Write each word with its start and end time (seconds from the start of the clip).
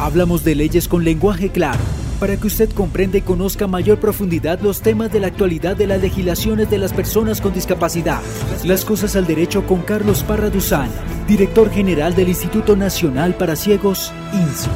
Hablamos 0.00 0.44
de 0.44 0.54
leyes 0.54 0.88
con 0.88 1.04
lenguaje 1.04 1.50
claro 1.50 1.78
para 2.18 2.38
que 2.38 2.46
usted 2.46 2.70
comprenda 2.70 3.18
y 3.18 3.20
conozca 3.20 3.66
mayor 3.66 4.00
profundidad 4.00 4.58
los 4.60 4.80
temas 4.80 5.12
de 5.12 5.20
la 5.20 5.26
actualidad 5.26 5.76
de 5.76 5.86
las 5.86 6.00
legislaciones 6.00 6.70
de 6.70 6.78
las 6.78 6.94
personas 6.94 7.42
con 7.42 7.52
discapacidad. 7.52 8.22
Las 8.64 8.86
cosas 8.86 9.14
al 9.14 9.26
derecho 9.26 9.66
con 9.66 9.82
Carlos 9.82 10.22
Parra 10.22 10.48
Duzán, 10.48 10.88
director 11.28 11.70
general 11.70 12.14
del 12.14 12.30
Instituto 12.30 12.76
Nacional 12.76 13.34
para 13.34 13.56
Ciegos, 13.56 14.10
INSI. 14.32 14.70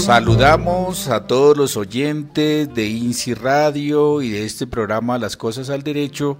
Saludamos 0.00 1.08
a 1.08 1.26
todos 1.26 1.56
los 1.56 1.76
oyentes 1.76 2.72
de 2.72 2.86
INSI 2.86 3.34
Radio 3.34 4.22
y 4.22 4.30
de 4.30 4.44
este 4.44 4.68
programa 4.68 5.18
Las 5.18 5.36
Cosas 5.36 5.70
al 5.70 5.82
Derecho 5.82 6.38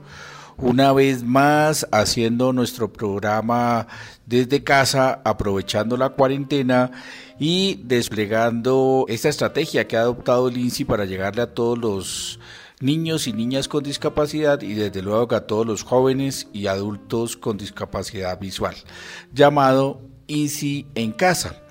una 0.59 0.93
vez 0.93 1.23
más 1.23 1.87
haciendo 1.93 2.53
nuestro 2.53 2.93
programa 2.93 3.87
desde 4.25 4.65
casa, 4.65 5.21
aprovechando 5.25 5.97
la 5.97 6.11
cuarentena 6.11 6.91
y 7.39 7.81
desplegando 7.85 9.05
esta 9.09 9.29
estrategia 9.29 9.87
que 9.87 9.97
ha 9.97 10.01
adoptado 10.01 10.49
el 10.49 10.57
INSI 10.57 10.85
para 10.85 11.05
llegarle 11.05 11.43
a 11.43 11.55
todos 11.55 11.79
los 11.79 12.41
niños 12.81 13.27
y 13.27 13.33
niñas 13.33 13.69
con 13.69 13.83
discapacidad 13.83 14.61
y 14.63 14.75
desde 14.75 15.03
luego 15.03 15.35
a 15.35 15.47
todos 15.47 15.67
los 15.67 15.83
jóvenes 15.83 16.49
y 16.53 16.67
adultos 16.67 17.37
con 17.37 17.57
discapacidad 17.57 18.39
visual, 18.39 18.77
llamado 19.33 20.01
INSI 20.27 20.87
en 20.95 21.13
casa. 21.13 21.66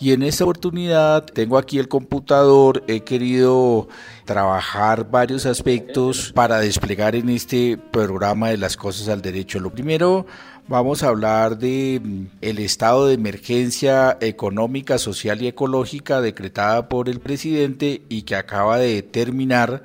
Y 0.00 0.12
en 0.12 0.22
esta 0.22 0.44
oportunidad 0.44 1.26
tengo 1.26 1.58
aquí 1.58 1.78
el 1.78 1.86
computador, 1.86 2.82
he 2.88 3.00
querido 3.00 3.86
trabajar 4.24 5.10
varios 5.10 5.44
aspectos 5.44 6.32
para 6.32 6.58
desplegar 6.58 7.14
en 7.14 7.28
este 7.28 7.76
programa 7.76 8.48
de 8.48 8.56
las 8.56 8.78
cosas 8.78 9.08
al 9.08 9.20
derecho. 9.20 9.60
Lo 9.60 9.70
primero, 9.70 10.24
vamos 10.68 11.02
a 11.02 11.08
hablar 11.08 11.58
de 11.58 12.00
mm, 12.02 12.24
el 12.40 12.60
estado 12.60 13.08
de 13.08 13.14
emergencia 13.14 14.16
económica, 14.22 14.96
social 14.96 15.42
y 15.42 15.48
ecológica 15.48 16.22
decretada 16.22 16.88
por 16.88 17.10
el 17.10 17.20
presidente 17.20 18.00
y 18.08 18.22
que 18.22 18.36
acaba 18.36 18.78
de 18.78 19.02
terminar 19.02 19.82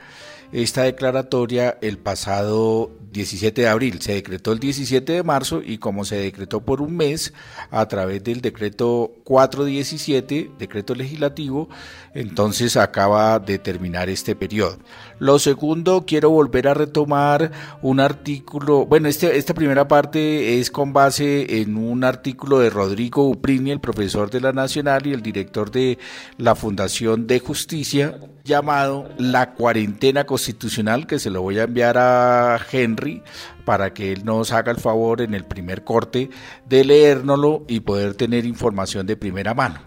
esta 0.52 0.84
declaratoria 0.84 1.78
el 1.82 1.98
pasado 1.98 2.92
17 3.12 3.62
de 3.62 3.68
abril. 3.68 4.02
Se 4.02 4.14
decretó 4.14 4.52
el 4.52 4.60
17 4.60 5.14
de 5.14 5.24
marzo 5.24 5.62
y 5.66 5.78
como 5.78 6.06
se 6.06 6.18
decretó 6.18 6.62
por 6.62 6.82
un 6.82 6.98
mes 6.98 7.34
a 7.72 7.88
través 7.88 8.24
del 8.24 8.42
decreto 8.42 9.14
417, 9.24 10.52
decreto 10.60 10.94
legislativo, 10.96 11.70
entonces 12.14 12.78
acaba 12.78 13.40
de 13.40 13.58
terminar 13.58 14.10
este 14.10 14.36
periodo. 14.36 14.78
Lo 15.20 15.40
segundo, 15.40 16.04
quiero 16.06 16.30
volver 16.30 16.68
a 16.68 16.74
retomar 16.74 17.52
un 17.82 18.02
artículo, 18.02 18.86
bueno, 18.86 19.08
este, 19.08 19.38
esta 19.38 19.54
primera 19.54 19.88
parte 19.88 20.60
es 20.60 20.70
con 20.70 20.92
base 20.92 21.62
en 21.62 21.78
un 21.78 22.04
artículo 22.04 22.60
de 22.60 22.70
Rodrigo 22.70 23.30
Uprini, 23.30 23.72
el 23.72 23.80
profesor 23.80 24.30
de 24.30 24.42
la 24.42 24.52
Nacional 24.52 25.08
y 25.08 25.14
el 25.14 25.22
director 25.22 25.72
de 25.72 25.98
la 26.38 26.54
Fundación 26.54 27.28
de 27.28 27.40
Justicia, 27.40 28.20
llamado 28.44 29.10
La 29.18 29.54
cuarentena 29.54 30.26
constitucional, 30.26 31.08
que 31.08 31.20
se 31.20 31.30
lo 31.30 31.42
voy 31.42 31.60
a 31.60 31.64
enviar 31.64 31.98
a 31.98 32.60
Henry 32.70 33.24
para 33.64 33.94
que 33.94 34.12
él 34.12 34.26
nos 34.26 34.52
haga 34.52 34.72
el 34.72 34.78
favor 34.78 35.22
en 35.22 35.34
el 35.34 35.46
primer 35.46 35.84
corte 35.84 36.30
de 36.68 36.84
leérnoslo 36.84 37.64
y 37.68 37.80
poder 37.80 38.16
tener 38.16 38.46
información 38.46 39.08
de 39.08 39.16
primera 39.16 39.54
mano. 39.54 39.80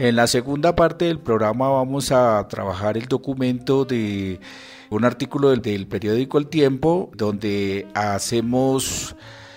En 0.00 0.16
la 0.16 0.26
segunda 0.26 0.74
parte 0.74 1.04
del 1.04 1.18
programa 1.18 1.68
vamos 1.68 2.10
a 2.10 2.48
trabajar 2.48 2.96
el 2.96 3.04
documento 3.04 3.84
de 3.84 4.40
un 4.88 5.04
artículo 5.04 5.50
del, 5.54 5.86
periódico 5.88 6.38
El 6.38 6.46
Tiempo 6.46 7.10
donde 7.14 7.86
hacemos 7.92 9.14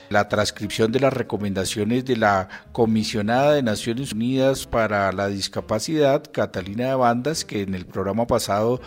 la 0.09 0.27
transcripción 0.27 0.91
de 0.91 0.99
las 0.99 1.13
recomendaciones 1.13 2.03
de 2.03 2.17
la 2.17 2.49
comisionada 2.73 3.53
de 3.53 3.63
Naciones 3.63 4.11
Unidas 4.11 4.67
para 4.67 5.13
la 5.13 5.29
Discapacidad, 5.29 6.23
Catalina 6.29 6.89
de 6.89 6.95
Bandas, 6.95 7.45
que 7.45 7.61
en 7.61 7.73
el 7.73 7.85
programa 7.85 8.27
pasado 8.27 8.81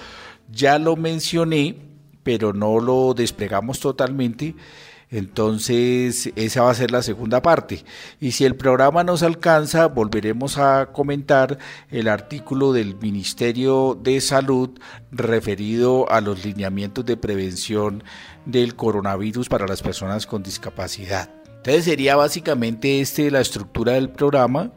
ya 0.53 0.79
lo 0.79 0.95
mencioné, 0.95 1.77
pero 2.23 2.53
no 2.53 2.80
lo 2.80 3.14
desplegamos 3.14 3.80
totalmente. 3.80 4.55
Entonces, 5.11 6.33
esa 6.34 6.62
va 6.62 6.70
a 6.70 6.74
ser 6.74 6.90
la 6.90 7.02
segunda 7.02 7.40
parte. 7.40 7.84
Y 8.20 8.33
si 8.33 8.44
el 8.44 8.56
programa 8.56 9.05
nos 9.05 9.22
alcanza, 9.22 9.86
volveremos 9.86 10.58
a 10.58 10.86
comentar 10.92 11.58
el 11.90 12.08
artículo 12.08 12.72
del 12.72 12.96
Ministerio 12.96 13.96
de 14.00 14.20
Salud 14.20 14.70
referido 15.12 16.11
a 16.11 16.20
los 16.20 16.44
lineamientos 16.44 17.06
de 17.06 17.17
prevención 17.17 18.02
del 18.46 18.74
coronavirus 18.74 19.48
para 19.48 19.68
las 19.68 19.80
personas 19.80 20.27
con 20.27 20.42
discapacidad. 20.42 21.30
Entonces, 21.56 21.84
sería 21.84 22.17
básicamente 22.17 23.00
este 23.00 23.30
la 23.30 23.40
estructura 23.40 23.92
del 23.92 24.11
programa. 24.11 24.73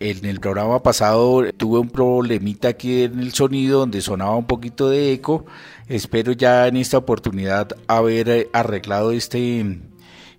En 0.00 0.24
el 0.24 0.38
programa 0.38 0.80
pasado 0.80 1.42
tuve 1.56 1.80
un 1.80 1.88
problemita 1.88 2.68
aquí 2.68 3.02
en 3.02 3.18
el 3.18 3.32
sonido 3.32 3.80
donde 3.80 4.00
sonaba 4.00 4.36
un 4.36 4.46
poquito 4.46 4.88
de 4.88 5.12
eco. 5.12 5.44
Espero 5.88 6.32
ya 6.32 6.68
en 6.68 6.76
esta 6.76 6.98
oportunidad 6.98 7.70
haber 7.88 8.48
arreglado 8.52 9.10
este, 9.10 9.80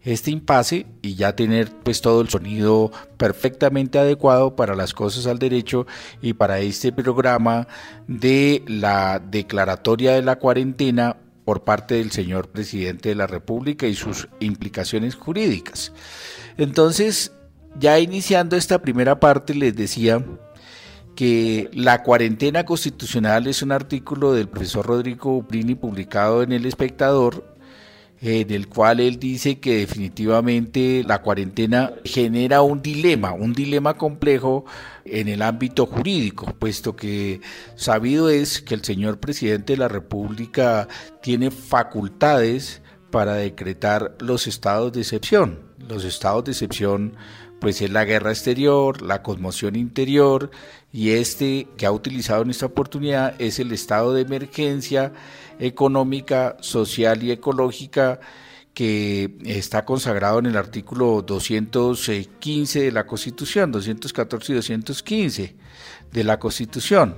este 0.03 0.31
impasse 0.31 0.85
y 1.01 1.15
ya 1.15 1.35
tener 1.35 1.71
pues 1.83 1.99
todo 1.99 2.21
el 2.21 2.29
sonido 2.29 2.89
perfectamente 3.17 3.99
adecuado 3.99 4.55
para 4.55 4.75
las 4.75 4.93
cosas 4.93 5.27
al 5.27 5.39
derecho 5.39 5.85
y 6.21 6.33
para 6.33 6.59
este 6.61 6.93
programa 6.93 7.67
de 8.07 8.63
la 8.65 9.19
declaratoria 9.19 10.13
de 10.13 10.21
la 10.21 10.37
cuarentena 10.37 11.17
por 11.43 11.65
parte 11.65 11.95
del 11.95 12.11
señor 12.11 12.47
presidente 12.47 13.09
de 13.09 13.15
la 13.15 13.27
República 13.27 13.87
y 13.87 13.95
sus 13.95 14.29
implicaciones 14.39 15.15
jurídicas. 15.15 15.91
Entonces, 16.57 17.33
ya 17.77 17.99
iniciando 17.99 18.55
esta 18.55 18.81
primera 18.81 19.19
parte, 19.19 19.53
les 19.53 19.75
decía 19.75 20.23
que 21.15 21.69
la 21.73 22.01
cuarentena 22.01 22.65
constitucional 22.65 23.47
es 23.47 23.61
un 23.61 23.73
artículo 23.73 24.33
del 24.33 24.47
profesor 24.47 24.85
Rodrigo 24.85 25.35
Uprini 25.35 25.75
publicado 25.75 26.43
en 26.43 26.53
El 26.53 26.65
Espectador, 26.65 27.57
en 28.21 28.51
el 28.51 28.67
cual 28.67 28.99
él 28.99 29.19
dice 29.19 29.59
que 29.59 29.77
definitivamente 29.77 31.03
la 31.05 31.21
cuarentena 31.21 31.93
genera 32.03 32.61
un 32.61 32.81
dilema, 32.81 33.33
un 33.33 33.53
dilema 33.53 33.95
complejo 33.95 34.65
en 35.05 35.27
el 35.27 35.41
ámbito 35.41 35.85
jurídico, 35.85 36.53
puesto 36.57 36.95
que 36.95 37.41
sabido 37.75 38.29
es 38.29 38.61
que 38.61 38.75
el 38.75 38.83
señor 38.83 39.19
presidente 39.19 39.73
de 39.73 39.79
la 39.79 39.87
República 39.87 40.87
tiene 41.21 41.51
facultades 41.51 42.81
para 43.09 43.33
decretar 43.33 44.15
los 44.19 44.47
estados 44.47 44.93
de 44.93 45.01
excepción. 45.01 45.59
Los 45.87 46.03
estados 46.03 46.43
de 46.43 46.51
excepción 46.51 47.15
pues 47.59 47.81
es 47.81 47.89
la 47.89 48.05
guerra 48.05 48.31
exterior, 48.31 49.01
la 49.01 49.21
conmoción 49.21 49.75
interior 49.75 50.51
y 50.91 51.11
este 51.11 51.67
que 51.77 51.85
ha 51.85 51.91
utilizado 51.91 52.41
en 52.43 52.49
esta 52.49 52.65
oportunidad 52.65 53.39
es 53.39 53.59
el 53.59 53.71
estado 53.71 54.13
de 54.13 54.21
emergencia 54.21 55.13
económica, 55.59 56.57
social 56.61 57.21
y 57.23 57.31
ecológica 57.31 58.19
que 58.73 59.37
está 59.45 59.83
consagrado 59.83 60.39
en 60.39 60.45
el 60.45 60.57
artículo 60.57 61.21
215 61.21 62.81
de 62.81 62.91
la 62.91 63.05
Constitución, 63.05 63.71
214 63.71 64.51
y 64.51 64.55
215 64.55 65.55
de 66.11 66.23
la 66.23 66.39
Constitución. 66.39 67.15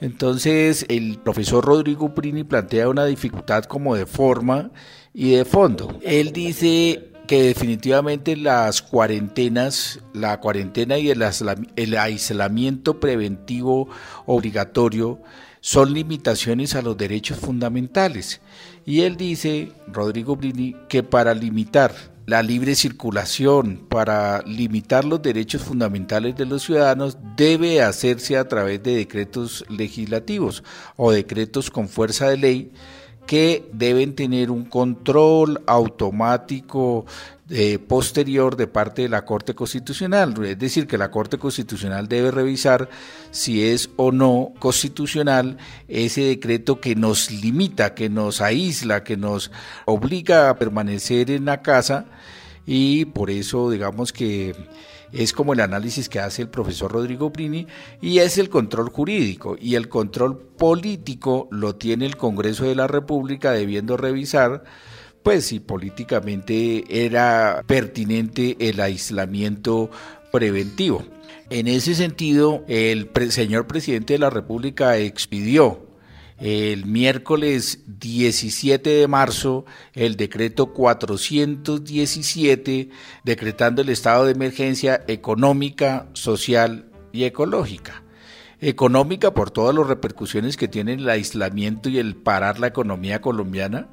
Entonces, 0.00 0.84
el 0.88 1.18
profesor 1.18 1.64
Rodrigo 1.64 2.14
Prini 2.14 2.44
plantea 2.44 2.88
una 2.88 3.06
dificultad 3.06 3.64
como 3.64 3.96
de 3.96 4.04
forma 4.04 4.70
y 5.14 5.30
de 5.30 5.44
fondo. 5.46 5.98
Él 6.02 6.32
dice 6.32 7.13
que 7.26 7.42
definitivamente 7.42 8.36
las 8.36 8.82
cuarentenas, 8.82 10.00
la 10.12 10.40
cuarentena 10.40 10.98
y 10.98 11.10
el 11.10 11.96
aislamiento 11.96 13.00
preventivo 13.00 13.88
obligatorio 14.26 15.20
son 15.60 15.94
limitaciones 15.94 16.74
a 16.74 16.82
los 16.82 16.96
derechos 16.96 17.38
fundamentales. 17.38 18.42
Y 18.84 19.00
él 19.00 19.16
dice, 19.16 19.72
Rodrigo 19.86 20.36
Brini, 20.36 20.76
que 20.88 21.02
para 21.02 21.32
limitar 21.32 21.94
la 22.26 22.42
libre 22.42 22.74
circulación, 22.74 23.86
para 23.88 24.42
limitar 24.42 25.04
los 25.04 25.22
derechos 25.22 25.62
fundamentales 25.62 26.36
de 26.36 26.46
los 26.46 26.62
ciudadanos, 26.62 27.16
debe 27.36 27.82
hacerse 27.82 28.36
a 28.36 28.46
través 28.46 28.82
de 28.82 28.96
decretos 28.96 29.64
legislativos 29.68 30.62
o 30.96 31.12
decretos 31.12 31.70
con 31.70 31.88
fuerza 31.88 32.28
de 32.28 32.36
ley 32.36 32.72
que 33.26 33.68
deben 33.72 34.14
tener 34.14 34.50
un 34.50 34.64
control 34.64 35.62
automático 35.66 37.06
eh, 37.50 37.78
posterior 37.78 38.56
de 38.56 38.66
parte 38.66 39.02
de 39.02 39.08
la 39.08 39.24
Corte 39.24 39.54
Constitucional. 39.54 40.34
Es 40.44 40.58
decir, 40.58 40.86
que 40.86 40.96
la 40.96 41.10
Corte 41.10 41.38
Constitucional 41.38 42.08
debe 42.08 42.30
revisar 42.30 42.88
si 43.30 43.66
es 43.68 43.90
o 43.96 44.12
no 44.12 44.52
constitucional 44.58 45.58
ese 45.86 46.22
decreto 46.22 46.80
que 46.80 46.96
nos 46.96 47.30
limita, 47.30 47.94
que 47.94 48.08
nos 48.08 48.40
aísla, 48.40 49.04
que 49.04 49.16
nos 49.16 49.50
obliga 49.84 50.48
a 50.48 50.58
permanecer 50.58 51.30
en 51.30 51.44
la 51.44 51.60
casa 51.60 52.06
y 52.66 53.04
por 53.06 53.30
eso 53.30 53.70
digamos 53.70 54.12
que 54.12 54.54
es 55.14 55.32
como 55.32 55.52
el 55.52 55.60
análisis 55.60 56.08
que 56.08 56.18
hace 56.18 56.42
el 56.42 56.48
profesor 56.48 56.92
Rodrigo 56.92 57.32
Prini 57.32 57.66
y 58.00 58.18
es 58.18 58.36
el 58.38 58.48
control 58.48 58.90
jurídico 58.90 59.56
y 59.60 59.76
el 59.76 59.88
control 59.88 60.38
político 60.38 61.48
lo 61.50 61.76
tiene 61.76 62.06
el 62.06 62.16
Congreso 62.16 62.64
de 62.64 62.74
la 62.74 62.86
República 62.86 63.52
debiendo 63.52 63.96
revisar 63.96 64.64
pues 65.22 65.46
si 65.46 65.60
políticamente 65.60 66.84
era 66.88 67.64
pertinente 67.66 68.56
el 68.58 68.80
aislamiento 68.80 69.90
preventivo. 70.30 71.04
En 71.50 71.68
ese 71.68 71.94
sentido, 71.94 72.64
el 72.68 73.10
señor 73.30 73.66
presidente 73.66 74.14
de 74.14 74.18
la 74.18 74.30
República 74.30 74.96
expidió 74.98 75.83
el 76.38 76.86
miércoles 76.86 77.84
17 77.86 78.90
de 78.90 79.08
marzo 79.08 79.64
el 79.92 80.16
decreto 80.16 80.72
417 80.72 82.90
decretando 83.22 83.82
el 83.82 83.88
estado 83.88 84.24
de 84.24 84.32
emergencia 84.32 85.04
económica, 85.06 86.08
social 86.12 86.90
y 87.12 87.24
ecológica. 87.24 88.02
Económica 88.60 89.34
por 89.34 89.50
todas 89.50 89.74
las 89.74 89.86
repercusiones 89.86 90.56
que 90.56 90.68
tiene 90.68 90.94
el 90.94 91.08
aislamiento 91.08 91.88
y 91.88 91.98
el 91.98 92.16
parar 92.16 92.58
la 92.58 92.68
economía 92.68 93.20
colombiana, 93.20 93.88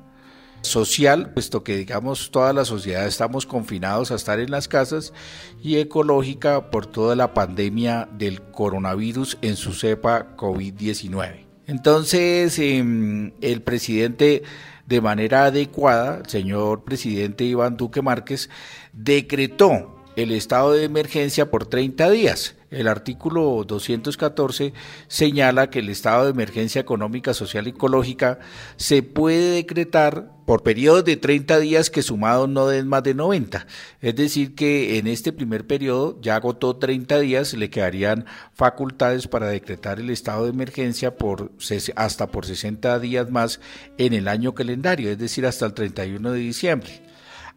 social, 0.61 1.33
puesto 1.33 1.63
que 1.63 1.75
digamos 1.75 2.31
toda 2.31 2.53
la 2.53 2.65
sociedad 2.65 3.05
estamos 3.05 3.45
confinados 3.45 4.11
a 4.11 4.15
estar 4.15 4.39
en 4.39 4.51
las 4.51 4.67
casas, 4.67 5.13
y 5.61 5.77
ecológica 5.77 6.69
por 6.69 6.85
toda 6.85 7.15
la 7.15 7.33
pandemia 7.33 8.07
del 8.17 8.41
coronavirus 8.41 9.37
en 9.41 9.57
su 9.57 9.73
cepa 9.73 10.35
COVID-19. 10.37 11.50
Entonces, 11.71 12.59
em, 12.59 13.31
el 13.39 13.61
presidente 13.61 14.43
de 14.87 14.99
manera 14.99 15.45
adecuada, 15.45 16.17
el 16.17 16.29
señor 16.29 16.83
presidente 16.83 17.45
Iván 17.45 17.77
Duque 17.77 18.01
Márquez, 18.01 18.49
decretó 18.91 19.90
el 20.15 20.31
estado 20.31 20.73
de 20.73 20.83
emergencia 20.83 21.49
por 21.49 21.65
30 21.65 22.09
días 22.09 22.55
el 22.71 22.87
artículo 22.87 23.65
214 23.67 24.73
señala 25.09 25.69
que 25.69 25.79
el 25.79 25.89
estado 25.89 26.23
de 26.23 26.31
emergencia 26.31 26.79
económica, 26.79 27.33
social 27.33 27.67
y 27.67 27.71
ecológica 27.71 28.39
se 28.77 29.03
puede 29.03 29.51
decretar 29.51 30.31
por 30.45 30.63
periodos 30.63 31.03
de 31.03 31.17
30 31.17 31.59
días 31.59 31.89
que 31.89 32.01
sumados 32.01 32.47
no 32.47 32.67
den 32.67 32.87
más 32.87 33.03
de 33.03 33.13
90. 33.13 33.67
Es 33.99 34.15
decir, 34.15 34.55
que 34.55 34.97
en 34.97 35.07
este 35.07 35.33
primer 35.33 35.67
periodo 35.67 36.17
ya 36.21 36.37
agotó 36.37 36.77
30 36.77 37.19
días, 37.19 37.53
le 37.53 37.69
quedarían 37.69 38.25
facultades 38.53 39.27
para 39.27 39.47
decretar 39.47 39.99
el 39.99 40.09
estado 40.09 40.45
de 40.45 40.51
emergencia 40.51 41.17
por 41.17 41.51
hasta 41.95 42.27
por 42.27 42.45
60 42.45 42.99
días 42.99 43.29
más 43.29 43.59
en 43.97 44.13
el 44.13 44.29
año 44.29 44.53
calendario, 44.55 45.09
es 45.09 45.17
decir, 45.17 45.45
hasta 45.45 45.65
el 45.65 45.73
31 45.73 46.31
de 46.31 46.39
diciembre. 46.39 47.10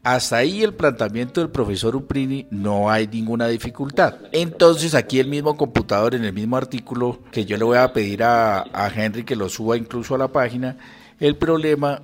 Hasta 0.04 0.36
ahí 0.36 0.62
el 0.62 0.74
planteamiento 0.74 1.40
del 1.40 1.48
profesor 1.48 1.96
Uprini 1.96 2.46
no 2.50 2.90
hay 2.90 3.06
ninguna 3.06 3.48
dificultad. 3.48 4.16
Entonces 4.32 4.94
aquí 4.94 5.18
el 5.18 5.28
mismo 5.28 5.56
computador, 5.56 6.14
en 6.14 6.26
el 6.26 6.34
mismo 6.34 6.58
artículo 6.58 7.20
que 7.32 7.46
yo 7.46 7.56
le 7.56 7.64
voy 7.64 7.78
a 7.78 7.90
pedir 7.94 8.22
a, 8.22 8.64
Henry 8.94 9.24
que 9.24 9.34
lo 9.34 9.48
suba 9.48 9.78
incluso 9.78 10.14
a 10.14 10.18
la 10.18 10.28
página, 10.28 10.76
el 11.20 11.36
problema 11.36 12.02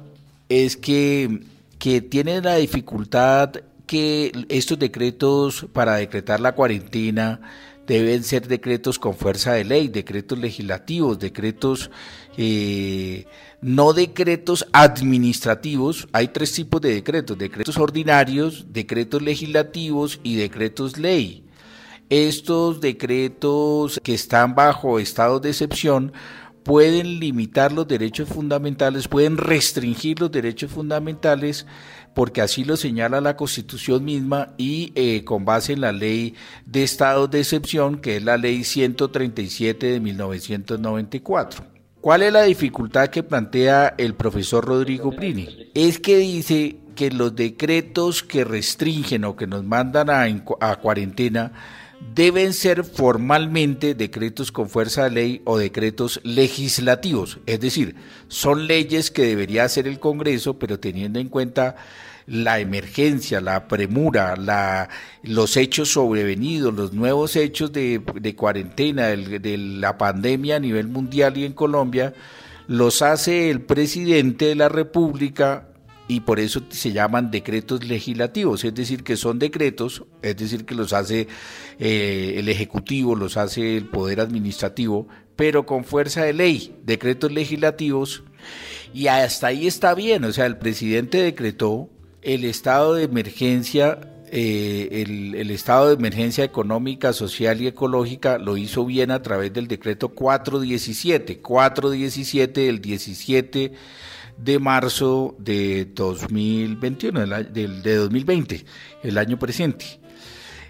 es 0.49 0.79
que, 0.79 1.43
que 1.79 2.01
tiene 2.01 2.41
la 2.41 2.57
dificultad 2.57 3.51
que 3.87 4.33
estos 4.49 4.79
decretos 4.79 5.67
para 5.71 5.97
decretar 5.97 6.41
la 6.41 6.55
cuarentena 6.55 7.41
deben 7.91 8.23
ser 8.23 8.47
decretos 8.47 9.01
con 9.01 9.17
fuerza 9.17 9.53
de 9.53 9.65
ley, 9.65 9.89
decretos 9.89 10.39
legislativos, 10.39 11.19
decretos... 11.19 11.91
Eh, 12.37 13.27
no 13.63 13.93
decretos 13.93 14.67
administrativos, 14.73 16.09
hay 16.13 16.29
tres 16.29 16.53
tipos 16.53 16.81
de 16.81 16.95
decretos, 16.95 17.37
decretos 17.37 17.77
ordinarios, 17.77 18.65
decretos 18.73 19.21
legislativos 19.21 20.19
y 20.23 20.37
decretos 20.37 20.97
ley. 20.97 21.45
Estos 22.09 22.81
decretos 22.81 24.01
que 24.03 24.15
están 24.15 24.55
bajo 24.55 24.99
estado 24.99 25.41
de 25.41 25.51
excepción 25.51 26.13
pueden 26.63 27.21
limitar 27.21 27.73
los 27.73 27.87
derechos 27.87 28.29
fundamentales, 28.29 29.09
pueden 29.09 29.37
restringir 29.37 30.21
los 30.21 30.31
derechos 30.31 30.71
fundamentales, 30.71 31.67
porque 32.15 32.43
así 32.43 32.65
lo 32.65 32.77
señala 32.77 33.21
la 33.21 33.37
Constitución 33.37 34.05
misma 34.05 34.55
y 34.59 34.93
eh, 34.95 35.25
con 35.25 35.45
base 35.45 35.73
en 35.73 35.81
la 35.81 35.93
ley 35.93 36.35
de 36.67 36.83
estados 36.83 37.31
de 37.31 37.41
excepción, 37.41 38.01
que 38.01 38.17
es 38.17 38.25
la 38.25 38.37
ley 38.37 38.65
137 38.65 39.87
de 39.87 40.01
1994. 40.01 41.65
¿Cuál 42.01 42.23
es 42.23 42.33
la 42.33 42.43
dificultad 42.45 43.09
que 43.09 43.23
plantea 43.23 43.95
el 43.99 44.15
profesor 44.15 44.65
Rodrigo 44.65 45.13
Prini? 45.13 45.71
Es 45.75 45.99
que 45.99 46.17
dice 46.17 46.79
que 46.95 47.11
los 47.11 47.37
decretos 47.37 48.23
que 48.23 48.45
restringen 48.45 49.25
o 49.25 49.37
que 49.37 49.47
nos 49.47 49.65
mandan 49.65 50.09
a, 50.11 50.77
cuarentena 50.77 51.53
deben 52.15 52.53
ser 52.55 52.85
formalmente 52.85 53.95
decretos 53.95 54.51
con 54.51 54.69
fuerza 54.69 55.05
de 55.05 55.11
ley 55.11 55.43
o 55.45 55.59
decretos 55.59 56.21
legislativos, 56.25 57.39
es 57.47 57.61
decir, 57.61 57.95
son 58.29 58.67
leyes 58.67 59.11
que 59.11 59.23
debería 59.23 59.65
hacer 59.65 59.87
el 59.87 60.01
Congreso, 60.01 60.59
pero 60.59 60.81
teniendo 60.81 61.19
en 61.19 61.29
cuenta 61.29 61.77
la 62.27 62.61
emergencia, 62.61 63.41
la 63.41 63.67
premura, 63.67 64.37
la, 64.37 64.89
los 65.23 65.57
hechos 65.57 65.93
sobrevenidos, 65.93 66.73
los 66.73 66.93
nuevos 66.93 67.37
hechos 67.37 67.73
de, 67.73 68.03
cuarentena, 68.37 69.09
de 69.09 69.59
la 69.59 69.99
pandemia 69.99 70.57
a 70.57 70.61
nivel 70.61 70.89
mundial 70.89 71.37
y 71.37 71.45
en 71.45 71.53
Colombia, 71.53 72.15
los 72.69 73.03
hace 73.03 73.51
el 73.51 73.63
presidente 73.63 74.47
de 74.47 74.55
la 74.55 74.69
República 74.69 75.70
y 76.11 76.19
por 76.19 76.41
eso 76.41 76.63
se 76.71 76.91
llaman 76.91 77.31
decretos 77.31 77.85
legislativos, 77.85 78.65
es 78.65 78.75
decir, 78.75 79.05
que 79.05 79.17
son 79.17 79.39
decretos, 79.39 80.03
es 80.23 80.37
decir, 80.37 80.65
que 80.65 80.75
los 80.75 80.93
hace 80.93 81.29
eh, 81.79 82.35
el 82.37 82.49
Ejecutivo, 82.49 83.15
los 83.15 83.37
hace 83.37 83.77
el 83.77 83.87
Poder 83.87 84.19
Administrativo, 84.19 85.07
pero 85.37 85.67
con 85.67 85.85
fuerza 85.85 86.25
de 86.25 86.33
ley, 86.33 86.75
decretos 86.83 87.31
legislativos, 87.31 88.25
y 88.93 89.07
hasta 89.07 89.47
ahí 89.47 89.69
está 89.69 89.95
bien, 89.95 90.25
o 90.25 90.33
sea, 90.33 90.47
el 90.47 90.59
presidente 90.59 91.23
decretó 91.23 91.89
el 92.23 92.45
estado 92.45 92.95
de 92.95 93.05
emergencia, 93.05 94.01
eh, 94.33 95.05
el, 95.07 95.51
estado 95.53 95.87
de 95.87 95.95
emergencia 95.95 96.43
económica, 96.43 97.13
social 97.13 97.61
y 97.61 97.69
ecológica 97.69 98.39
lo 98.39 98.57
hizo 98.57 98.85
bien 98.85 99.13
a 99.13 99.23
través 99.23 99.53
del 99.53 99.69
decreto 99.69 100.09
417, 100.09 101.39
417 101.39 102.61
del 102.63 102.81
17 102.81 103.73
de 104.43 104.59
marzo 104.59 105.35
de 105.39 105.87
2021, 105.95 107.27
de 107.27 107.97
2020, 107.97 108.65
el 109.03 109.19
año 109.19 109.39
presente. 109.39 110.01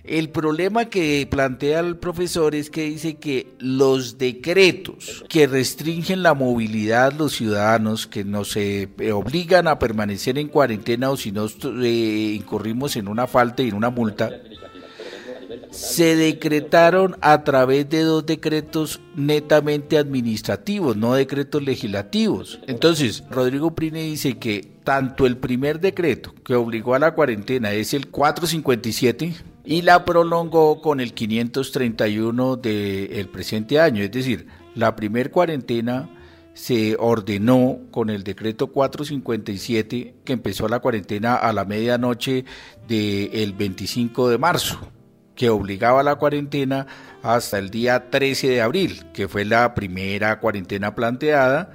El 0.02 0.30
problema 0.30 0.86
que 0.86 1.26
plantea 1.30 1.80
el 1.80 1.96
profesor 1.96 2.54
es 2.54 2.70
que 2.70 2.84
dice 2.84 3.14
que 3.14 3.52
los 3.58 4.16
decretos 4.16 5.24
que 5.28 5.46
restringen 5.46 6.22
la 6.22 6.32
movilidad 6.32 7.12
de 7.12 7.18
los 7.18 7.36
ciudadanos, 7.36 8.06
que 8.06 8.24
nos 8.24 8.56
eh, 8.56 8.88
obligan 9.12 9.68
a 9.68 9.78
permanecer 9.78 10.38
en 10.38 10.48
cuarentena 10.48 11.10
o 11.10 11.16
si 11.16 11.32
no 11.32 11.46
eh, 11.82 12.34
incurrimos 12.34 12.96
en 12.96 13.08
una 13.08 13.26
falta 13.26 13.62
y 13.62 13.68
en 13.68 13.74
una 13.74 13.90
multa, 13.90 14.30
se 15.70 16.16
decretaron 16.16 17.16
a 17.20 17.44
través 17.44 17.88
de 17.88 18.02
dos 18.02 18.26
decretos 18.26 19.00
netamente 19.16 19.98
administrativos, 19.98 20.96
no 20.96 21.14
decretos 21.14 21.62
legislativos. 21.62 22.60
Entonces, 22.66 23.24
Rodrigo 23.30 23.74
Prine 23.74 24.02
dice 24.02 24.38
que 24.38 24.68
tanto 24.84 25.26
el 25.26 25.36
primer 25.36 25.80
decreto 25.80 26.34
que 26.44 26.54
obligó 26.54 26.94
a 26.94 26.98
la 26.98 27.14
cuarentena 27.14 27.72
es 27.72 27.94
el 27.94 28.08
457 28.08 29.34
y 29.64 29.82
la 29.82 30.04
prolongó 30.04 30.80
con 30.80 31.00
el 31.00 31.14
531 31.14 32.56
del 32.56 33.28
presente 33.28 33.78
año. 33.80 34.02
Es 34.02 34.10
decir, 34.10 34.46
la 34.74 34.96
primer 34.96 35.30
cuarentena 35.30 36.08
se 36.54 36.96
ordenó 36.98 37.78
con 37.90 38.10
el 38.10 38.22
decreto 38.24 38.68
457 38.68 40.14
que 40.24 40.32
empezó 40.32 40.68
la 40.68 40.80
cuarentena 40.80 41.36
a 41.36 41.52
la 41.52 41.64
medianoche 41.64 42.44
del 42.88 43.52
25 43.52 44.28
de 44.28 44.38
marzo, 44.38 44.78
que 45.40 45.48
obligaba 45.48 46.00
a 46.00 46.02
la 46.02 46.16
cuarentena 46.16 46.86
hasta 47.22 47.58
el 47.58 47.70
día 47.70 48.10
13 48.10 48.46
de 48.48 48.60
abril, 48.60 49.06
que 49.14 49.26
fue 49.26 49.46
la 49.46 49.74
primera 49.74 50.38
cuarentena 50.38 50.94
planteada 50.94 51.72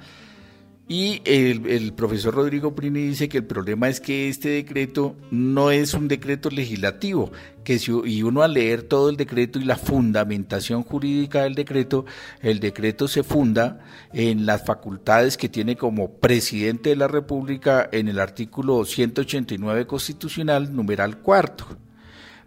y 0.86 1.20
el, 1.24 1.92
profesor 1.94 2.32
Rodrigo 2.32 2.76
Prini 2.76 3.00
dice 3.08 3.28
que 3.28 3.38
el 3.38 3.44
problema 3.44 3.88
es 3.88 4.00
que 4.00 4.28
este 4.28 4.50
decreto 4.50 5.16
no 5.32 5.72
es 5.72 5.94
un 5.94 6.06
decreto 6.06 6.48
legislativo, 6.48 7.32
que 7.64 7.80
si, 7.80 7.90
y 8.04 8.22
uno 8.22 8.42
al 8.42 8.54
leer 8.54 8.84
todo 8.84 9.10
el 9.10 9.16
decreto 9.16 9.58
y 9.58 9.64
la 9.64 9.74
fundamentación 9.74 10.84
jurídica 10.84 11.42
del 11.42 11.56
decreto, 11.56 12.04
el 12.42 12.60
decreto 12.60 13.08
se 13.08 13.24
funda 13.24 13.80
en 14.12 14.46
las 14.46 14.64
facultades 14.64 15.36
que 15.36 15.48
tiene 15.48 15.74
como 15.74 16.20
presidente 16.20 16.90
de 16.90 16.96
la 16.96 17.08
República 17.08 17.88
en 17.90 18.06
el 18.06 18.20
artículo 18.20 18.84
189 18.84 19.88
constitucional, 19.88 20.72
numeral 20.72 21.18
cuarto. 21.18 21.76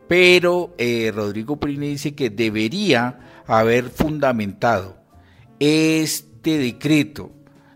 Pero 0.09 0.73
eh, 0.79 1.11
Rodrigo 1.13 1.59
Prini 1.59 1.89
dice 1.89 2.15
que 2.15 2.31
debería 2.31 3.43
haber 3.45 3.91
fundamentado 3.91 4.97
este 5.59 6.57
decreto 6.57 7.31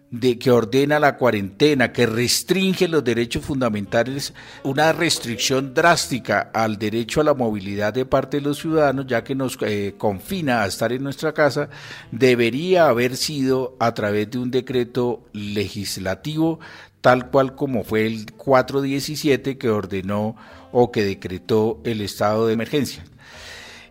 de 0.09 0.39
que 0.39 0.49
ordena 0.49 0.99
la 0.99 1.15
cuarentena, 1.15 1.91
que 1.91 2.07
restringe 2.07 2.87
los 2.87 3.03
derechos 3.03 3.45
fundamentales, 3.45 4.33
una 4.63 4.93
restricción 4.93 5.75
drástica 5.75 6.49
al 6.53 6.79
derecho 6.79 7.21
a 7.21 7.23
la 7.23 7.35
movilidad 7.35 7.93
de 7.93 8.05
parte 8.05 8.37
de 8.37 8.43
los 8.43 8.57
ciudadanos, 8.57 9.05
ya 9.05 9.23
que 9.23 9.35
nos 9.35 9.55
eh, 9.61 9.93
confina 9.95 10.63
a 10.63 10.67
estar 10.67 10.91
en 10.91 11.03
nuestra 11.03 11.33
casa, 11.33 11.69
debería 12.11 12.87
haber 12.87 13.15
sido 13.15 13.75
a 13.79 13.93
través 13.93 14.31
de 14.31 14.39
un 14.39 14.49
decreto 14.49 15.23
legislativo 15.33 16.59
tal 17.03 17.29
cual 17.29 17.53
como 17.53 17.83
fue 17.83 18.07
el 18.07 18.31
417 18.31 19.57
que 19.57 19.69
ordenó 19.69 20.37
o 20.73 20.91
que 20.91 21.05
decretó 21.05 21.79
el 21.85 22.01
estado 22.01 22.47
de 22.47 22.53
emergencia. 22.53 23.05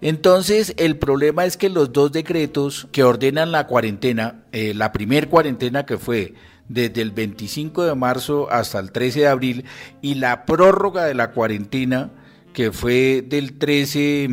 Entonces, 0.03 0.75
el 0.77 0.99
problema 0.99 1.47
es 1.47 1.57
que 1.57 1.71
los 1.71 1.93
dos 1.93 2.13
decretos 2.13 2.89
que 2.93 3.05
ordenan 3.05 3.53
la 3.53 3.67
cuarentena, 3.67 4.43
eh, 4.53 4.75
la 4.75 4.93
primer 4.93 5.29
cuarentena 5.29 5.87
que 5.87 5.97
fue 5.97 6.35
desde 6.69 7.03
el 7.03 7.13
25 7.13 7.85
de 7.85 7.95
marzo 7.95 8.51
hasta 8.51 8.81
el 8.81 8.93
13 8.93 9.21
de 9.21 9.29
abril 9.29 9.65
y 10.01 10.17
la 10.17 10.45
prórroga 10.45 11.05
de 11.05 11.15
la 11.15 11.31
cuarentena 11.31 12.11
que 12.53 12.73
fue 12.73 13.25
del 13.27 13.59
13, 13.59 14.29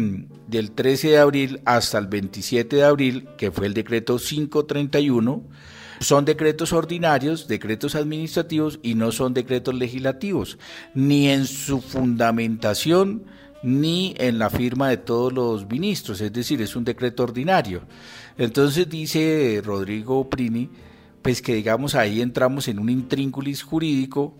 del 0.47 0.71
13 0.71 1.09
de 1.09 1.17
abril 1.19 1.61
hasta 1.65 1.97
el 1.97 2.07
27 2.07 2.75
de 2.75 2.83
abril, 2.83 3.29
que 3.37 3.51
fue 3.51 3.67
el 3.67 3.73
decreto 3.73 4.17
531, 4.17 5.43
son 5.99 6.25
decretos 6.25 6.73
ordinarios, 6.73 7.47
decretos 7.47 7.95
administrativos 7.95 8.79
y 8.81 8.95
no 8.95 9.11
son 9.11 9.33
decretos 9.33 9.75
legislativos, 9.75 10.57
ni 10.93 11.29
en 11.29 11.45
su 11.45 11.81
fundamentación 11.81 13.23
ni 13.61 14.15
en 14.17 14.39
la 14.39 14.49
firma 14.49 14.89
de 14.89 14.97
todos 14.97 15.33
los 15.33 15.67
ministros, 15.67 16.21
es 16.21 16.31
decir, 16.31 16.61
es 16.61 16.75
un 16.75 16.85
decreto 16.85 17.23
ordinario. 17.23 17.81
Entonces 18.37 18.89
dice 18.89 19.61
Rodrigo 19.63 20.29
Prini, 20.29 20.69
pues 21.21 21.41
que 21.41 21.55
digamos 21.55 21.95
ahí 21.95 22.21
entramos 22.21 22.69
en 22.69 22.79
un 22.79 22.89
intrínculis 22.89 23.63
jurídico, 23.63 24.37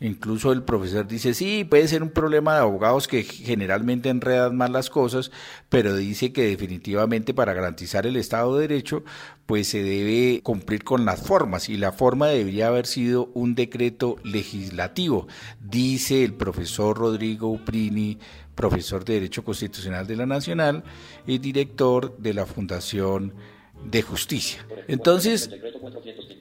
incluso 0.00 0.52
el 0.52 0.62
profesor 0.62 1.06
dice, 1.06 1.34
sí, 1.34 1.64
puede 1.64 1.88
ser 1.88 2.02
un 2.02 2.10
problema 2.10 2.54
de 2.54 2.60
abogados 2.60 3.08
que 3.08 3.24
generalmente 3.24 4.08
enredan 4.08 4.56
más 4.56 4.70
las 4.70 4.90
cosas, 4.90 5.30
pero 5.68 5.96
dice 5.96 6.32
que 6.32 6.46
definitivamente 6.46 7.34
para 7.34 7.52
garantizar 7.52 8.06
el 8.06 8.16
Estado 8.16 8.56
de 8.56 8.68
Derecho, 8.68 9.04
pues 9.46 9.68
se 9.68 9.82
debe 9.82 10.42
cumplir 10.42 10.84
con 10.84 11.04
las 11.04 11.22
formas 11.22 11.68
y 11.68 11.76
la 11.76 11.92
forma 11.92 12.28
debería 12.28 12.68
haber 12.68 12.86
sido 12.86 13.30
un 13.34 13.54
decreto 13.54 14.16
legislativo, 14.24 15.26
dice 15.60 16.24
el 16.24 16.34
profesor 16.34 16.98
Rodrigo 16.98 17.58
Prini 17.64 18.18
profesor 18.58 19.04
de 19.04 19.14
Derecho 19.14 19.44
Constitucional 19.44 20.08
de 20.08 20.16
la 20.16 20.26
Nacional 20.26 20.82
y 21.28 21.38
director 21.38 22.18
de 22.18 22.34
la 22.34 22.44
Fundación 22.44 23.32
de 23.84 24.02
Justicia. 24.02 24.64
Entonces, 24.86 25.50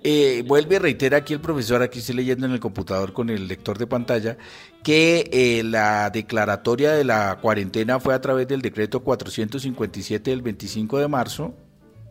eh, 0.03 0.43
vuelve 0.45 0.77
a 0.77 0.79
reiterar 0.79 1.21
aquí 1.21 1.33
el 1.33 1.41
profesor, 1.41 1.81
aquí 1.81 1.99
estoy 1.99 2.15
leyendo 2.15 2.45
en 2.45 2.53
el 2.53 2.59
computador 2.59 3.13
con 3.13 3.29
el 3.29 3.47
lector 3.47 3.77
de 3.77 3.87
pantalla, 3.87 4.37
que 4.83 5.29
eh, 5.31 5.63
la 5.63 6.09
declaratoria 6.09 6.93
de 6.93 7.03
la 7.03 7.39
cuarentena 7.41 7.99
fue 7.99 8.13
a 8.13 8.21
través 8.21 8.47
del 8.47 8.61
decreto 8.61 9.01
457 9.01 10.31
del 10.31 10.41
25 10.41 10.99
de 10.99 11.07
marzo 11.07 11.53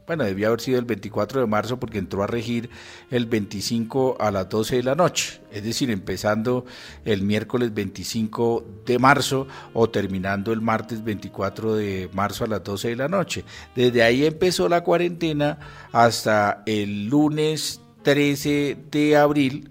bueno, 0.06 0.24
debía 0.24 0.48
haber 0.48 0.60
sido 0.60 0.78
el 0.78 0.84
24 0.84 1.40
de 1.40 1.46
marzo 1.46 1.78
porque 1.78 1.98
entró 1.98 2.22
a 2.22 2.26
regir 2.26 2.70
el 3.10 3.26
25 3.26 4.16
a 4.20 4.30
las 4.30 4.48
12 4.48 4.76
de 4.76 4.82
la 4.82 4.94
noche, 4.94 5.40
es 5.50 5.64
decir, 5.64 5.90
empezando 5.90 6.64
el 7.04 7.22
miércoles 7.22 7.74
25 7.74 8.64
de 8.86 8.98
marzo 8.98 9.48
o 9.72 9.90
terminando 9.90 10.52
el 10.52 10.60
martes 10.60 11.02
24 11.02 11.74
de 11.74 12.08
marzo 12.12 12.44
a 12.44 12.46
las 12.46 12.62
12 12.62 12.88
de 12.88 12.96
la 12.96 13.08
noche. 13.08 13.44
Desde 13.74 14.02
ahí 14.02 14.24
empezó 14.24 14.68
la 14.68 14.84
cuarentena 14.84 15.58
hasta 15.92 16.62
el 16.66 17.06
lunes 17.06 17.80
13 18.06 18.76
de 18.92 19.16
abril, 19.16 19.70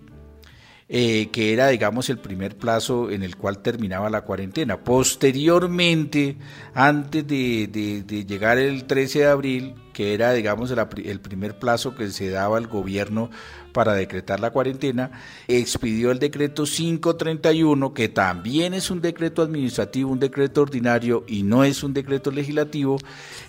eh, 0.89 1.29
que 1.31 1.53
era, 1.53 1.69
digamos, 1.69 2.09
el 2.09 2.17
primer 2.17 2.57
plazo 2.57 3.09
en 3.09 3.23
el 3.23 3.37
cual 3.37 3.59
terminaba 3.59 4.09
la 4.09 4.21
cuarentena. 4.21 4.83
Posteriormente, 4.83 6.35
antes 6.73 7.25
de, 7.25 8.25
llegar 8.27 8.57
el 8.57 8.83
13 8.83 9.19
de 9.19 9.27
abril, 9.27 9.75
que 9.95 10.13
era, 10.13 10.33
digamos, 10.33 10.71
el, 10.71 11.19
primer 11.21 11.57
plazo 11.57 11.95
que 11.95 12.09
se 12.11 12.29
daba 12.29 12.57
al 12.57 12.67
gobierno 12.67 13.29
para 13.71 13.93
decretar 13.93 14.41
la 14.41 14.51
cuarentena, 14.51 15.11
expidió 15.47 16.11
el 16.11 16.19
decreto 16.19 16.65
531, 16.65 17.93
que 17.93 18.09
también 18.09 18.73
es 18.73 18.91
un 18.91 18.99
decreto 18.99 19.41
administrativo, 19.41 20.11
un 20.11 20.19
decreto 20.19 20.63
ordinario 20.63 21.23
y 21.29 21.43
no 21.43 21.63
es 21.63 21.81
un 21.81 21.93
decreto 21.93 22.29
legislativo, 22.29 22.97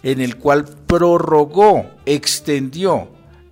en 0.05 0.21
el 0.21 0.37
cual 0.37 0.67
prorrogó, 0.87 1.91
extendió 2.07 3.09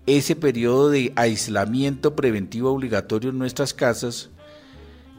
ese 0.07 0.37
periodo 0.37 0.89
de 0.91 1.13
aislamiento 1.17 2.15
preventivo 2.15 2.71
obligatorio 2.71 3.31
en 3.31 3.39
nuestras 3.39 3.75
casas 3.75 4.31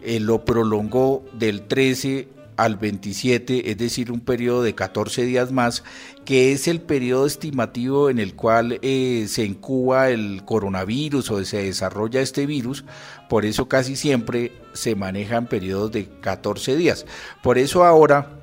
eh, 0.02 0.22
lo 0.22 0.46
prolongó 0.46 1.26
del 1.34 1.64
13 1.64 2.30
al 2.58 2.78
27, 2.78 3.72
es 3.72 3.78
decir, 3.78 4.12
un 4.12 4.22
periodo 4.22 4.64
de 4.64 4.76
14 4.76 5.26
días 5.26 5.52
más, 5.52 5.84
que 6.24 6.52
es 6.52 6.68
el 6.68 6.82
periodo 6.82 7.26
estimativo 7.26 8.10
en 8.10 8.20
el 8.20 8.36
cual 8.36 8.80
eh, 8.82 9.26
se 9.28 9.46
incuba 9.46 10.10
el 10.10 10.44
coronavirus 10.46 11.32
o 11.32 11.44
se 11.46 11.64
desarrolla 11.64 12.22
este 12.22 12.46
virus, 12.46 12.86
por 13.30 13.46
eso 13.46 13.68
casi 13.68 13.96
siempre 13.96 14.52
se 14.74 14.96
manejan 14.96 15.48
periodos 15.48 15.92
de 15.92 16.08
14 16.22 16.76
días. 16.76 17.06
Por 17.44 17.58
eso 17.58 17.84
ahora 17.84 18.40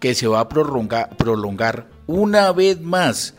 que 0.00 0.14
se 0.14 0.26
va 0.26 0.40
a 0.40 0.48
prolongar, 0.48 1.16
prolongar 1.16 1.86
una 2.06 2.52
vez 2.52 2.80
más 2.80 3.34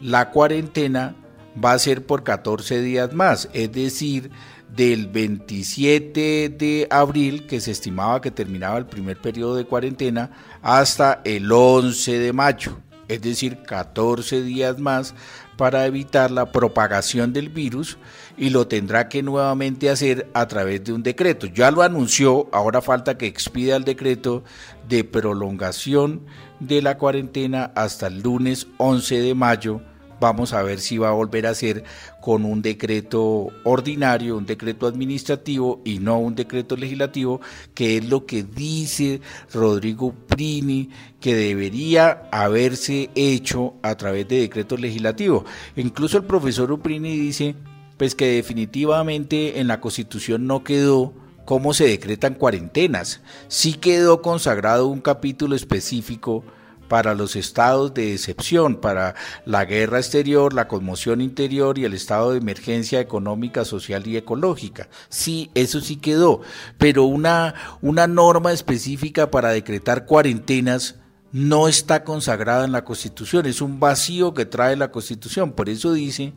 la 0.00 0.30
cuarentena, 0.30 1.14
va 1.62 1.72
a 1.72 1.78
ser 1.78 2.06
por 2.06 2.22
14 2.22 2.80
días 2.80 3.12
más, 3.12 3.48
es 3.52 3.72
decir, 3.72 4.30
del 4.74 5.06
27 5.08 6.48
de 6.50 6.86
abril, 6.90 7.46
que 7.46 7.60
se 7.60 7.70
estimaba 7.70 8.20
que 8.20 8.30
terminaba 8.30 8.78
el 8.78 8.86
primer 8.86 9.20
periodo 9.20 9.56
de 9.56 9.64
cuarentena, 9.64 10.30
hasta 10.62 11.20
el 11.24 11.50
11 11.50 12.18
de 12.18 12.32
mayo, 12.32 12.78
es 13.08 13.22
decir, 13.22 13.62
14 13.62 14.42
días 14.42 14.78
más 14.78 15.14
para 15.56 15.86
evitar 15.86 16.30
la 16.30 16.52
propagación 16.52 17.32
del 17.32 17.48
virus 17.48 17.98
y 18.36 18.50
lo 18.50 18.68
tendrá 18.68 19.08
que 19.08 19.24
nuevamente 19.24 19.90
hacer 19.90 20.28
a 20.32 20.46
través 20.46 20.84
de 20.84 20.92
un 20.92 21.02
decreto. 21.02 21.46
Ya 21.48 21.70
lo 21.70 21.82
anunció, 21.82 22.48
ahora 22.52 22.80
falta 22.80 23.18
que 23.18 23.26
expida 23.26 23.74
el 23.74 23.84
decreto 23.84 24.44
de 24.88 25.02
prolongación 25.02 26.22
de 26.60 26.80
la 26.80 26.96
cuarentena 26.96 27.72
hasta 27.74 28.06
el 28.06 28.20
lunes 28.20 28.68
11 28.76 29.20
de 29.20 29.34
mayo 29.34 29.80
Vamos 30.20 30.52
a 30.52 30.62
ver 30.62 30.80
si 30.80 30.98
va 30.98 31.08
a 31.08 31.12
volver 31.12 31.46
a 31.46 31.54
ser 31.54 31.84
con 32.20 32.44
un 32.44 32.62
decreto 32.62 33.48
ordinario, 33.64 34.36
un 34.36 34.46
decreto 34.46 34.86
administrativo 34.86 35.80
y 35.84 35.98
no 35.98 36.18
un 36.18 36.34
decreto 36.34 36.76
legislativo, 36.76 37.40
que 37.74 37.98
es 37.98 38.04
lo 38.08 38.26
que 38.26 38.42
dice 38.42 39.20
Rodrigo 39.52 40.12
Prini 40.26 40.90
que 41.20 41.34
debería 41.34 42.28
haberse 42.30 43.10
hecho 43.14 43.74
a 43.82 43.96
través 43.96 44.28
de 44.28 44.40
decreto 44.40 44.76
legislativo. 44.76 45.44
Incluso 45.76 46.18
el 46.18 46.24
profesor 46.24 46.72
Uprini 46.72 47.16
dice 47.16 47.54
pues 47.96 48.14
que 48.14 48.26
definitivamente 48.26 49.58
en 49.58 49.66
la 49.66 49.80
Constitución 49.80 50.46
no 50.46 50.62
quedó 50.62 51.12
cómo 51.44 51.74
se 51.74 51.88
decretan 51.88 52.34
cuarentenas. 52.34 53.20
Sí 53.48 53.74
quedó 53.74 54.22
consagrado 54.22 54.86
un 54.86 55.00
capítulo 55.00 55.56
específico 55.56 56.44
para 56.88 57.14
los 57.14 57.36
estados 57.36 57.94
de 57.94 58.14
excepción, 58.14 58.76
para 58.76 59.14
la 59.44 59.64
guerra 59.64 59.98
exterior, 59.98 60.54
la 60.54 60.68
conmoción 60.68 61.20
interior 61.20 61.78
y 61.78 61.84
el 61.84 61.94
estado 61.94 62.32
de 62.32 62.38
emergencia 62.38 63.00
económica, 63.00 63.64
social 63.64 64.06
y 64.06 64.16
ecológica. 64.16 64.88
Sí, 65.08 65.50
eso 65.54 65.80
sí 65.80 65.96
quedó, 65.96 66.40
pero 66.78 67.04
una, 67.04 67.54
una 67.82 68.06
norma 68.06 68.52
específica 68.52 69.30
para 69.30 69.50
decretar 69.50 70.06
cuarentenas 70.06 70.96
no 71.30 71.68
está 71.68 72.04
consagrada 72.04 72.64
en 72.64 72.72
la 72.72 72.84
Constitución, 72.84 73.46
es 73.46 73.60
un 73.60 73.78
vacío 73.78 74.32
que 74.32 74.46
trae 74.46 74.76
la 74.76 74.90
Constitución, 74.90 75.52
por 75.52 75.68
eso 75.68 75.92
dice, 75.92 76.32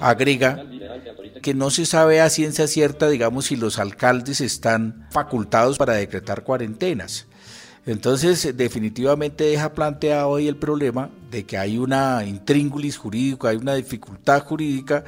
agrega, 0.00 0.64
que 1.42 1.54
no 1.54 1.70
se 1.70 1.86
sabe 1.86 2.20
a 2.20 2.30
ciencia 2.30 2.66
cierta, 2.66 3.08
digamos, 3.08 3.46
si 3.46 3.56
los 3.56 3.78
alcaldes 3.78 4.40
están 4.40 5.06
facultados 5.10 5.78
para 5.78 5.94
decretar 5.94 6.44
cuarentenas. 6.44 7.26
Entonces, 7.86 8.56
definitivamente 8.56 9.44
deja 9.44 9.72
planteado 9.72 10.30
hoy 10.30 10.48
el 10.48 10.56
problema 10.56 11.08
de 11.30 11.44
que 11.44 11.56
hay 11.56 11.78
una 11.78 12.24
intríngulis 12.26 12.96
jurídico, 12.96 13.46
hay 13.46 13.56
una 13.56 13.76
dificultad 13.76 14.42
jurídica 14.42 15.04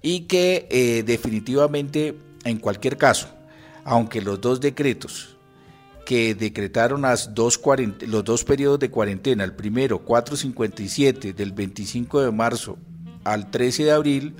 y 0.00 0.20
que 0.20 0.66
eh, 0.70 1.02
definitivamente, 1.04 2.16
en 2.44 2.56
cualquier 2.56 2.96
caso, 2.96 3.28
aunque 3.84 4.22
los 4.22 4.40
dos 4.40 4.60
decretos 4.60 5.36
que 6.06 6.34
decretaron 6.34 7.02
las 7.02 7.34
dos 7.34 7.60
los 8.06 8.24
dos 8.24 8.44
periodos 8.44 8.80
de 8.80 8.90
cuarentena, 8.90 9.44
el 9.44 9.52
primero 9.52 9.98
457 9.98 11.34
del 11.34 11.52
25 11.52 12.22
de 12.22 12.30
marzo 12.32 12.78
al 13.24 13.50
13 13.50 13.84
de 13.84 13.92
abril, 13.92 14.34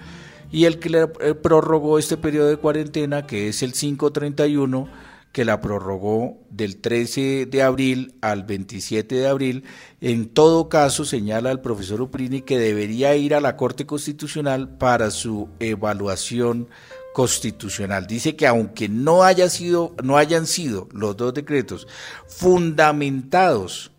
y 0.50 0.64
el 0.64 0.78
que 0.78 0.88
le 0.88 1.02
eh, 1.20 1.34
prorrogó 1.34 1.98
este 1.98 2.16
periodo 2.16 2.48
de 2.48 2.56
cuarentena, 2.56 3.26
que 3.26 3.48
es 3.48 3.62
el 3.62 3.72
531, 3.72 4.88
que 5.32 5.46
la 5.46 5.60
prorrogó 5.60 6.38
del 6.50 6.76
13 6.76 7.46
de 7.46 7.62
abril 7.62 8.14
al 8.20 8.44
27 8.44 9.14
de 9.14 9.26
abril. 9.26 9.64
En 10.00 10.28
todo 10.28 10.68
caso, 10.68 11.04
señala 11.04 11.50
el 11.50 11.60
profesor 11.60 12.02
Uprini 12.02 12.42
que 12.42 12.58
debería 12.58 13.16
ir 13.16 13.34
a 13.34 13.40
la 13.40 13.56
Corte 13.56 13.86
Constitucional 13.86 14.76
para 14.76 15.10
su 15.10 15.48
evaluación 15.58 16.68
constitucional. 17.14 18.06
Dice 18.06 18.36
que 18.36 18.46
aunque 18.46 18.88
no, 18.88 19.24
haya 19.24 19.48
sido, 19.48 19.96
no 20.02 20.18
hayan 20.18 20.46
sido 20.46 20.88
los 20.92 21.16
dos 21.16 21.32
decretos 21.34 21.88
fundamentados 22.26 23.90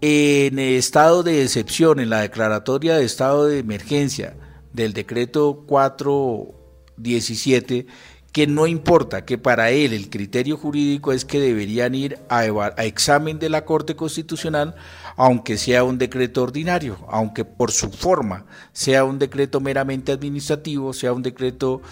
en 0.00 0.58
estado 0.58 1.22
de 1.22 1.42
excepción, 1.42 2.00
en 2.00 2.10
la 2.10 2.22
declaratoria 2.22 2.96
de 2.96 3.04
estado 3.04 3.46
de 3.46 3.60
emergencia 3.60 4.34
del 4.72 4.92
decreto 4.92 5.62
417, 5.66 7.86
que 8.32 8.46
no 8.46 8.66
importa, 8.66 9.26
que 9.26 9.36
para 9.36 9.70
él 9.70 9.92
el 9.92 10.08
criterio 10.08 10.56
jurídico 10.56 11.12
es 11.12 11.26
que 11.26 11.38
deberían 11.38 11.94
ir 11.94 12.18
a, 12.30 12.40
a, 12.40 12.84
examen 12.84 13.38
de 13.38 13.50
la 13.50 13.66
Corte 13.66 13.94
Constitucional, 13.94 14.74
aunque 15.16 15.58
sea 15.58 15.84
un 15.84 15.98
decreto 15.98 16.42
ordinario, 16.42 16.98
aunque 17.08 17.44
por 17.44 17.72
su 17.72 17.90
forma 17.90 18.46
sea 18.72 19.04
un 19.04 19.18
decreto 19.18 19.60
meramente 19.60 20.12
administrativo, 20.12 20.94
sea 20.94 21.12
un 21.12 21.22
decreto 21.22 21.82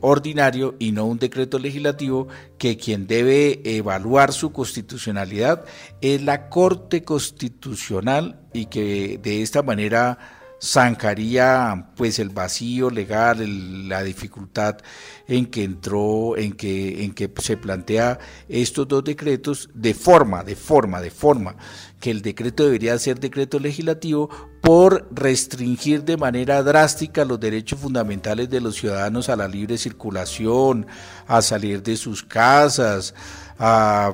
ordinario 0.00 0.76
y 0.78 0.92
no 0.92 1.04
un 1.04 1.18
decreto 1.18 1.58
legislativo, 1.58 2.28
que 2.58 2.76
quien 2.76 3.08
debe 3.08 3.60
evaluar 3.64 4.32
su 4.32 4.52
constitucionalidad 4.52 5.64
es 6.00 6.22
la 6.22 6.48
Corte 6.48 7.02
Constitucional 7.02 8.40
y 8.52 8.66
que 8.66 9.18
de 9.20 9.42
esta 9.42 9.64
manera 9.64 10.37
zancaría 10.60 11.90
pues 11.96 12.18
el 12.18 12.30
vacío 12.30 12.90
legal, 12.90 13.88
la 13.88 14.02
dificultad 14.02 14.78
en 15.26 15.46
que 15.46 15.64
entró, 15.64 16.36
en 16.36 16.52
que, 16.52 17.04
en 17.04 17.12
que 17.12 17.30
se 17.38 17.56
plantea 17.56 18.18
estos 18.48 18.88
dos 18.88 19.04
decretos 19.04 19.70
de 19.74 19.94
forma, 19.94 20.42
de 20.42 20.56
forma, 20.56 21.00
de 21.00 21.10
forma, 21.10 21.56
que 22.00 22.10
el 22.10 22.22
decreto 22.22 22.64
debería 22.64 22.98
ser 22.98 23.20
decreto 23.20 23.58
legislativo 23.58 24.28
por 24.60 25.08
restringir 25.12 26.04
de 26.04 26.16
manera 26.16 26.62
drástica 26.62 27.24
los 27.24 27.38
derechos 27.38 27.78
fundamentales 27.78 28.50
de 28.50 28.60
los 28.60 28.76
ciudadanos 28.76 29.28
a 29.28 29.36
la 29.36 29.48
libre 29.48 29.78
circulación, 29.78 30.86
a 31.26 31.40
salir 31.42 31.82
de 31.82 31.96
sus 31.96 32.22
casas, 32.22 33.14
a 33.58 34.12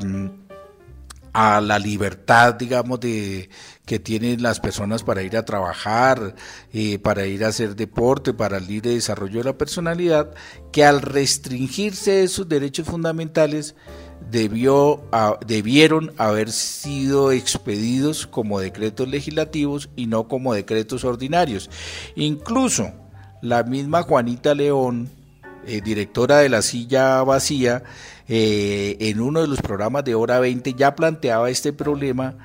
a 1.35 1.61
la 1.61 1.81
libertad, 1.81 2.55
digamos, 2.55 3.01
de 3.01 3.51
que 3.87 3.99
tienen 3.99 4.43
las 4.43 4.61
personas 4.61 5.03
para 5.03 5.23
ir 5.23 5.37
a 5.37 5.45
trabajar, 5.45 6.35
eh, 6.73 6.99
para 6.99 7.27
ir 7.27 7.45
a 7.45 7.49
hacer 7.49 7.77
deporte, 7.77 8.33
para 8.33 8.57
el 8.57 8.67
libre 8.67 8.91
desarrollo 8.91 9.39
de 9.39 9.45
la 9.45 9.59
personalidad, 9.59 10.35
que 10.73 10.85
al 10.85 11.03
restringirse 11.03 12.23
esos 12.23 12.49
derechos 12.49 12.87
fundamentales 12.87 13.75
debió, 14.31 15.03
debieron 15.47 16.13
haber 16.17 16.51
sido 16.51 17.31
expedidos 17.31 18.27
como 18.27 18.59
decretos 18.59 19.09
legislativos 19.09 19.91
y 19.97 20.07
no 20.07 20.29
como 20.29 20.55
decretos 20.55 21.05
ordinarios. 21.05 21.69
Incluso 22.17 22.93
la 23.43 23.65
misma 23.65 24.03
Juanita 24.03 24.55
León, 24.55 25.11
eh, 25.67 25.83
directora 25.83 26.39
de 26.39 26.49
la 26.49 26.63
silla 26.63 27.23
vacía, 27.23 27.83
eh, 28.29 28.97
en 29.01 29.21
uno 29.21 29.43
de 29.43 29.49
los 29.49 29.61
programas 29.61 30.05
de 30.05 30.15
hora 30.15 30.41
20 30.41 30.73
ya 30.73 30.95
planteaba 30.95 31.51
este 31.51 31.75
problema 31.75 32.37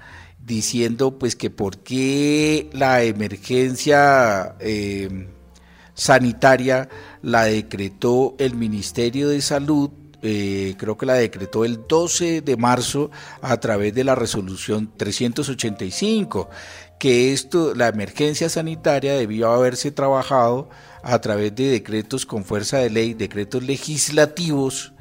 diciendo 0.46 1.20
pues 1.20 1.36
que 1.36 1.50
por 1.50 1.80
qué 1.80 2.70
la 2.74 3.04
emergencia 3.04 4.56
eh, 4.60 5.28
sanitaria 5.94 6.90
la 7.22 7.44
decretó 7.44 8.36
el 8.40 8.56
Ministerio 8.56 9.30
de 9.30 9.42
Salud 9.42 9.92
eh, 10.22 10.76
creo 10.78 10.98
que 10.98 11.06
la 11.06 11.14
decretó 11.14 11.64
el 11.64 11.88
12 11.88 12.42
de 12.42 12.58
marzo 12.58 13.10
a 13.42 13.58
través 13.58 13.94
de 13.94 14.04
la 14.04 14.16
resolución 14.16 14.92
385, 14.98 16.50
que 17.00 17.32
esto, 17.32 17.74
la 17.74 17.88
emergencia 17.88 18.50
sanitaria 18.50 19.14
debió 19.14 19.50
haberse 19.50 19.92
trabajado 19.92 20.70
a 21.04 21.20
través 21.22 21.56
de 21.56 21.70
decretos 21.70 22.26
con 22.26 22.44
fuerza 22.44 22.80
de 22.80 22.90
ley, 22.90 23.14
decretos 23.14 23.64
legislativos, 23.64 24.92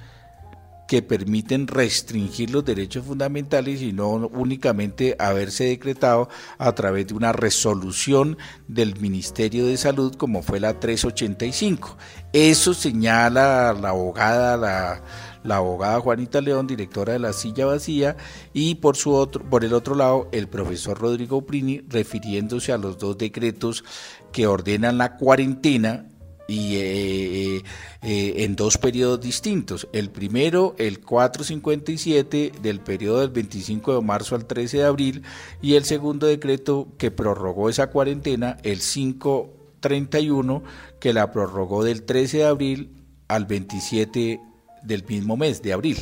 que 0.88 1.02
permiten 1.02 1.66
restringir 1.66 2.50
los 2.50 2.64
derechos 2.64 3.04
fundamentales 3.04 3.82
y 3.82 3.92
no 3.92 4.08
únicamente 4.08 5.14
haberse 5.18 5.64
decretado 5.64 6.30
a 6.56 6.72
través 6.72 7.06
de 7.08 7.14
una 7.14 7.32
resolución 7.32 8.38
del 8.68 8.98
Ministerio 8.98 9.66
de 9.66 9.76
Salud 9.76 10.16
como 10.16 10.42
fue 10.42 10.60
la 10.60 10.80
385. 10.80 11.98
Eso 12.32 12.72
señala 12.72 13.74
la 13.74 13.90
abogada, 13.90 14.56
la, 14.56 15.02
la 15.44 15.56
abogada 15.56 16.00
Juanita 16.00 16.40
León, 16.40 16.66
directora 16.66 17.12
de 17.12 17.18
la 17.18 17.34
silla 17.34 17.66
vacía, 17.66 18.16
y 18.54 18.76
por, 18.76 18.96
su 18.96 19.12
otro, 19.12 19.44
por 19.44 19.66
el 19.66 19.74
otro 19.74 19.94
lado 19.94 20.30
el 20.32 20.48
profesor 20.48 20.98
Rodrigo 20.98 21.44
Prini 21.44 21.82
refiriéndose 21.86 22.72
a 22.72 22.78
los 22.78 22.96
dos 22.98 23.18
decretos 23.18 23.84
que 24.32 24.46
ordenan 24.46 24.96
la 24.96 25.16
cuarentena 25.16 26.07
y 26.48 26.76
eh, 26.76 27.62
eh, 28.02 28.34
en 28.38 28.56
dos 28.56 28.78
periodos 28.78 29.20
distintos. 29.20 29.86
El 29.92 30.10
primero, 30.10 30.74
el 30.78 31.00
457 31.00 32.52
del 32.60 32.80
periodo 32.80 33.20
del 33.20 33.30
25 33.30 33.94
de 33.94 34.00
marzo 34.00 34.34
al 34.34 34.46
13 34.46 34.78
de 34.78 34.84
abril 34.84 35.22
y 35.60 35.74
el 35.74 35.84
segundo 35.84 36.26
decreto 36.26 36.88
que 36.96 37.10
prorrogó 37.10 37.68
esa 37.68 37.90
cuarentena, 37.90 38.56
el 38.62 38.80
531 38.80 40.62
que 40.98 41.12
la 41.12 41.30
prorrogó 41.30 41.84
del 41.84 42.02
13 42.02 42.38
de 42.38 42.46
abril 42.46 42.90
al 43.28 43.44
27 43.44 44.40
del 44.82 45.04
mismo 45.06 45.36
mes 45.36 45.60
de 45.60 45.74
abril. 45.74 45.98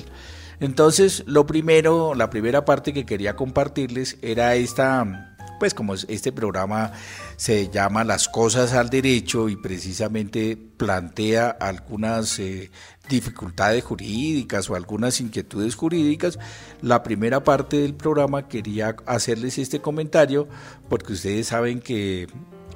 Entonces, 0.60 1.24
lo 1.26 1.44
primero, 1.44 2.14
la 2.14 2.30
primera 2.30 2.64
parte 2.64 2.92
que 2.92 3.04
quería 3.04 3.34
compartirles 3.34 4.16
era 4.22 4.54
esta 4.54 5.35
pues 5.58 5.74
como 5.74 5.94
este 5.94 6.32
programa 6.32 6.92
se 7.36 7.68
llama 7.68 8.04
Las 8.04 8.28
cosas 8.28 8.72
al 8.72 8.90
derecho 8.90 9.48
y 9.48 9.56
precisamente 9.56 10.56
plantea 10.56 11.48
algunas 11.48 12.38
eh, 12.38 12.70
dificultades 13.08 13.84
jurídicas 13.84 14.68
o 14.70 14.74
algunas 14.74 15.20
inquietudes 15.20 15.74
jurídicas, 15.74 16.38
la 16.82 17.02
primera 17.02 17.44
parte 17.44 17.80
del 17.80 17.94
programa 17.94 18.48
quería 18.48 18.96
hacerles 19.06 19.58
este 19.58 19.80
comentario 19.80 20.48
porque 20.88 21.12
ustedes 21.12 21.48
saben 21.48 21.80
que 21.80 22.26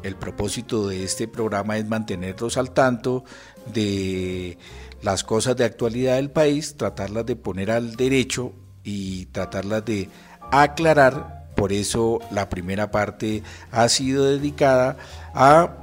el 0.03 0.17
propósito 0.17 0.89
de 0.89 1.05
este 1.05 1.29
programa 1.29 1.77
es 1.77 1.87
mantenerlos 1.87 2.57
al 2.57 2.73
tanto 2.73 3.25
de 3.73 4.59
las 5.03 5.25
cosas 5.25 5.57
de 5.57 5.65
actualidad 5.65 6.17
del 6.17 6.31
país, 6.31 6.77
tratarlas 6.77 7.27
de 7.27 7.37
poner 7.37 7.71
al 7.71 7.97
derecho 7.97 8.53
y 8.85 9.27
tratarlas 9.27 9.85
de 9.85 10.09
aclarar 10.51 11.40
por 11.61 11.75
eso 11.75 12.21
la 12.31 12.49
primera 12.49 12.91
parte 12.91 13.43
ha 13.71 13.87
sido 13.91 14.25
dedicada 14.25 14.97
a 15.35 15.77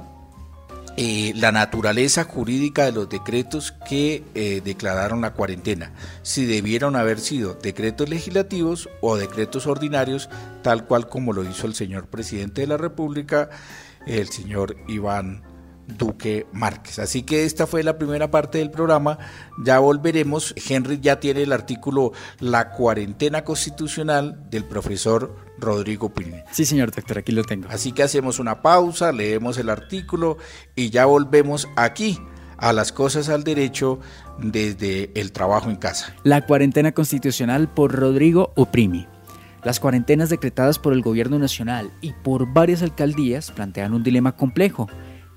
eh, 0.96 1.32
la 1.36 1.52
naturaleza 1.52 2.24
jurídica 2.24 2.84
de 2.84 2.90
los 2.90 3.08
decretos 3.08 3.70
que 3.88 4.24
eh, 4.34 4.60
declararon 4.64 5.20
la 5.20 5.34
cuarentena, 5.34 5.92
si 6.22 6.46
debieron 6.46 6.96
haber 6.96 7.20
sido 7.20 7.54
decretos 7.54 8.08
legislativos 8.08 8.88
o 9.02 9.16
decretos 9.16 9.68
ordinarios, 9.68 10.28
tal 10.64 10.84
cual 10.84 11.08
como 11.08 11.32
lo 11.32 11.48
hizo 11.48 11.68
el 11.68 11.76
señor 11.76 12.08
presidente 12.08 12.62
de 12.62 12.66
la 12.66 12.76
República, 12.76 13.48
el 14.04 14.30
señor 14.30 14.74
Iván 14.88 15.44
Duque 15.86 16.48
Márquez. 16.52 16.98
Así 16.98 17.22
que 17.22 17.44
esta 17.44 17.68
fue 17.68 17.84
la 17.84 17.98
primera 17.98 18.32
parte 18.32 18.58
del 18.58 18.72
programa. 18.72 19.18
Ya 19.64 19.78
volveremos. 19.78 20.54
Henry 20.68 20.98
ya 21.00 21.20
tiene 21.20 21.42
el 21.42 21.52
artículo 21.52 22.12
La 22.40 22.72
cuarentena 22.72 23.44
constitucional 23.44 24.50
del 24.50 24.64
profesor 24.64 25.47
Rodrigo 25.58 26.12
Pini. 26.12 26.42
Sí, 26.52 26.64
señor 26.64 26.90
doctor, 26.90 27.18
aquí 27.18 27.32
lo 27.32 27.44
tengo. 27.44 27.68
Así 27.70 27.92
que 27.92 28.02
hacemos 28.02 28.38
una 28.38 28.62
pausa, 28.62 29.12
leemos 29.12 29.58
el 29.58 29.70
artículo 29.70 30.38
y 30.74 30.90
ya 30.90 31.06
volvemos 31.06 31.68
aquí 31.76 32.18
a 32.56 32.72
las 32.72 32.92
cosas 32.92 33.28
al 33.28 33.44
derecho 33.44 34.00
desde 34.38 35.10
el 35.14 35.32
trabajo 35.32 35.70
en 35.70 35.76
casa. 35.76 36.14
La 36.24 36.46
cuarentena 36.46 36.92
constitucional 36.92 37.68
por 37.68 37.92
Rodrigo 37.92 38.52
Uprimi. 38.56 39.06
Las 39.64 39.80
cuarentenas 39.80 40.28
decretadas 40.28 40.78
por 40.78 40.92
el 40.92 41.02
gobierno 41.02 41.38
nacional 41.38 41.90
y 42.00 42.12
por 42.12 42.52
varias 42.52 42.82
alcaldías 42.82 43.50
plantean 43.50 43.92
un 43.92 44.04
dilema 44.04 44.36
complejo 44.36 44.88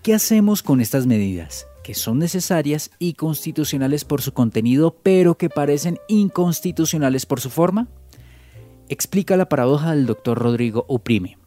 ¿Qué 0.03 0.15
hacemos 0.15 0.63
con 0.63 0.81
estas 0.81 1.05
medidas? 1.05 1.67
que 1.83 1.93
son 1.93 2.17
necesarias 2.19 2.91
y 2.97 3.13
constitucionales 3.13 4.05
por 4.05 4.21
su 4.21 4.33
contenido, 4.33 4.95
pero 5.03 5.37
que 5.37 5.49
parecen 5.49 5.99
inconstitucionales 6.07 7.25
por 7.25 7.39
su 7.39 7.49
forma? 7.49 7.87
Explica 8.91 9.37
la 9.37 9.47
paradoja 9.47 9.91
del 9.91 10.05
doctor 10.05 10.37
Rodrigo 10.37 10.83
Oprime. 10.89 11.37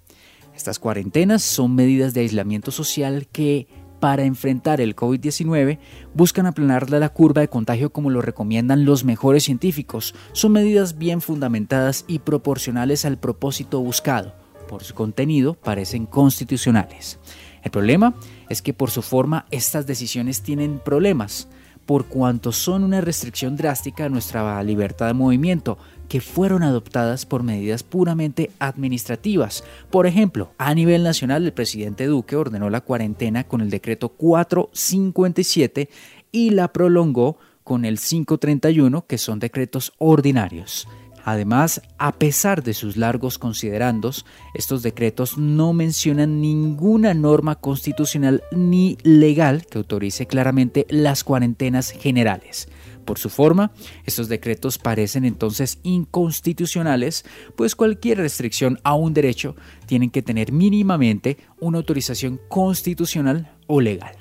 Estas 0.56 0.78
cuarentenas 0.78 1.42
son 1.42 1.74
medidas 1.74 2.14
de 2.14 2.22
aislamiento 2.22 2.70
social 2.70 3.26
que, 3.30 3.68
para 4.00 4.24
enfrentar 4.24 4.80
el 4.80 4.96
COVID-19, 4.96 5.78
buscan 6.14 6.46
aplanar 6.46 6.88
la 6.88 7.06
curva 7.10 7.42
de 7.42 7.48
contagio 7.48 7.92
como 7.92 8.08
lo 8.08 8.22
recomiendan 8.22 8.86
los 8.86 9.04
mejores 9.04 9.44
científicos. 9.44 10.14
Son 10.32 10.52
medidas 10.52 10.96
bien 10.96 11.20
fundamentadas 11.20 12.06
y 12.08 12.20
proporcionales 12.20 13.04
al 13.04 13.18
propósito 13.18 13.78
buscado. 13.78 14.34
Por 14.66 14.82
su 14.82 14.94
contenido, 14.94 15.52
parecen 15.52 16.06
constitucionales. 16.06 17.18
El 17.62 17.70
problema 17.70 18.14
es 18.48 18.62
que 18.62 18.72
por 18.72 18.90
su 18.90 19.02
forma 19.02 19.44
estas 19.50 19.86
decisiones 19.86 20.40
tienen 20.40 20.78
problemas, 20.82 21.48
por 21.84 22.06
cuanto 22.06 22.52
son 22.52 22.84
una 22.84 23.02
restricción 23.02 23.56
drástica 23.56 24.06
a 24.06 24.08
nuestra 24.08 24.62
libertad 24.62 25.08
de 25.08 25.12
movimiento, 25.12 25.76
fueron 26.20 26.62
adoptadas 26.62 27.26
por 27.26 27.42
medidas 27.42 27.82
puramente 27.82 28.50
administrativas. 28.58 29.64
Por 29.90 30.06
ejemplo, 30.06 30.52
a 30.58 30.74
nivel 30.74 31.02
nacional 31.02 31.44
el 31.44 31.52
presidente 31.52 32.06
Duque 32.06 32.36
ordenó 32.36 32.70
la 32.70 32.80
cuarentena 32.80 33.44
con 33.44 33.60
el 33.60 33.70
decreto 33.70 34.10
457 34.10 35.88
y 36.32 36.50
la 36.50 36.72
prolongó 36.72 37.38
con 37.62 37.84
el 37.84 37.98
531, 37.98 39.06
que 39.06 39.18
son 39.18 39.38
decretos 39.38 39.92
ordinarios. 39.98 40.86
Además, 41.24 41.80
a 41.96 42.12
pesar 42.12 42.62
de 42.62 42.74
sus 42.74 42.98
largos 42.98 43.38
considerandos, 43.38 44.26
estos 44.52 44.82
decretos 44.82 45.38
no 45.38 45.72
mencionan 45.72 46.42
ninguna 46.42 47.14
norma 47.14 47.54
constitucional 47.54 48.42
ni 48.52 48.98
legal 49.02 49.64
que 49.64 49.78
autorice 49.78 50.26
claramente 50.26 50.86
las 50.90 51.24
cuarentenas 51.24 51.92
generales. 51.92 52.68
Por 53.04 53.18
su 53.18 53.28
forma, 53.28 53.72
estos 54.04 54.28
decretos 54.28 54.78
parecen 54.78 55.24
entonces 55.24 55.78
inconstitucionales, 55.82 57.24
pues 57.56 57.74
cualquier 57.74 58.18
restricción 58.18 58.78
a 58.82 58.94
un 58.94 59.14
derecho 59.14 59.56
tiene 59.86 60.10
que 60.10 60.22
tener 60.22 60.52
mínimamente 60.52 61.38
una 61.60 61.78
autorización 61.78 62.40
constitucional 62.48 63.52
o 63.66 63.80
legal. 63.80 64.16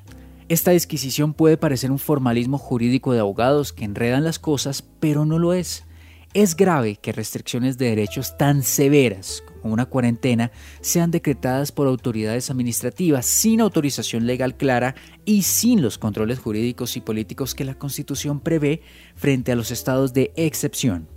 Esta 0.50 0.72
disquisición 0.72 1.34
puede 1.34 1.58
parecer 1.58 1.90
un 1.92 2.00
formalismo 2.00 2.58
jurídico 2.58 3.14
de 3.14 3.20
abogados 3.20 3.74
que 3.74 3.86
enredan 3.86 4.24
las 4.24 4.40
cosas, 4.40 4.84
pero 5.00 5.26
no 5.26 5.40
lo 5.40 5.54
es. 5.54 5.86
Es 6.34 6.56
grave 6.56 6.98
que 6.98 7.12
restricciones 7.12 7.78
de 7.78 7.88
derechos 7.88 8.38
tan 8.38 8.64
severas 8.64 9.44
una 9.72 9.86
cuarentena 9.86 10.52
sean 10.82 11.12
decretadas 11.12 11.72
por 11.72 11.88
autoridades 11.88 12.50
administrativas 12.50 13.26
sin 13.26 13.62
autorización 13.62 14.28
legal 14.28 14.56
clara 14.56 14.96
y 15.26 15.44
sin 15.44 15.82
los 15.82 15.98
controles 15.98 16.40
jurídicos 16.40 16.98
y 16.98 17.02
políticos 17.02 17.56
que 17.56 17.66
la 17.66 17.76
Constitución 17.76 18.40
prevé 18.40 18.82
frente 19.16 19.52
a 19.52 19.56
los 19.56 19.72
estados 19.72 20.14
de 20.14 20.32
excepción. 20.36 21.08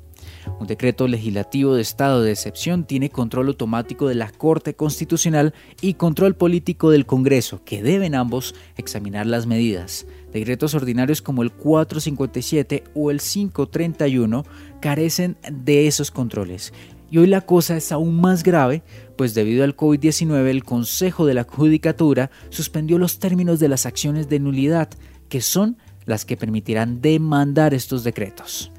Un 0.58 0.66
decreto 0.66 1.08
legislativo 1.08 1.74
de 1.74 1.82
estado 1.82 2.22
de 2.22 2.32
excepción 2.32 2.84
tiene 2.84 3.10
control 3.10 3.48
automático 3.48 4.08
de 4.08 4.14
la 4.14 4.30
Corte 4.30 4.74
Constitucional 4.74 5.54
y 5.80 5.94
control 5.94 6.34
político 6.34 6.90
del 6.90 7.06
Congreso, 7.06 7.62
que 7.64 7.82
deben 7.82 8.14
ambos 8.14 8.54
examinar 8.76 9.26
las 9.26 9.46
medidas. 9.46 10.06
Decretos 10.32 10.74
ordinarios 10.74 11.22
como 11.22 11.42
el 11.42 11.52
457 11.52 12.84
o 12.94 13.10
el 13.10 13.20
531 13.20 14.44
carecen 14.80 15.36
de 15.50 15.86
esos 15.86 16.10
controles. 16.10 16.72
Y 17.10 17.18
hoy 17.18 17.26
la 17.26 17.40
cosa 17.40 17.76
es 17.76 17.92
aún 17.92 18.20
más 18.20 18.42
grave, 18.42 18.82
pues 19.16 19.34
debido 19.34 19.64
al 19.64 19.76
COVID-19 19.76 20.46
el 20.46 20.64
Consejo 20.64 21.26
de 21.26 21.34
la 21.34 21.44
Judicatura 21.44 22.30
suspendió 22.50 22.98
los 22.98 23.18
términos 23.18 23.60
de 23.60 23.68
las 23.68 23.86
acciones 23.86 24.28
de 24.28 24.40
nulidad, 24.40 24.88
que 25.28 25.40
son 25.40 25.76
las 26.04 26.24
que 26.24 26.36
permitirán 26.36 27.00
demandar 27.00 27.74
estos 27.74 28.04
decretos. 28.04 28.72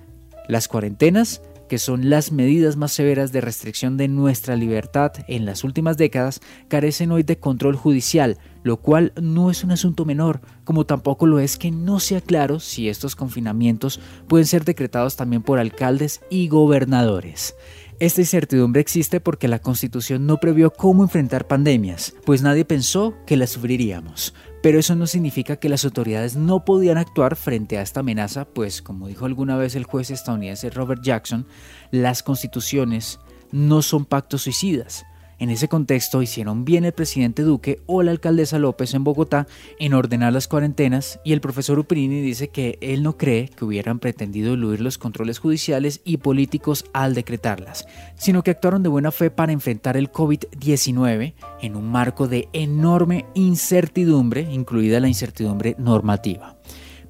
Las 0.47 0.67
cuarentenas 0.67 1.41
que 1.67 1.77
son 1.77 2.09
las 2.09 2.31
medidas 2.31 2.75
más 2.77 2.91
severas 2.91 3.31
de 3.31 3.41
restricción 3.41 3.97
de 3.97 4.07
nuestra 4.07 4.55
libertad 4.55 5.11
en 5.27 5.45
las 5.45 5.63
últimas 5.63 5.97
décadas, 5.97 6.39
carecen 6.67 7.11
hoy 7.11 7.23
de 7.23 7.37
control 7.37 7.75
judicial, 7.75 8.37
lo 8.63 8.77
cual 8.77 9.13
no 9.21 9.51
es 9.51 9.63
un 9.63 9.71
asunto 9.71 10.05
menor, 10.05 10.41
como 10.63 10.85
tampoco 10.85 11.25
lo 11.25 11.39
es 11.39 11.57
que 11.57 11.71
no 11.71 11.99
sea 11.99 12.21
claro 12.21 12.59
si 12.59 12.89
estos 12.89 13.15
confinamientos 13.15 13.99
pueden 14.27 14.47
ser 14.47 14.65
decretados 14.65 15.15
también 15.15 15.43
por 15.43 15.59
alcaldes 15.59 16.21
y 16.29 16.47
gobernadores. 16.47 17.55
Esta 17.99 18.21
incertidumbre 18.21 18.79
existe 18.79 19.19
porque 19.19 19.47
la 19.47 19.57
Constitución 19.57 20.27
no 20.27 20.37
previó 20.37 20.71
cómo 20.71 21.01
enfrentar 21.01 21.47
pandemias, 21.47 22.13
pues 22.25 22.43
nadie 22.43 22.63
pensó 22.63 23.15
que 23.25 23.37
las 23.37 23.49
sufriríamos. 23.49 24.35
Pero 24.61 24.77
eso 24.77 24.95
no 24.95 25.07
significa 25.07 25.55
que 25.55 25.67
las 25.67 25.83
autoridades 25.83 26.35
no 26.35 26.63
podían 26.63 26.99
actuar 26.99 27.35
frente 27.35 27.79
a 27.79 27.81
esta 27.81 28.01
amenaza, 28.01 28.45
pues 28.45 28.83
como 28.83 29.07
dijo 29.07 29.25
alguna 29.25 29.57
vez 29.57 29.73
el 29.73 29.85
juez 29.85 30.11
estadounidense 30.11 30.69
Robert 30.69 31.01
Jackson, 31.01 31.47
las 31.89 32.21
constituciones 32.21 33.19
no 33.51 33.81
son 33.81 34.05
pactos 34.05 34.43
suicidas, 34.43 35.03
en 35.39 35.49
ese 35.49 35.67
contexto 35.67 36.21
hicieron 36.21 36.65
bien 36.65 36.85
el 36.85 36.91
presidente 36.91 37.43
Duque 37.43 37.81
o 37.85 38.03
la 38.03 38.11
alcaldesa 38.11 38.59
López 38.59 38.93
en 38.93 39.03
Bogotá 39.03 39.47
en 39.79 39.93
ordenar 39.93 40.33
las 40.33 40.47
cuarentenas 40.47 41.19
y 41.23 41.33
el 41.33 41.41
profesor 41.41 41.79
Uprini 41.79 42.21
dice 42.21 42.49
que 42.49 42.77
él 42.81 43.03
no 43.03 43.17
cree 43.17 43.49
que 43.49 43.65
hubieran 43.65 43.99
pretendido 43.99 44.53
eludir 44.53 44.81
los 44.81 44.97
controles 44.97 45.39
judiciales 45.39 46.01
y 46.03 46.17
políticos 46.17 46.85
al 46.93 47.13
decretarlas, 47.13 47.87
sino 48.15 48.43
que 48.43 48.51
actuaron 48.51 48.83
de 48.83 48.89
buena 48.89 49.11
fe 49.11 49.29
para 49.29 49.51
enfrentar 49.51 49.97
el 49.97 50.11
COVID-19 50.11 51.33
en 51.61 51.75
un 51.75 51.91
marco 51.91 52.27
de 52.27 52.49
enorme 52.53 53.25
incertidumbre, 53.33 54.41
incluida 54.51 54.99
la 54.99 55.07
incertidumbre 55.07 55.75
normativa. 55.77 56.57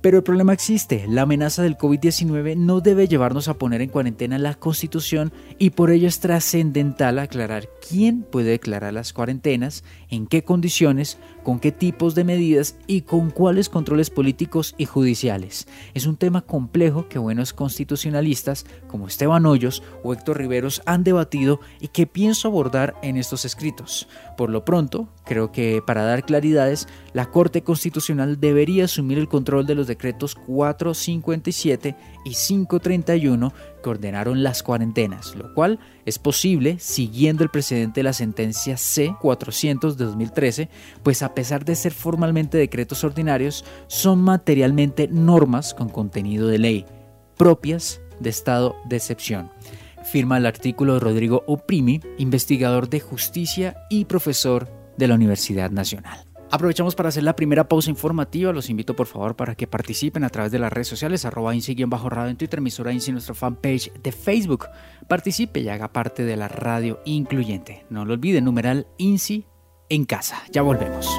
Pero 0.01 0.17
el 0.17 0.23
problema 0.23 0.53
existe, 0.53 1.05
la 1.07 1.23
amenaza 1.23 1.63
del 1.63 1.77
COVID-19 1.77 2.55
no 2.55 2.81
debe 2.81 3.07
llevarnos 3.07 3.47
a 3.47 3.55
poner 3.55 3.81
en 3.81 3.89
cuarentena 3.89 4.37
la 4.37 4.53
Constitución 4.53 5.33
y 5.57 5.71
por 5.71 5.89
ello 5.89 6.07
es 6.07 6.19
trascendental 6.19 7.17
aclarar 7.17 7.67
quién 7.87 8.21
puede 8.21 8.51
declarar 8.51 8.93
las 8.93 9.11
cuarentenas, 9.11 9.83
en 10.09 10.27
qué 10.27 10.43
condiciones, 10.43 11.17
con 11.43 11.59
qué 11.59 11.71
tipos 11.71 12.13
de 12.13 12.23
medidas 12.23 12.75
y 12.85 13.01
con 13.01 13.31
cuáles 13.31 13.69
controles 13.69 14.11
políticos 14.11 14.75
y 14.77 14.85
judiciales. 14.85 15.67
Es 15.95 16.05
un 16.05 16.17
tema 16.17 16.41
complejo 16.41 17.07
que 17.09 17.17
buenos 17.17 17.53
constitucionalistas 17.53 18.65
como 18.87 19.07
Esteban 19.07 19.45
Hoyos 19.47 19.81
o 20.03 20.13
Héctor 20.13 20.37
Riveros 20.37 20.81
han 20.85 21.03
debatido 21.03 21.59
y 21.79 21.87
que 21.87 22.05
pienso 22.05 22.47
abordar 22.47 22.95
en 23.01 23.17
estos 23.17 23.45
escritos. 23.45 24.07
Por 24.37 24.51
lo 24.51 24.63
pronto, 24.63 25.09
creo 25.25 25.51
que 25.51 25.81
para 25.85 26.03
dar 26.03 26.23
claridades, 26.23 26.87
la 27.13 27.31
Corte 27.31 27.63
Constitucional 27.63 28.39
debería 28.39 28.85
asumir 28.85 29.17
el 29.17 29.27
control 29.27 29.65
de 29.65 29.75
los 29.75 29.86
decretos 29.87 30.35
457 30.35 31.95
y 32.25 32.29
531 32.31 33.53
que 33.81 33.89
ordenaron 33.89 34.43
las 34.43 34.63
cuarentenas, 34.63 35.35
lo 35.35 35.53
cual 35.53 35.79
es 36.05 36.19
posible 36.19 36.77
siguiendo 36.79 37.43
el 37.43 37.49
precedente 37.49 38.01
de 38.01 38.03
la 38.03 38.13
sentencia 38.13 38.75
C400 38.75 39.95
de 39.95 40.05
2013, 40.05 40.69
pues 41.03 41.23
a 41.23 41.33
pesar 41.33 41.65
de 41.65 41.75
ser 41.75 41.93
formalmente 41.93 42.57
decretos 42.57 43.03
ordinarios, 43.03 43.65
son 43.87 44.21
materialmente 44.21 45.07
normas 45.07 45.73
con 45.73 45.89
contenido 45.89 46.47
de 46.47 46.59
ley, 46.59 46.85
propias 47.37 48.01
de 48.19 48.29
estado 48.29 48.75
de 48.85 48.97
excepción. 48.97 49.51
Firma 50.03 50.37
el 50.37 50.45
artículo 50.45 50.93
de 50.93 50.99
Rodrigo 50.99 51.43
Oprimi, 51.47 52.01
investigador 52.17 52.89
de 52.89 52.99
justicia 52.99 53.75
y 53.89 54.05
profesor 54.05 54.69
de 54.97 55.07
la 55.07 55.15
Universidad 55.15 55.69
Nacional. 55.69 56.27
Aprovechamos 56.49 56.95
para 56.95 57.09
hacer 57.09 57.23
la 57.23 57.35
primera 57.35 57.67
pausa 57.67 57.89
informativa. 57.89 58.53
Los 58.53 58.69
invito 58.69 58.95
por 58.95 59.07
favor 59.07 59.35
para 59.35 59.55
que 59.55 59.67
participen 59.67 60.23
a 60.23 60.29
través 60.29 60.51
de 60.51 60.59
las 60.59 60.71
redes 60.71 60.87
sociales, 60.87 61.25
arroba 61.25 61.53
bajo 61.87 62.09
radio 62.09 62.31
en 62.31 62.37
Twitter, 62.37 62.59
emisora 62.59 62.93
INSI, 62.93 63.11
nuestra 63.11 63.35
fanpage 63.35 63.91
de 64.01 64.11
Facebook. 64.11 64.67
Participe 65.07 65.59
y 65.59 65.69
haga 65.69 65.91
parte 65.91 66.23
de 66.23 66.37
la 66.37 66.47
radio 66.47 66.99
incluyente. 67.05 67.85
No 67.89 68.05
lo 68.05 68.13
olviden, 68.13 68.45
numeral 68.45 68.87
INSI 68.97 69.45
en 69.89 70.05
casa. 70.05 70.41
Ya 70.51 70.61
volvemos. 70.61 71.09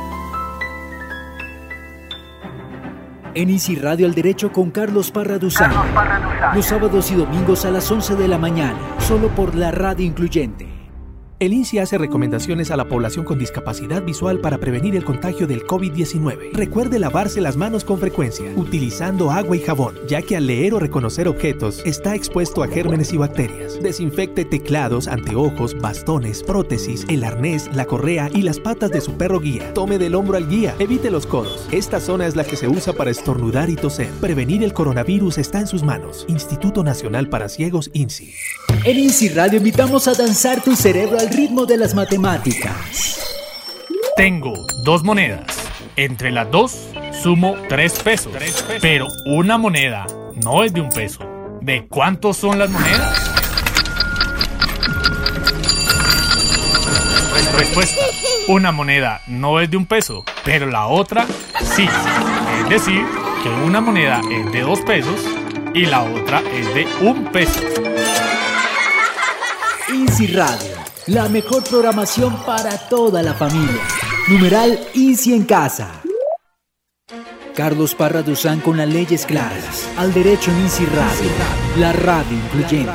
En 3.35 3.51
INSI 3.51 3.77
Radio 3.77 4.07
al 4.07 4.15
Derecho 4.15 4.51
con 4.51 4.71
Carlos 4.71 5.11
Parra 5.11 5.39
Duzán. 5.39 5.73
Los 6.55 6.67
sábados 6.67 7.11
y 7.11 7.15
domingos 7.15 7.67
a 7.67 7.71
las 7.71 7.91
11 7.91 8.17
de 8.17 8.29
la 8.29 8.39
mañana, 8.39 8.79
solo 8.99 9.29
por 9.29 9.55
la 9.55 9.71
radio 9.71 10.07
incluyente. 10.07 10.78
El 11.41 11.53
INSI 11.53 11.79
hace 11.79 11.99
recomendaciones 11.99 12.73
a 12.73 12.77
la 12.77 12.89
población 12.89 13.25
con 13.25 13.39
discapacidad 13.39 14.03
visual 14.03 14.41
para 14.41 14.59
prevenir 14.59 14.97
el 14.97 15.05
contagio 15.05 15.47
del 15.47 15.65
COVID-19. 15.65 16.51
Recuerde 16.53 16.99
lavarse 16.99 17.41
las 17.41 17.57
manos 17.57 17.85
con 17.85 18.01
frecuencia, 18.01 18.51
utilizando 18.57 19.31
agua 19.31 19.57
y 19.57 19.61
jabón, 19.61 19.95
ya 20.09 20.21
que 20.21 20.37
al 20.37 20.49
leer 20.49 20.75
o 20.75 20.81
reconocer 20.81 21.29
objetos 21.29 21.81
está 21.87 22.17
expuesto 22.17 22.65
a 22.65 22.67
gérmenes 22.67 23.13
y 23.13 23.19
bacterias. 23.19 23.81
Desinfecte 23.81 24.47
teclados, 24.47 25.07
anteojos, 25.07 25.81
bastones, 25.81 26.43
prótesis, 26.43 27.07
el 27.09 27.23
arnés, 27.23 27.71
la 27.73 27.85
correa 27.85 28.29
y 28.35 28.43
las 28.43 28.59
patas 28.59 28.91
de 28.91 29.01
su 29.01 29.13
perro 29.13 29.39
guía. 29.39 29.73
Tome 29.75 29.99
del 29.99 30.17
hombro 30.17 30.39
al 30.39 30.49
guía, 30.49 30.75
evite 30.81 31.09
los 31.09 31.25
codos. 31.25 31.69
Esta 31.71 32.01
zona 32.01 32.27
es 32.27 32.35
la 32.35 32.43
que 32.43 32.57
se 32.57 32.67
usa 32.67 32.95
para 32.95 33.13
estornudar 33.13 33.71
y 33.71 33.77
toser. 33.77 34.11
Prevenir 34.21 34.65
el 34.65 34.73
coronavirus 34.73 35.39
está 35.39 35.61
en 35.61 35.69
sus 35.69 35.85
manos. 35.85 36.25
Instituto 36.27 36.83
Nacional 36.83 37.29
para 37.29 37.49
Ciegos 37.49 37.91
INSI. 37.93 38.35
En 38.85 38.99
INSI 38.99 39.29
Radio 39.31 39.59
invitamos 39.59 40.09
a 40.09 40.15
danzar 40.15 40.63
tu 40.63 40.75
cerebro 40.75 41.19
al 41.19 41.28
ritmo 41.31 41.67
de 41.67 41.77
las 41.77 41.95
matemáticas. 41.95 43.21
Tengo 44.17 44.55
dos 44.85 45.05
monedas. 45.05 45.47
Entre 45.97 46.31
las 46.31 46.51
dos 46.51 46.89
sumo 47.23 47.57
tres 47.69 47.99
pesos. 48.01 48.33
Pero 48.81 49.09
una 49.27 49.59
moneda 49.59 50.07
no 50.35 50.65
es 50.65 50.73
de 50.73 50.81
un 50.81 50.89
peso. 50.91 51.21
¿De 51.61 51.87
cuántos 51.87 52.37
son 52.37 52.59
las 52.59 52.71
monedas? 52.71 53.25
Respuesta. 57.57 58.01
Una 58.47 58.73
moneda 58.73 59.21
no 59.27 59.61
es 59.61 59.71
de 59.71 59.77
un 59.77 59.87
peso, 59.87 60.25
pero 60.45 60.67
la 60.67 60.87
otra 60.87 61.27
sí. 61.75 61.89
Es 62.63 62.69
decir, 62.69 63.05
que 63.43 63.49
una 63.49 63.81
moneda 63.81 64.21
es 64.31 64.53
de 64.53 64.61
dos 64.61 64.81
pesos 64.81 65.21
y 65.75 65.87
la 65.87 66.03
otra 66.03 66.41
es 66.55 66.75
de 66.75 66.87
un 67.03 67.25
peso. 67.27 67.61
Easy 69.93 70.29
Radio 70.29 70.78
la 71.09 71.29
mejor 71.29 71.65
programación 71.65 72.37
para 72.45 72.77
toda 72.89 73.23
la 73.23 73.33
familia. 73.33 73.81
Numeral 74.29 74.79
Easy 74.95 75.33
en 75.33 75.45
casa. 75.45 76.03
Carlos 77.55 77.95
Parra 77.95 78.23
Duzán 78.23 78.61
con 78.61 78.77
las 78.77 78.89
leyes 78.89 79.25
claras. 79.25 79.89
Al 79.97 80.13
derecho 80.13 80.51
en 80.51 80.59
Easy 80.61 80.85
Radio. 80.85 81.31
La 81.79 81.93
radio 81.93 82.37
incluyente. 82.37 82.93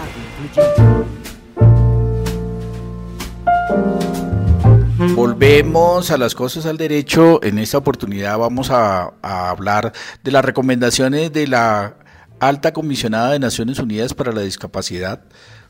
Volvemos 5.16 6.12
a 6.12 6.18
las 6.18 6.36
cosas 6.36 6.68
al 6.68 6.78
derecho. 6.78 7.44
En 7.44 7.58
esta 7.58 7.80
oportunidad 7.80 8.38
vamos 8.38 8.70
a, 8.70 9.14
a, 9.24 9.50
hablar 9.50 9.92
de 10.24 10.32
las 10.32 10.46
recomendaciones 10.46 11.34
de 11.34 11.48
la 11.48 11.98
alta 12.40 12.74
comisionada 12.74 13.32
de 13.32 13.40
Naciones 13.40 13.80
Unidas 13.80 14.14
para 14.14 14.32
la 14.32 14.42
Discapacidad, 14.42 15.24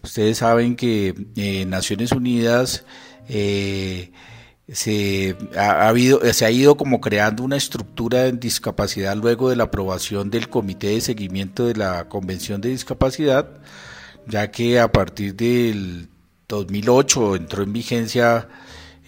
Ustedes 0.03 0.39
saben 0.39 0.75
que 0.75 1.15
eh, 1.37 1.65
Naciones 1.65 2.11
Unidas 2.11 2.83
eh, 3.29 4.11
se 4.67 5.37
ha, 5.55 5.87
habido, 5.87 6.21
se 6.33 6.45
ha 6.45 6.51
ido 6.51 6.75
como 6.75 6.99
creando 6.99 7.41
una 7.41 7.55
estructura 7.55 8.27
en 8.27 8.37
discapacidad 8.37 9.15
luego 9.15 9.49
de 9.49 9.55
la 9.55 9.65
aprobación 9.65 10.29
del 10.29 10.49
Comité 10.49 10.87
de 10.87 10.99
Seguimiento 10.99 11.65
de 11.65 11.75
la 11.75 12.09
Convención 12.09 12.59
de 12.59 12.69
Discapacidad, 12.69 13.47
ya 14.27 14.51
que 14.51 14.81
a 14.81 14.91
partir 14.91 15.35
del 15.35 16.09
2008 16.49 17.37
entró 17.37 17.63
en 17.63 17.71
vigencia 17.71 18.49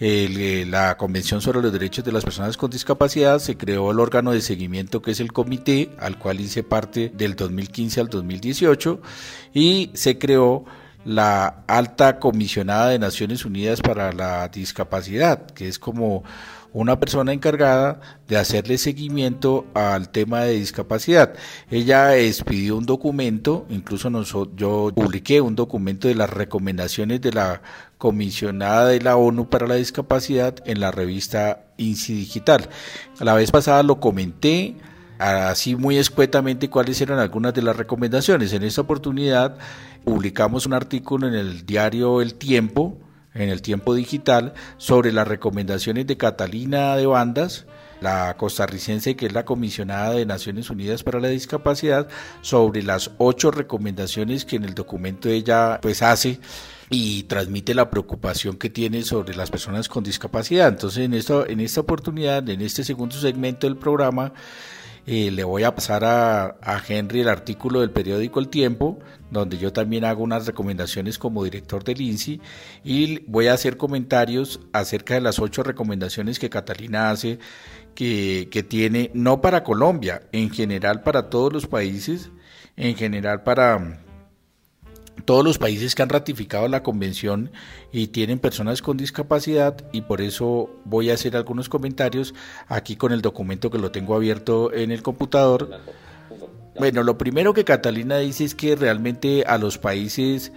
eh, 0.00 0.64
la 0.66 0.96
Convención 0.96 1.42
sobre 1.42 1.60
los 1.60 1.72
Derechos 1.72 2.06
de 2.06 2.12
las 2.12 2.24
Personas 2.24 2.56
con 2.56 2.70
Discapacidad, 2.70 3.38
se 3.38 3.58
creó 3.58 3.90
el 3.90 4.00
órgano 4.00 4.32
de 4.32 4.40
seguimiento 4.40 5.02
que 5.02 5.10
es 5.10 5.20
el 5.20 5.32
comité, 5.32 5.90
al 5.98 6.18
cual 6.18 6.40
hice 6.40 6.62
parte 6.62 7.12
del 7.14 7.36
2015 7.36 8.00
al 8.00 8.08
2018, 8.08 9.00
y 9.52 9.90
se 9.92 10.16
creó 10.16 10.64
la 11.06 11.62
alta 11.68 12.18
comisionada 12.18 12.90
de 12.90 12.98
Naciones 12.98 13.44
Unidas 13.44 13.80
para 13.80 14.12
la 14.12 14.48
Discapacidad, 14.48 15.46
que 15.46 15.68
es 15.68 15.78
como 15.78 16.24
una 16.72 17.00
persona 17.00 17.32
encargada 17.32 18.00
de 18.28 18.36
hacerle 18.36 18.76
seguimiento 18.76 19.64
al 19.72 20.10
tema 20.10 20.42
de 20.42 20.54
discapacidad. 20.54 21.32
Ella 21.70 22.16
expidió 22.18 22.76
un 22.76 22.84
documento, 22.84 23.64
incluso 23.70 24.10
yo 24.56 24.92
publiqué 24.94 25.40
un 25.40 25.54
documento 25.56 26.08
de 26.08 26.16
las 26.16 26.28
recomendaciones 26.28 27.22
de 27.22 27.32
la 27.32 27.62
comisionada 27.98 28.88
de 28.88 29.00
la 29.00 29.16
ONU 29.16 29.48
para 29.48 29.66
la 29.66 29.76
discapacidad 29.76 30.56
en 30.66 30.80
la 30.80 30.90
revista 30.90 31.64
INSI 31.78 32.14
Digital. 32.14 32.68
La 33.20 33.32
vez 33.32 33.50
pasada 33.52 33.82
lo 33.82 34.00
comenté, 34.00 34.76
así 35.18 35.76
muy 35.76 35.98
escuetamente 35.98 36.70
cuáles 36.70 37.00
eran 37.00 37.18
algunas 37.18 37.54
de 37.54 37.62
las 37.62 37.76
recomendaciones. 37.76 38.52
En 38.52 38.62
esta 38.62 38.82
oportunidad 38.82 39.56
publicamos 40.04 40.66
un 40.66 40.74
artículo 40.74 41.28
en 41.28 41.34
el 41.34 41.66
diario 41.66 42.20
El 42.20 42.34
Tiempo, 42.34 42.98
en 43.34 43.48
el 43.48 43.62
Tiempo 43.62 43.94
Digital, 43.94 44.54
sobre 44.76 45.12
las 45.12 45.28
recomendaciones 45.28 46.06
de 46.06 46.16
Catalina 46.16 46.96
de 46.96 47.06
Bandas, 47.06 47.66
la 48.00 48.36
costarricense 48.36 49.16
que 49.16 49.26
es 49.26 49.32
la 49.32 49.44
comisionada 49.44 50.10
de 50.10 50.26
Naciones 50.26 50.70
Unidas 50.70 51.02
para 51.02 51.20
la 51.20 51.28
Discapacidad, 51.28 52.08
sobre 52.42 52.82
las 52.82 53.10
ocho 53.18 53.50
recomendaciones 53.50 54.44
que 54.44 54.56
en 54.56 54.64
el 54.64 54.74
documento 54.74 55.28
ella 55.28 55.78
pues 55.80 56.02
hace 56.02 56.40
y 56.88 57.24
transmite 57.24 57.74
la 57.74 57.90
preocupación 57.90 58.56
que 58.56 58.70
tiene 58.70 59.02
sobre 59.02 59.34
las 59.34 59.50
personas 59.50 59.88
con 59.88 60.04
discapacidad. 60.04 60.68
Entonces, 60.68 61.04
en 61.04 61.14
esta, 61.14 61.44
en 61.46 61.60
esta 61.60 61.80
oportunidad, 61.80 62.48
en 62.48 62.60
este 62.60 62.84
segundo 62.84 63.16
segmento 63.16 63.66
del 63.66 63.76
programa, 63.76 64.32
le 65.06 65.44
voy 65.44 65.62
a 65.62 65.74
pasar 65.74 66.04
a, 66.04 66.82
Henry 66.88 67.20
el 67.20 67.28
artículo 67.28 67.80
del 67.80 67.90
periódico 67.90 68.40
El 68.40 68.48
Tiempo, 68.48 68.98
donde 69.30 69.56
yo 69.56 69.72
también 69.72 70.04
hago 70.04 70.22
unas 70.22 70.46
recomendaciones 70.46 71.18
como 71.18 71.44
director 71.44 71.84
del 71.84 72.00
INSI 72.00 72.40
y 72.84 73.20
voy 73.26 73.46
a 73.46 73.54
hacer 73.54 73.76
comentarios 73.76 74.60
acerca 74.72 75.14
de 75.14 75.20
las 75.20 75.38
ocho 75.38 75.62
recomendaciones 75.62 76.38
que 76.38 76.50
Catalina 76.50 77.10
hace, 77.10 77.38
que 77.94 78.66
tiene 78.68 79.10
no 79.14 79.40
para 79.40 79.62
Colombia, 79.62 80.22
en 80.32 80.50
general 80.50 81.02
para 81.02 81.30
todos 81.30 81.52
los 81.52 81.66
países, 81.66 82.30
en 82.76 82.96
general 82.96 83.42
para 83.42 84.05
todos 85.24 85.44
los 85.44 85.58
países 85.58 85.94
que 85.94 86.02
han 86.02 86.08
ratificado 86.08 86.68
la 86.68 86.82
convención 86.82 87.50
y 87.92 88.08
tienen 88.08 88.38
personas 88.38 88.82
con 88.82 88.96
discapacidad 88.96 89.76
y 89.92 90.02
por 90.02 90.20
eso 90.20 90.70
voy 90.84 91.10
a 91.10 91.14
hacer 91.14 91.36
algunos 91.36 91.68
comentarios 91.68 92.34
aquí 92.68 92.96
con 92.96 93.12
el 93.12 93.22
documento 93.22 93.70
que 93.70 93.78
lo 93.78 93.90
tengo 93.90 94.14
abierto 94.14 94.72
en 94.72 94.90
el 94.90 95.02
computador. 95.02 95.80
Bueno, 96.78 97.02
lo 97.02 97.16
primero 97.16 97.54
que 97.54 97.64
Catalina 97.64 98.18
dice 98.18 98.44
es 98.44 98.54
que 98.54 98.76
realmente 98.76 99.44
a 99.46 99.56
los 99.56 99.78
países 99.78 100.52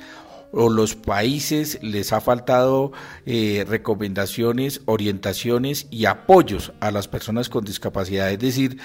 o 0.51 0.69
los 0.69 0.95
países 0.95 1.79
les 1.81 2.11
ha 2.13 2.21
faltado 2.21 2.91
eh, 3.25 3.65
recomendaciones, 3.67 4.81
orientaciones 4.85 5.87
y 5.91 6.05
apoyos 6.05 6.73
a 6.79 6.91
las 6.91 7.07
personas 7.07 7.49
con 7.49 7.65
discapacidad. 7.65 8.31
Es 8.31 8.39
decir, 8.39 8.77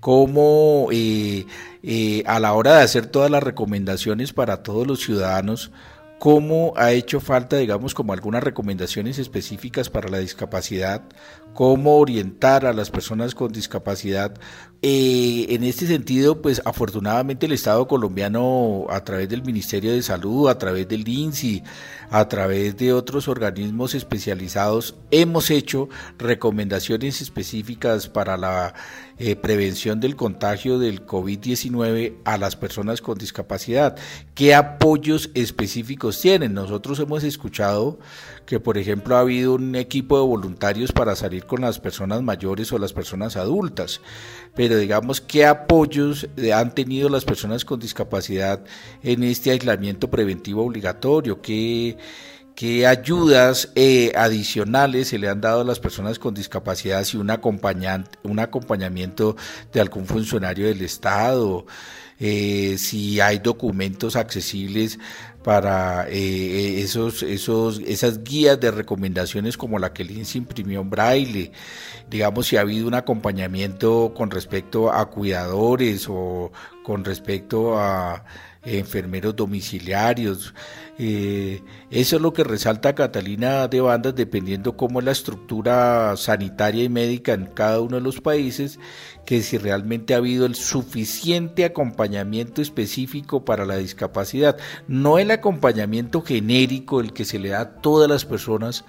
cómo 0.00 0.88
eh, 0.92 1.46
eh, 1.82 2.22
a 2.26 2.38
la 2.40 2.52
hora 2.52 2.76
de 2.76 2.82
hacer 2.82 3.06
todas 3.06 3.30
las 3.30 3.42
recomendaciones 3.42 4.32
para 4.32 4.62
todos 4.62 4.86
los 4.86 5.00
ciudadanos, 5.00 5.70
cómo 6.18 6.72
ha 6.76 6.92
hecho 6.92 7.20
falta, 7.20 7.56
digamos, 7.56 7.94
como 7.94 8.12
algunas 8.12 8.42
recomendaciones 8.42 9.18
específicas 9.18 9.90
para 9.90 10.08
la 10.08 10.18
discapacidad, 10.18 11.02
cómo 11.56 11.96
orientar 11.96 12.66
a 12.66 12.74
las 12.74 12.90
personas 12.90 13.34
con 13.34 13.50
discapacidad. 13.50 14.34
Eh, 14.82 15.46
en 15.48 15.64
este 15.64 15.86
sentido, 15.86 16.42
pues 16.42 16.60
afortunadamente 16.66 17.46
el 17.46 17.52
Estado 17.52 17.88
colombiano, 17.88 18.84
a 18.90 19.02
través 19.02 19.30
del 19.30 19.42
Ministerio 19.42 19.90
de 19.90 20.02
Salud, 20.02 20.50
a 20.50 20.58
través 20.58 20.86
del 20.86 21.08
INSI, 21.08 21.62
a 22.10 22.28
través 22.28 22.76
de 22.76 22.92
otros 22.92 23.26
organismos 23.26 23.94
especializados, 23.94 24.94
hemos 25.10 25.50
hecho 25.50 25.88
recomendaciones 26.18 27.22
específicas 27.22 28.06
para 28.06 28.36
la 28.36 28.74
eh, 29.18 29.34
prevención 29.34 29.98
del 29.98 30.14
contagio 30.14 30.78
del 30.78 31.06
COVID-19 31.06 32.16
a 32.24 32.36
las 32.36 32.54
personas 32.54 33.00
con 33.00 33.16
discapacidad. 33.16 33.96
¿Qué 34.34 34.54
apoyos 34.54 35.30
específicos 35.32 36.20
tienen? 36.20 36.52
Nosotros 36.52 37.00
hemos 37.00 37.24
escuchado 37.24 37.98
que, 38.46 38.60
por 38.60 38.78
ejemplo, 38.78 39.16
ha 39.16 39.20
habido 39.20 39.54
un 39.54 39.74
equipo 39.74 40.18
de 40.18 40.26
voluntarios 40.26 40.92
para 40.92 41.16
salir 41.16 41.44
con 41.44 41.60
las 41.60 41.78
personas 41.80 42.22
mayores 42.22 42.72
o 42.72 42.78
las 42.78 42.92
personas 42.92 43.36
adultas, 43.36 44.00
pero 44.54 44.78
digamos, 44.78 45.20
¿qué 45.20 45.44
apoyos 45.44 46.28
han 46.54 46.74
tenido 46.74 47.08
las 47.08 47.24
personas 47.24 47.64
con 47.64 47.80
discapacidad 47.80 48.64
en 49.02 49.24
este 49.24 49.50
aislamiento 49.50 50.08
preventivo 50.08 50.64
obligatorio? 50.64 51.42
¿Qué 51.42 51.98
qué 52.56 52.86
ayudas 52.86 53.70
eh, 53.74 54.12
adicionales 54.16 55.08
se 55.08 55.18
le 55.18 55.28
han 55.28 55.42
dado 55.42 55.60
a 55.60 55.64
las 55.64 55.78
personas 55.78 56.18
con 56.18 56.32
discapacidad 56.34 57.04
si 57.04 57.18
un, 57.18 57.30
un 58.22 58.38
acompañamiento 58.40 59.36
de 59.72 59.80
algún 59.80 60.06
funcionario 60.06 60.66
del 60.66 60.80
Estado, 60.80 61.66
eh, 62.18 62.76
si 62.78 63.20
hay 63.20 63.40
documentos 63.40 64.16
accesibles 64.16 64.98
para 65.46 66.08
eh, 66.08 66.80
esos, 66.80 67.22
esos, 67.22 67.78
esas 67.86 68.24
guías 68.24 68.58
de 68.58 68.72
recomendaciones 68.72 69.56
como 69.56 69.78
la 69.78 69.92
que 69.92 70.02
el 70.02 70.10
INSE 70.10 70.38
imprimió 70.38 70.80
en 70.80 70.90
braille, 70.90 71.52
digamos 72.10 72.48
si 72.48 72.56
ha 72.56 72.62
habido 72.62 72.88
un 72.88 72.94
acompañamiento 72.94 74.12
con 74.12 74.32
respecto 74.32 74.92
a 74.92 75.08
cuidadores 75.08 76.08
o 76.10 76.50
con 76.82 77.04
respecto 77.04 77.78
a 77.78 78.24
enfermeros 78.66 79.36
domiciliarios. 79.36 80.52
Eh, 80.98 81.62
eso 81.90 82.16
es 82.16 82.22
lo 82.22 82.32
que 82.32 82.42
resalta 82.42 82.94
Catalina 82.94 83.68
de 83.68 83.80
Bandas, 83.80 84.14
dependiendo 84.14 84.76
cómo 84.76 84.98
es 84.98 85.04
la 85.04 85.12
estructura 85.12 86.16
sanitaria 86.16 86.84
y 86.84 86.88
médica 86.88 87.34
en 87.34 87.46
cada 87.46 87.80
uno 87.80 87.96
de 87.96 88.02
los 88.02 88.20
países, 88.20 88.78
que 89.26 89.42
si 89.42 89.58
realmente 89.58 90.14
ha 90.14 90.18
habido 90.18 90.46
el 90.46 90.54
suficiente 90.54 91.64
acompañamiento 91.64 92.62
específico 92.62 93.44
para 93.44 93.66
la 93.66 93.76
discapacidad, 93.76 94.56
no 94.88 95.18
el 95.18 95.30
acompañamiento 95.36 96.22
genérico, 96.22 97.00
el 97.00 97.12
que 97.12 97.24
se 97.24 97.38
le 97.38 97.50
da 97.50 97.60
a 97.60 97.72
todas 97.76 98.08
las 98.08 98.24
personas, 98.24 98.84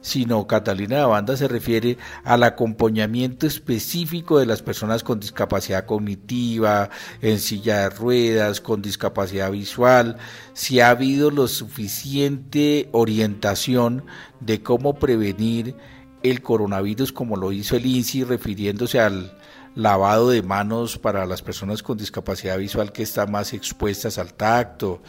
sino 0.00 0.46
Catalina 0.46 0.98
de 0.98 1.04
Banda 1.04 1.36
se 1.36 1.48
refiere 1.48 1.98
al 2.24 2.42
acompañamiento 2.44 3.46
específico 3.46 4.38
de 4.38 4.46
las 4.46 4.62
personas 4.62 5.02
con 5.02 5.20
discapacidad 5.20 5.86
cognitiva, 5.86 6.90
en 7.20 7.38
silla 7.40 7.80
de 7.80 7.90
ruedas, 7.90 8.60
con 8.60 8.80
discapacidad 8.80 9.50
visual, 9.50 10.16
si 10.52 10.80
ha 10.80 10.90
habido 10.90 11.30
lo 11.30 11.48
suficiente 11.48 12.88
orientación 12.92 14.04
de 14.40 14.62
cómo 14.62 14.94
prevenir 14.94 15.74
el 16.22 16.42
coronavirus 16.42 17.12
como 17.12 17.36
lo 17.36 17.52
hizo 17.52 17.76
el 17.76 17.86
INSI 17.86 18.24
refiriéndose 18.24 19.00
al 19.00 19.36
lavado 19.74 20.30
de 20.30 20.42
manos 20.42 20.98
para 20.98 21.26
las 21.26 21.42
personas 21.42 21.82
con 21.82 21.96
discapacidad 21.96 22.58
visual 22.58 22.90
que 22.92 23.04
están 23.04 23.30
más 23.30 23.52
expuestas 23.52 24.18
al 24.18 24.34
tacto, 24.34 25.00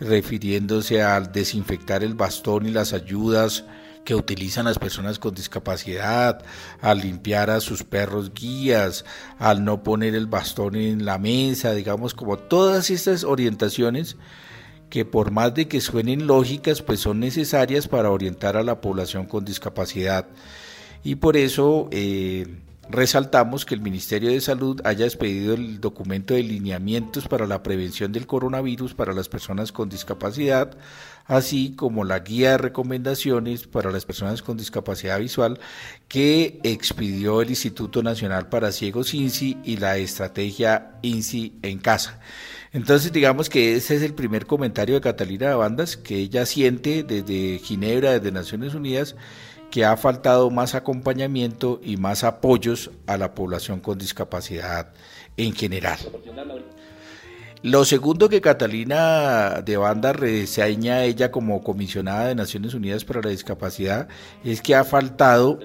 refiriéndose 0.00 1.02
al 1.02 1.32
desinfectar 1.32 2.02
el 2.02 2.14
bastón 2.14 2.66
y 2.66 2.70
las 2.70 2.92
ayudas 2.92 3.64
que 4.04 4.14
utilizan 4.14 4.64
las 4.64 4.78
personas 4.78 5.18
con 5.18 5.34
discapacidad, 5.34 6.42
al 6.80 7.00
limpiar 7.00 7.50
a 7.50 7.60
sus 7.60 7.84
perros 7.84 8.32
guías, 8.34 9.04
al 9.38 9.64
no 9.64 9.82
poner 9.82 10.14
el 10.14 10.26
bastón 10.26 10.74
en 10.74 11.04
la 11.04 11.18
mesa, 11.18 11.72
digamos, 11.72 12.14
como 12.14 12.36
todas 12.36 12.90
estas 12.90 13.24
orientaciones 13.24 14.16
que 14.90 15.04
por 15.04 15.30
más 15.30 15.54
de 15.54 15.68
que 15.68 15.80
suenen 15.80 16.26
lógicas, 16.26 16.82
pues 16.82 17.00
son 17.00 17.20
necesarias 17.20 17.88
para 17.88 18.10
orientar 18.10 18.56
a 18.56 18.62
la 18.62 18.80
población 18.80 19.24
con 19.26 19.44
discapacidad. 19.44 20.26
Y 21.02 21.14
por 21.14 21.36
eso 21.36 21.88
eh, 21.90 22.46
resaltamos 22.92 23.64
que 23.64 23.74
el 23.74 23.80
Ministerio 23.80 24.30
de 24.30 24.40
Salud 24.40 24.80
haya 24.84 25.06
expedido 25.06 25.54
el 25.54 25.80
documento 25.80 26.34
de 26.34 26.42
lineamientos 26.42 27.26
para 27.26 27.46
la 27.46 27.62
prevención 27.62 28.12
del 28.12 28.26
coronavirus 28.26 28.94
para 28.94 29.12
las 29.12 29.28
personas 29.28 29.72
con 29.72 29.88
discapacidad 29.88 30.76
así 31.26 31.74
como 31.76 32.04
la 32.04 32.20
guía 32.20 32.52
de 32.52 32.58
recomendaciones 32.58 33.66
para 33.66 33.90
las 33.90 34.04
personas 34.04 34.42
con 34.42 34.56
discapacidad 34.56 35.18
visual 35.18 35.60
que 36.08 36.60
expidió 36.62 37.42
el 37.42 37.50
Instituto 37.50 38.02
Nacional 38.02 38.48
para 38.48 38.72
Ciegos 38.72 39.14
INSI 39.14 39.58
y 39.64 39.76
la 39.76 39.96
estrategia 39.96 40.92
INSI 41.02 41.58
en 41.62 41.78
casa. 41.78 42.20
Entonces 42.72 43.12
digamos 43.12 43.48
que 43.50 43.76
ese 43.76 43.96
es 43.96 44.02
el 44.02 44.14
primer 44.14 44.46
comentario 44.46 44.94
de 44.94 45.00
Catalina 45.00 45.54
Bandas 45.56 45.96
que 45.96 46.16
ella 46.16 46.46
siente 46.46 47.02
desde 47.02 47.58
Ginebra, 47.58 48.12
desde 48.12 48.32
Naciones 48.32 48.74
Unidas, 48.74 49.14
que 49.72 49.86
ha 49.86 49.96
faltado 49.96 50.50
más 50.50 50.74
acompañamiento 50.74 51.80
y 51.82 51.96
más 51.96 52.24
apoyos 52.24 52.90
a 53.06 53.16
la 53.16 53.34
población 53.34 53.80
con 53.80 53.96
discapacidad 53.96 54.92
en 55.38 55.54
general. 55.54 55.98
Lo 57.62 57.86
segundo 57.86 58.28
que 58.28 58.42
Catalina 58.42 59.62
de 59.64 59.78
Banda 59.78 60.12
reseña 60.12 61.04
ella 61.04 61.30
como 61.30 61.64
comisionada 61.64 62.26
de 62.26 62.34
Naciones 62.34 62.74
Unidas 62.74 63.04
para 63.06 63.22
la 63.22 63.30
Discapacidad 63.30 64.08
es 64.44 64.60
que 64.60 64.74
ha 64.74 64.84
faltado 64.84 65.58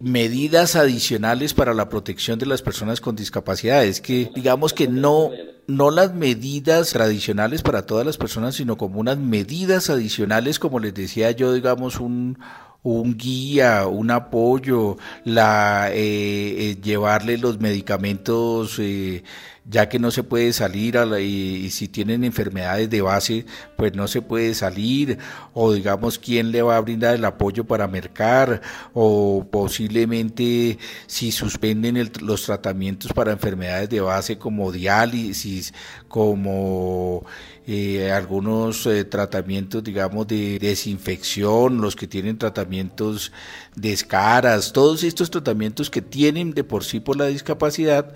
medidas 0.00 0.74
adicionales 0.74 1.54
para 1.54 1.74
la 1.74 1.88
protección 1.88 2.40
de 2.40 2.46
las 2.46 2.60
personas 2.60 3.00
con 3.00 3.14
discapacidad. 3.14 3.84
Es 3.84 4.00
que 4.00 4.32
digamos 4.34 4.72
que 4.72 4.88
no 4.88 5.30
no 5.68 5.92
las 5.92 6.12
medidas 6.12 6.90
tradicionales 6.90 7.62
para 7.62 7.86
todas 7.86 8.04
las 8.04 8.18
personas, 8.18 8.56
sino 8.56 8.76
como 8.76 8.98
unas 8.98 9.16
medidas 9.16 9.90
adicionales, 9.90 10.58
como 10.58 10.80
les 10.80 10.92
decía 10.92 11.30
yo, 11.30 11.52
digamos, 11.52 12.00
un, 12.00 12.36
un 12.82 13.16
guía, 13.16 13.86
un 13.86 14.10
apoyo, 14.10 14.96
la, 15.24 15.90
eh, 15.92 16.70
eh, 16.70 16.76
llevarle 16.82 17.38
los 17.38 17.60
medicamentos, 17.60 18.78
eh, 18.80 19.22
ya 19.64 19.88
que 19.88 20.00
no 20.00 20.10
se 20.10 20.24
puede 20.24 20.52
salir 20.52 20.98
y, 21.20 21.70
si 21.70 21.86
tienen 21.86 22.24
enfermedades 22.24 22.90
de 22.90 23.00
base, 23.00 23.46
pues 23.76 23.94
no 23.94 24.08
se 24.08 24.20
puede 24.20 24.54
salir, 24.54 25.18
o 25.54 25.72
digamos 25.72 26.18
quién 26.18 26.50
le 26.50 26.62
va 26.62 26.76
a 26.76 26.80
brindar 26.80 27.14
el 27.14 27.24
apoyo 27.24 27.64
para 27.64 27.86
mercar, 27.86 28.60
o 28.92 29.46
posiblemente 29.50 30.78
si 31.06 31.30
suspenden 31.30 32.10
los 32.20 32.44
tratamientos 32.44 33.12
para 33.12 33.32
enfermedades 33.32 33.88
de 33.90 34.00
base 34.00 34.38
como 34.38 34.72
diálisis, 34.72 35.72
como 36.08 37.24
eh, 37.66 38.10
algunos 38.10 38.88
tratamientos, 39.10 39.84
digamos, 39.84 40.26
de 40.26 40.58
desinfección, 40.58 41.80
los 41.80 41.96
que 41.96 42.06
tienen 42.06 42.38
tratamientos 42.38 43.32
de 43.76 43.92
escaras, 43.92 44.72
todos 44.72 45.04
estos 45.04 45.30
tratamientos 45.30 45.90
que 45.90 46.02
tienen 46.02 46.54
de 46.54 46.64
por 46.64 46.84
sí 46.84 47.00
por 47.00 47.16
la 47.16 47.26
discapacidad, 47.26 48.12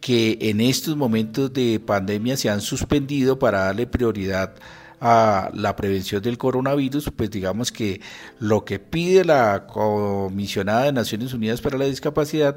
que 0.00 0.38
en 0.40 0.60
estos 0.60 0.96
momentos 0.96 1.52
de 1.52 1.80
pandemia 1.80 2.36
se 2.36 2.50
han 2.50 2.60
suspendido 2.60 3.38
para 3.38 3.64
darle 3.64 3.86
prioridad 3.86 4.54
a 5.00 5.50
la 5.54 5.76
prevención 5.76 6.22
del 6.22 6.36
coronavirus, 6.36 7.10
pues 7.16 7.30
digamos 7.30 7.72
que 7.72 8.00
lo 8.38 8.64
que 8.64 8.78
pide 8.78 9.24
la 9.24 9.66
comisionada 9.66 10.84
de 10.84 10.92
Naciones 10.92 11.32
Unidas 11.32 11.60
para 11.60 11.78
la 11.78 11.86
Discapacidad 11.86 12.56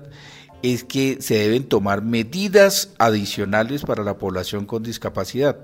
es 0.61 0.83
que 0.83 1.17
se 1.21 1.35
deben 1.35 1.63
tomar 1.63 2.01
medidas 2.01 2.89
adicionales 2.97 3.83
para 3.83 4.03
la 4.03 4.17
población 4.17 4.65
con 4.65 4.83
discapacidad 4.83 5.57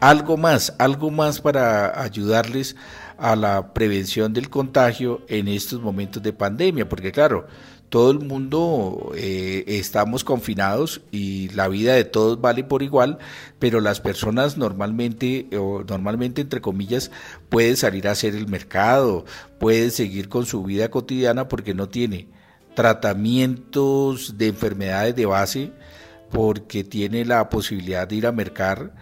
algo 0.00 0.36
más, 0.36 0.74
algo 0.78 1.10
más 1.10 1.40
para 1.40 2.02
ayudarles 2.02 2.76
a 3.16 3.36
la 3.36 3.72
prevención 3.72 4.32
del 4.32 4.50
contagio 4.50 5.22
en 5.28 5.48
estos 5.48 5.80
momentos 5.80 6.22
de 6.22 6.32
pandemia, 6.32 6.88
porque 6.88 7.12
claro, 7.12 7.46
todo 7.88 8.10
el 8.10 8.20
mundo 8.20 9.12
eh, 9.14 9.64
estamos 9.66 10.24
confinados 10.24 11.02
y 11.12 11.48
la 11.50 11.68
vida 11.68 11.94
de 11.94 12.04
todos 12.04 12.40
vale 12.40 12.64
por 12.64 12.82
igual, 12.82 13.18
pero 13.60 13.80
las 13.80 14.00
personas 14.00 14.56
normalmente, 14.56 15.48
o 15.56 15.84
normalmente 15.88 16.40
entre 16.40 16.60
comillas, 16.60 17.12
pueden 17.48 17.76
salir 17.76 18.08
a 18.08 18.12
hacer 18.12 18.34
el 18.34 18.48
mercado, 18.48 19.24
pueden 19.60 19.92
seguir 19.92 20.28
con 20.28 20.44
su 20.44 20.64
vida 20.64 20.90
cotidiana 20.90 21.46
porque 21.46 21.72
no 21.72 21.88
tiene 21.88 22.26
tratamientos 22.74 24.36
de 24.38 24.48
enfermedades 24.48 25.14
de 25.14 25.26
base, 25.26 25.72
porque 26.30 26.82
tiene 26.82 27.24
la 27.24 27.48
posibilidad 27.48 28.08
de 28.08 28.16
ir 28.16 28.26
a 28.26 28.32
mercar, 28.32 28.92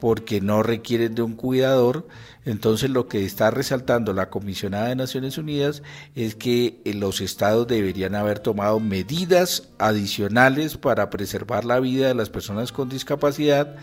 porque 0.00 0.40
no 0.40 0.62
requieren 0.62 1.14
de 1.14 1.22
un 1.22 1.34
cuidador. 1.34 2.06
Entonces 2.44 2.90
lo 2.90 3.08
que 3.08 3.24
está 3.24 3.50
resaltando 3.50 4.12
la 4.12 4.30
comisionada 4.30 4.88
de 4.88 4.96
Naciones 4.96 5.36
Unidas 5.38 5.82
es 6.14 6.34
que 6.34 6.80
eh, 6.84 6.94
los 6.94 7.20
estados 7.20 7.66
deberían 7.66 8.14
haber 8.14 8.38
tomado 8.38 8.80
medidas 8.80 9.68
adicionales 9.78 10.76
para 10.76 11.10
preservar 11.10 11.64
la 11.64 11.80
vida 11.80 12.08
de 12.08 12.14
las 12.14 12.30
personas 12.30 12.72
con 12.72 12.88
discapacidad, 12.88 13.76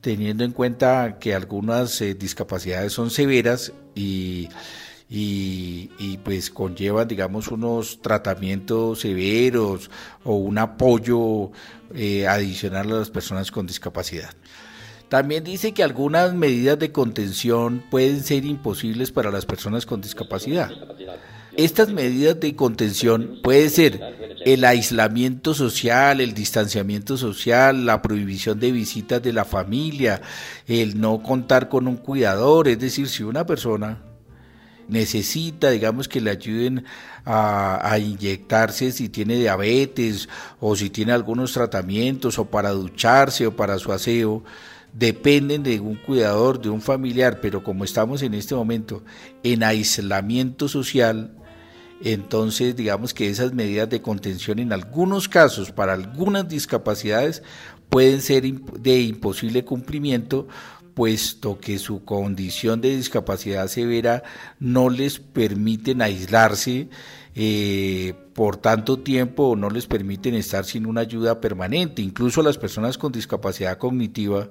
teniendo 0.00 0.44
en 0.44 0.52
cuenta 0.52 1.18
que 1.20 1.34
algunas 1.34 2.00
eh, 2.00 2.14
discapacidades 2.14 2.92
son 2.92 3.10
severas 3.10 3.72
y, 3.94 4.48
pues 6.24 6.50
conllevan, 6.50 7.06
digamos, 7.06 7.48
unos 7.48 8.02
tratamientos 8.02 9.00
severos 9.00 9.88
o 10.24 10.34
un 10.34 10.58
apoyo 10.58 11.52
eh, 11.94 12.26
adicional 12.26 12.90
a 12.90 12.98
las 12.98 13.10
personas 13.10 13.52
con 13.52 13.68
discapacidad. 13.68 14.34
También 15.14 15.44
dice 15.44 15.70
que 15.70 15.84
algunas 15.84 16.34
medidas 16.34 16.76
de 16.76 16.90
contención 16.90 17.84
pueden 17.88 18.24
ser 18.24 18.44
imposibles 18.44 19.12
para 19.12 19.30
las 19.30 19.46
personas 19.46 19.86
con 19.86 20.00
discapacidad. 20.00 20.72
Estas 21.56 21.90
medidas 21.90 22.40
de 22.40 22.56
contención 22.56 23.38
pueden 23.40 23.70
ser 23.70 24.00
el 24.44 24.64
aislamiento 24.64 25.54
social, 25.54 26.20
el 26.20 26.34
distanciamiento 26.34 27.16
social, 27.16 27.86
la 27.86 28.02
prohibición 28.02 28.58
de 28.58 28.72
visitas 28.72 29.22
de 29.22 29.32
la 29.32 29.44
familia, 29.44 30.20
el 30.66 31.00
no 31.00 31.22
contar 31.22 31.68
con 31.68 31.86
un 31.86 31.96
cuidador, 31.96 32.66
es 32.66 32.80
decir, 32.80 33.06
si 33.08 33.22
una 33.22 33.46
persona 33.46 34.02
necesita, 34.88 35.70
digamos, 35.70 36.08
que 36.08 36.20
le 36.20 36.32
ayuden 36.32 36.86
a, 37.24 37.88
a, 37.88 38.00
inyectarse 38.00 38.90
si 38.90 39.08
tiene 39.08 39.36
diabetes 39.36 40.28
o 40.58 40.74
si 40.74 40.90
tiene 40.90 41.12
algunos 41.12 41.52
tratamientos 41.52 42.36
o 42.40 42.46
para 42.46 42.70
ducharse 42.70 43.46
o 43.46 43.54
para 43.54 43.78
su 43.78 43.92
aseo, 43.92 44.42
dependen 44.94 45.62
de 45.62 45.80
un 45.80 45.96
cuidador, 45.96 46.60
de 46.60 46.70
un 46.70 46.80
familiar, 46.80 47.40
pero 47.40 47.62
como 47.62 47.84
estamos 47.84 48.22
en 48.22 48.32
este 48.32 48.54
momento 48.54 49.02
en 49.42 49.62
aislamiento 49.62 50.68
social, 50.68 51.36
entonces 52.00 52.76
digamos 52.76 53.12
que 53.12 53.28
esas 53.28 53.52
medidas 53.52 53.90
de 53.90 54.02
contención 54.02 54.58
en 54.58 54.72
algunos 54.72 55.28
casos 55.28 55.72
para 55.72 55.94
algunas 55.94 56.48
discapacidades 56.48 57.42
pueden 57.88 58.20
ser 58.20 58.44
de 58.44 59.00
imposible 59.00 59.64
cumplimiento 59.64 60.46
puesto 60.94 61.58
que 61.58 61.78
su 61.78 62.04
condición 62.04 62.80
de 62.80 62.96
discapacidad 62.96 63.66
severa 63.66 64.22
no 64.60 64.90
les 64.90 65.18
permiten 65.18 66.02
aislarse 66.02 66.88
eh, 67.34 68.14
por 68.32 68.56
tanto 68.56 69.00
tiempo 69.00 69.48
o 69.48 69.56
no 69.56 69.70
les 69.70 69.86
permiten 69.86 70.34
estar 70.34 70.64
sin 70.64 70.86
una 70.86 71.00
ayuda 71.00 71.40
permanente. 71.40 72.00
Incluso 72.00 72.42
las 72.42 72.58
personas 72.58 72.96
con 72.96 73.10
discapacidad 73.10 73.76
cognitiva 73.78 74.50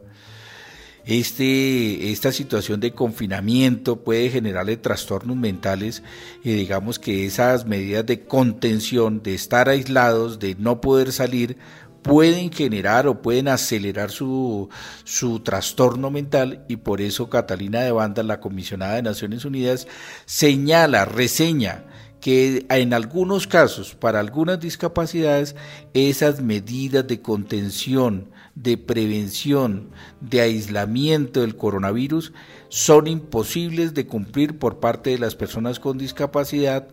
este, 1.05 2.11
esta 2.11 2.31
situación 2.31 2.79
de 2.79 2.93
confinamiento 2.93 4.03
puede 4.03 4.29
generarle 4.29 4.77
trastornos 4.77 5.35
mentales 5.35 6.01
y 6.43 6.53
digamos 6.53 6.97
que 6.97 7.25
esas 7.25 7.65
medidas 7.65 8.05
de 8.05 8.21
contención, 8.21 9.21
de 9.21 9.33
estar 9.33 9.67
aislados, 9.67 10.39
de 10.39 10.55
no 10.55 10.79
poder 10.79 11.11
salir, 11.11 11.57
pueden 12.03 12.51
generar 12.51 13.07
o 13.07 13.21
pueden 13.21 13.47
acelerar 13.47 14.11
su, 14.11 14.69
su 15.03 15.39
trastorno 15.39 16.11
mental. 16.11 16.63
Y 16.67 16.75
por 16.77 17.01
eso 17.01 17.29
Catalina 17.29 17.81
de 17.81 17.91
Banda, 17.91 18.21
la 18.23 18.39
comisionada 18.39 18.95
de 18.95 19.01
Naciones 19.01 19.45
Unidas, 19.45 19.87
señala, 20.25 21.05
reseña 21.05 21.85
que 22.21 22.65
en 22.69 22.93
algunos 22.93 23.47
casos, 23.47 23.95
para 23.95 24.21
algunas 24.21 24.57
discapacidades, 24.57 25.57
esas 25.93 26.41
medidas 26.41 27.05
de 27.05 27.21
contención, 27.21 28.29
de 28.55 28.77
prevención, 28.77 29.89
de 30.21 30.41
aislamiento 30.41 31.41
del 31.41 31.55
coronavirus 31.55 32.33
son 32.69 33.07
imposibles 33.07 33.93
de 33.93 34.05
cumplir 34.05 34.59
por 34.59 34.79
parte 34.79 35.09
de 35.11 35.17
las 35.17 35.35
personas 35.35 35.79
con 35.79 35.97
discapacidad 35.97 36.87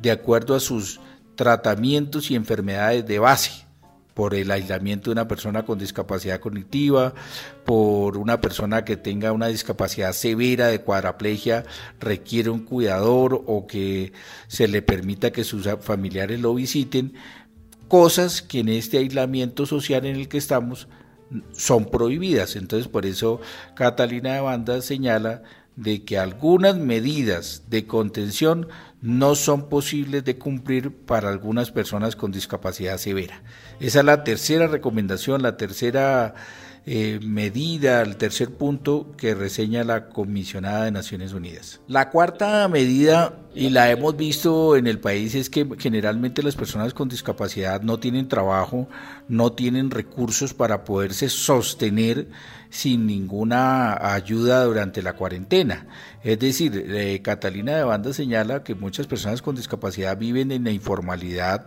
de 0.00 0.10
acuerdo 0.10 0.54
a 0.54 0.60
sus 0.60 1.00
tratamientos 1.36 2.30
y 2.30 2.34
enfermedades 2.34 3.06
de 3.06 3.18
base 3.18 3.64
por 4.14 4.34
el 4.34 4.50
aislamiento 4.50 5.10
de 5.10 5.12
una 5.12 5.28
persona 5.28 5.64
con 5.64 5.78
discapacidad 5.78 6.38
cognitiva, 6.38 7.14
por 7.64 8.16
una 8.16 8.40
persona 8.40 8.84
que 8.84 8.96
tenga 8.96 9.32
una 9.32 9.48
discapacidad 9.48 10.12
severa 10.12 10.68
de 10.68 10.80
cuadraplegia, 10.80 11.64
requiere 11.98 12.50
un 12.50 12.60
cuidador 12.60 13.42
o 13.46 13.66
que 13.66 14.12
se 14.46 14.68
le 14.68 14.82
permita 14.82 15.32
que 15.32 15.42
sus 15.42 15.68
familiares 15.80 16.40
lo 16.40 16.54
visiten, 16.54 17.14
cosas 17.88 18.40
que 18.40 18.60
en 18.60 18.68
este 18.68 18.98
aislamiento 18.98 19.66
social 19.66 20.06
en 20.06 20.16
el 20.16 20.28
que 20.28 20.38
estamos 20.38 20.88
son 21.52 21.86
prohibidas. 21.86 22.56
Entonces 22.56 22.88
por 22.88 23.06
eso 23.06 23.40
Catalina 23.74 24.34
de 24.34 24.40
Banda 24.40 24.80
señala 24.82 25.42
de 25.76 26.04
que 26.04 26.18
algunas 26.18 26.76
medidas 26.76 27.64
de 27.68 27.86
contención 27.86 28.68
no 29.00 29.34
son 29.34 29.68
posibles 29.68 30.24
de 30.24 30.38
cumplir 30.38 30.92
para 30.92 31.28
algunas 31.28 31.70
personas 31.70 32.16
con 32.16 32.32
discapacidad 32.32 32.96
severa. 32.98 33.42
Esa 33.80 33.98
es 33.98 34.04
la 34.04 34.24
tercera 34.24 34.66
recomendación, 34.66 35.42
la 35.42 35.56
tercera 35.56 36.34
eh, 36.86 37.18
medida, 37.22 38.02
el 38.02 38.16
tercer 38.16 38.50
punto 38.50 39.14
que 39.16 39.34
reseña 39.34 39.84
la 39.84 40.10
comisionada 40.10 40.84
de 40.84 40.90
Naciones 40.90 41.32
Unidas. 41.32 41.80
La 41.88 42.10
cuarta 42.10 42.68
medida, 42.68 43.38
y 43.54 43.70
la 43.70 43.90
hemos 43.90 44.16
visto 44.18 44.76
en 44.76 44.86
el 44.86 44.98
país, 44.98 45.34
es 45.34 45.48
que 45.48 45.66
generalmente 45.78 46.42
las 46.42 46.56
personas 46.56 46.92
con 46.92 47.08
discapacidad 47.08 47.80
no 47.80 47.98
tienen 47.98 48.28
trabajo, 48.28 48.86
no 49.28 49.52
tienen 49.52 49.90
recursos 49.90 50.52
para 50.52 50.84
poderse 50.84 51.30
sostener 51.30 52.28
sin 52.68 53.06
ninguna 53.06 54.12
ayuda 54.14 54.64
durante 54.64 55.00
la 55.00 55.14
cuarentena. 55.14 55.86
Es 56.22 56.38
decir, 56.38 56.84
eh, 56.88 57.22
Catalina 57.22 57.76
de 57.76 57.84
Banda 57.84 58.12
señala 58.12 58.62
que 58.62 58.74
muchas 58.74 59.06
personas 59.06 59.40
con 59.40 59.56
discapacidad 59.56 60.18
viven 60.18 60.52
en 60.52 60.64
la 60.64 60.70
informalidad, 60.70 61.66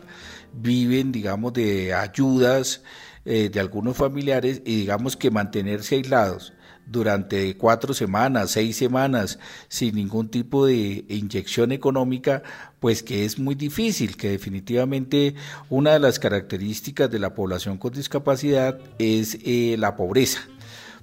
viven, 0.54 1.12
digamos, 1.12 1.54
de 1.54 1.94
ayudas, 1.96 2.84
eh, 3.30 3.50
de 3.50 3.60
algunos 3.60 3.98
familiares 3.98 4.62
y 4.66 4.78
digamos 4.78 5.18
que 5.18 5.30
mantenerse 5.30 5.96
aislados 5.96 6.54
durante 6.86 7.58
cuatro 7.58 7.94
semanas, 7.94 8.52
seis 8.52 8.78
semanas, 8.78 9.38
sin 9.68 9.96
ningún 9.96 10.30
tipo 10.30 10.66
de 10.66 11.04
inyección 11.10 11.74
económica, 11.74 12.42
pues 12.80 13.04
que 13.04 13.26
es 13.26 13.38
muy 13.38 13.56
difícil, 13.56 14.16
que 14.16 14.30
definitivamente 14.30 15.36
una 15.70 15.92
de 15.92 16.00
las 16.00 16.20
características 16.20 17.12
de 17.12 17.20
la 17.20 17.34
población 17.34 17.78
con 17.78 17.92
discapacidad 17.92 18.80
es 18.98 19.38
eh, 19.44 19.76
la 19.78 19.98
pobreza. 19.98 20.40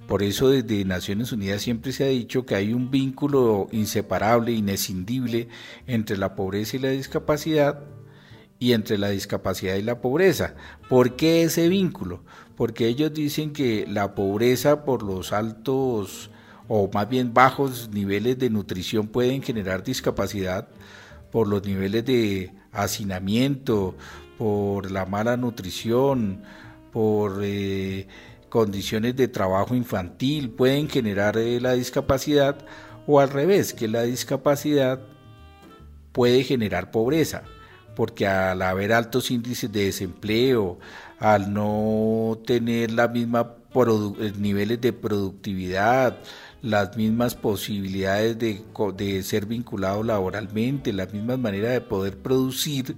Por 0.07 0.23
eso 0.23 0.49
desde 0.49 0.83
Naciones 0.83 1.31
Unidas 1.31 1.61
siempre 1.61 1.91
se 1.91 2.05
ha 2.05 2.07
dicho 2.07 2.45
que 2.45 2.55
hay 2.55 2.73
un 2.73 2.89
vínculo 2.89 3.67
inseparable, 3.71 4.51
inescindible 4.51 5.47
entre 5.87 6.17
la 6.17 6.35
pobreza 6.35 6.77
y 6.77 6.79
la 6.79 6.89
discapacidad, 6.89 7.83
y 8.59 8.73
entre 8.73 8.97
la 8.97 9.09
discapacidad 9.09 9.75
y 9.75 9.81
la 9.81 10.01
pobreza. 10.01 10.55
¿Por 10.89 11.15
qué 11.15 11.43
ese 11.43 11.67
vínculo? 11.67 12.23
Porque 12.55 12.87
ellos 12.87 13.13
dicen 13.13 13.53
que 13.53 13.85
la 13.87 14.15
pobreza 14.15 14.85
por 14.85 15.03
los 15.03 15.33
altos 15.33 16.29
o 16.67 16.89
más 16.93 17.07
bien 17.09 17.33
bajos 17.33 17.89
niveles 17.91 18.39
de 18.39 18.49
nutrición 18.49 19.07
pueden 19.07 19.43
generar 19.43 19.83
discapacidad 19.83 20.67
por 21.31 21.47
los 21.47 21.65
niveles 21.65 22.05
de 22.05 22.53
hacinamiento, 22.71 23.95
por 24.37 24.89
la 24.89 25.05
mala 25.05 25.37
nutrición, 25.37 26.43
por 26.91 27.41
eh, 27.43 28.07
condiciones 28.49 29.15
de 29.15 29.27
trabajo 29.27 29.75
infantil, 29.75 30.49
pueden 30.49 30.89
generar 30.89 31.37
eh, 31.37 31.59
la 31.59 31.73
discapacidad 31.73 32.57
o 33.05 33.19
al 33.19 33.29
revés, 33.29 33.73
que 33.73 33.87
la 33.87 34.03
discapacidad 34.03 35.01
puede 36.13 36.43
generar 36.43 36.89
pobreza 36.91 37.43
porque 37.95 38.27
al 38.27 38.61
haber 38.61 38.93
altos 38.93 39.31
índices 39.31 39.71
de 39.71 39.85
desempleo, 39.85 40.79
al 41.19 41.53
no 41.53 42.37
tener 42.45 42.91
la 42.91 43.07
misma 43.07 43.55
eh, 43.75 44.31
niveles 44.37 44.79
de 44.79 44.93
productividad, 44.93 46.17
las 46.61 46.95
mismas 46.95 47.35
posibilidades 47.35 48.39
de, 48.39 48.63
de 48.95 49.23
ser 49.23 49.45
vinculado 49.45 50.01
laboralmente, 50.03 50.93
las 50.93 51.13
mismas 51.13 51.37
maneras 51.39 51.73
de 51.73 51.81
poder 51.81 52.17
producir, 52.17 52.95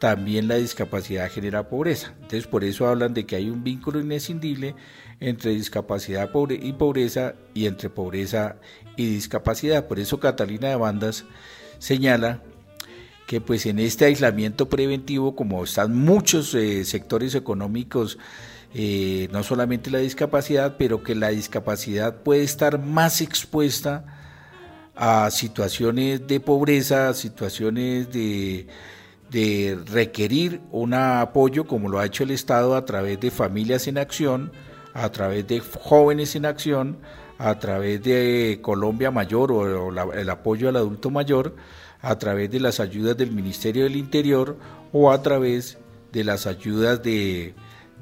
también 0.00 0.48
la 0.48 0.56
discapacidad 0.56 1.30
genera 1.30 1.68
pobreza. 1.68 2.14
Entonces 2.22 2.46
por 2.46 2.64
eso 2.64 2.88
hablan 2.88 3.14
de 3.14 3.26
que 3.26 3.36
hay 3.36 3.50
un 3.50 3.62
vínculo 3.62 4.00
inescindible 4.00 4.74
entre 5.20 5.52
discapacidad 5.52 6.30
y 6.48 6.72
pobreza 6.72 7.34
y 7.54 7.66
entre 7.66 7.90
pobreza 7.90 8.56
y 8.96 9.06
discapacidad. 9.06 9.86
Por 9.86 10.00
eso 10.00 10.18
Catalina 10.18 10.68
de 10.68 10.76
Bandas 10.76 11.24
señala 11.78 12.42
que 13.30 13.40
pues 13.40 13.64
en 13.66 13.78
este 13.78 14.06
aislamiento 14.06 14.68
preventivo, 14.68 15.36
como 15.36 15.62
están 15.62 15.94
muchos 15.94 16.52
eh, 16.56 16.84
sectores 16.84 17.36
económicos, 17.36 18.18
eh, 18.74 19.28
no 19.30 19.44
solamente 19.44 19.88
la 19.88 19.98
discapacidad, 19.98 20.74
pero 20.76 21.04
que 21.04 21.14
la 21.14 21.28
discapacidad 21.28 22.24
puede 22.24 22.42
estar 22.42 22.80
más 22.80 23.20
expuesta 23.20 24.04
a 24.96 25.30
situaciones 25.30 26.26
de 26.26 26.40
pobreza, 26.40 27.14
situaciones 27.14 28.10
de, 28.10 28.66
de 29.30 29.78
requerir 29.86 30.60
un 30.72 30.92
apoyo 30.94 31.68
como 31.68 31.88
lo 31.88 32.00
ha 32.00 32.06
hecho 32.06 32.24
el 32.24 32.32
Estado 32.32 32.74
a 32.74 32.84
través 32.84 33.20
de 33.20 33.30
familias 33.30 33.86
en 33.86 33.98
acción, 33.98 34.50
a 34.92 35.08
través 35.12 35.46
de 35.46 35.60
jóvenes 35.60 36.34
en 36.34 36.46
acción, 36.46 36.98
a 37.38 37.60
través 37.60 38.02
de 38.02 38.58
Colombia 38.60 39.12
Mayor 39.12 39.52
o, 39.52 40.12
el 40.14 40.30
apoyo 40.30 40.68
al 40.68 40.74
adulto 40.74 41.10
mayor, 41.10 41.54
a 42.02 42.18
través 42.18 42.50
de 42.50 42.60
las 42.60 42.80
ayudas 42.80 43.16
del 43.16 43.32
Ministerio 43.32 43.84
del 43.84 43.96
Interior 43.96 44.56
o 44.92 45.10
a 45.10 45.22
través 45.22 45.78
de 46.12 46.24
las 46.24 46.46
ayudas 46.46 47.02
de, 47.02 47.54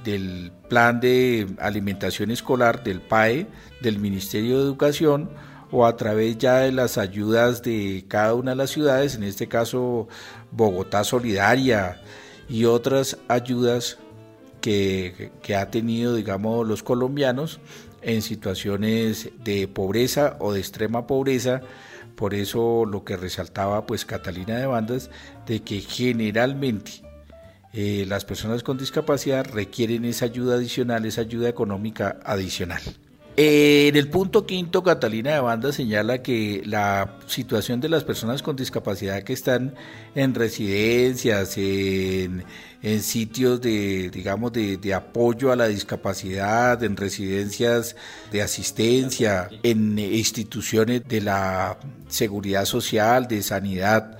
del 0.04 0.52
Plan 0.68 1.00
de 1.00 1.46
Alimentación 1.58 2.30
Escolar, 2.30 2.82
del 2.84 3.00
PAE, 3.00 3.46
del 3.80 3.98
Ministerio 3.98 4.58
de 4.58 4.64
Educación 4.64 5.30
o 5.70 5.84
a 5.84 5.96
través 5.96 6.38
ya 6.38 6.60
de 6.60 6.72
las 6.72 6.96
ayudas 6.96 7.62
de 7.62 8.04
cada 8.08 8.34
una 8.34 8.52
de 8.52 8.56
las 8.56 8.70
ciudades, 8.70 9.14
en 9.14 9.22
este 9.22 9.48
caso 9.48 10.08
Bogotá 10.50 11.04
Solidaria 11.04 12.00
y 12.48 12.64
otras 12.64 13.18
ayudas 13.28 13.98
que, 14.62 15.30
que 15.42 15.56
ha 15.56 15.70
tenido, 15.70 16.14
digamos, 16.14 16.66
los 16.66 16.82
colombianos 16.82 17.60
en 18.00 18.22
situaciones 18.22 19.28
de 19.44 19.68
pobreza 19.68 20.36
o 20.40 20.52
de 20.52 20.60
extrema 20.60 21.06
pobreza 21.06 21.60
por 22.18 22.34
eso 22.34 22.84
lo 22.84 23.04
que 23.04 23.16
resaltaba 23.16 23.86
pues 23.86 24.04
Catalina 24.04 24.56
de 24.56 24.66
Bandas, 24.66 25.08
de 25.46 25.62
que 25.62 25.80
generalmente 25.80 26.90
eh, 27.72 28.06
las 28.08 28.24
personas 28.24 28.64
con 28.64 28.76
discapacidad 28.76 29.46
requieren 29.46 30.04
esa 30.04 30.24
ayuda 30.24 30.56
adicional, 30.56 31.06
esa 31.06 31.20
ayuda 31.20 31.48
económica 31.48 32.18
adicional. 32.24 32.82
En 33.40 33.94
el 33.94 34.08
punto 34.08 34.46
quinto, 34.46 34.82
Catalina 34.82 35.32
de 35.34 35.38
Banda 35.38 35.70
señala 35.70 36.22
que 36.24 36.60
la 36.66 37.18
situación 37.28 37.80
de 37.80 37.88
las 37.88 38.02
personas 38.02 38.42
con 38.42 38.56
discapacidad 38.56 39.22
que 39.22 39.32
están 39.32 39.76
en 40.16 40.34
residencias, 40.34 41.56
en, 41.56 42.44
sitios 43.00 43.60
de, 43.60 44.10
digamos, 44.10 44.52
de, 44.52 44.92
apoyo 44.92 45.52
a 45.52 45.56
la 45.56 45.68
discapacidad, 45.68 46.82
en 46.82 46.96
residencias 46.96 47.94
de 48.32 48.42
asistencia, 48.42 49.48
en 49.62 49.96
instituciones 50.00 51.06
de 51.06 51.20
la 51.20 51.78
seguridad 52.08 52.64
social, 52.64 53.28
de 53.28 53.42
sanidad, 53.42 54.18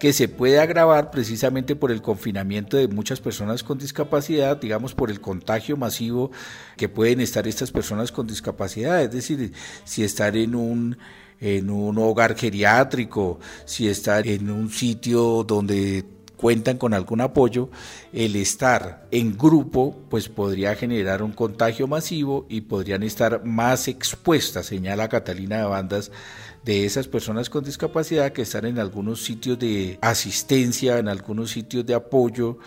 que 0.00 0.14
se 0.14 0.28
puede 0.28 0.58
agravar 0.58 1.10
precisamente 1.10 1.76
por 1.76 1.92
el 1.92 2.00
confinamiento 2.00 2.78
de 2.78 2.88
muchas 2.88 3.20
personas 3.20 3.62
con 3.62 3.78
discapacidad, 3.78 4.56
digamos 4.56 4.94
por 4.94 5.10
el 5.10 5.20
contagio 5.20 5.76
masivo 5.76 6.30
que 6.78 6.88
pueden 6.88 7.20
estar 7.20 7.46
estas 7.46 7.70
personas 7.70 8.10
con 8.10 8.26
discapacidad, 8.26 9.02
es 9.02 9.12
decir, 9.12 9.52
si 9.84 10.02
estar 10.02 10.36
en 10.36 10.54
un 10.56 10.98
en 11.38 11.70
un 11.70 11.96
hogar 11.98 12.36
geriátrico, 12.36 13.40
si 13.64 13.88
estar 13.88 14.26
en 14.26 14.50
un 14.50 14.70
sitio 14.70 15.42
donde 15.44 16.04
cuentan 16.36 16.78
con 16.78 16.94
algún 16.94 17.20
apoyo, 17.20 17.68
el 18.14 18.36
estar 18.36 19.06
en 19.10 19.36
grupo 19.36 19.94
pues 20.08 20.30
podría 20.30 20.74
generar 20.76 21.22
un 21.22 21.32
contagio 21.32 21.86
masivo 21.86 22.46
y 22.48 22.62
podrían 22.62 23.02
estar 23.02 23.44
más 23.44 23.88
expuestas, 23.88 24.64
señala 24.64 25.10
Catalina 25.10 25.58
de 25.58 25.64
Bandas, 25.64 26.10
de 26.64 26.84
esas 26.84 27.08
personas 27.08 27.48
con 27.48 27.64
discapacidad 27.64 28.32
que 28.32 28.42
están 28.42 28.66
en 28.66 28.78
algunos 28.78 29.22
sitios 29.24 29.58
de 29.58 29.98
asistencia, 30.02 30.98
en 30.98 31.08
algunos 31.08 31.50
sitios 31.50 31.86
de 31.86 31.94
apoyo 31.94 32.58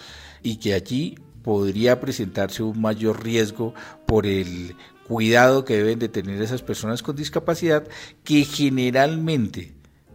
y 0.41 0.57
que 0.57 0.73
allí 0.73 1.15
podría 1.43 1.99
presentarse 1.99 2.63
un 2.63 2.81
mayor 2.81 3.23
riesgo 3.23 3.73
por 4.05 4.25
el 4.25 4.75
cuidado 5.07 5.65
que 5.65 5.77
deben 5.77 5.99
de 5.99 6.09
tener 6.09 6.41
esas 6.41 6.61
personas 6.61 7.03
con 7.03 7.15
discapacidad 7.15 7.87
que 8.23 8.45
generalmente 8.45 9.73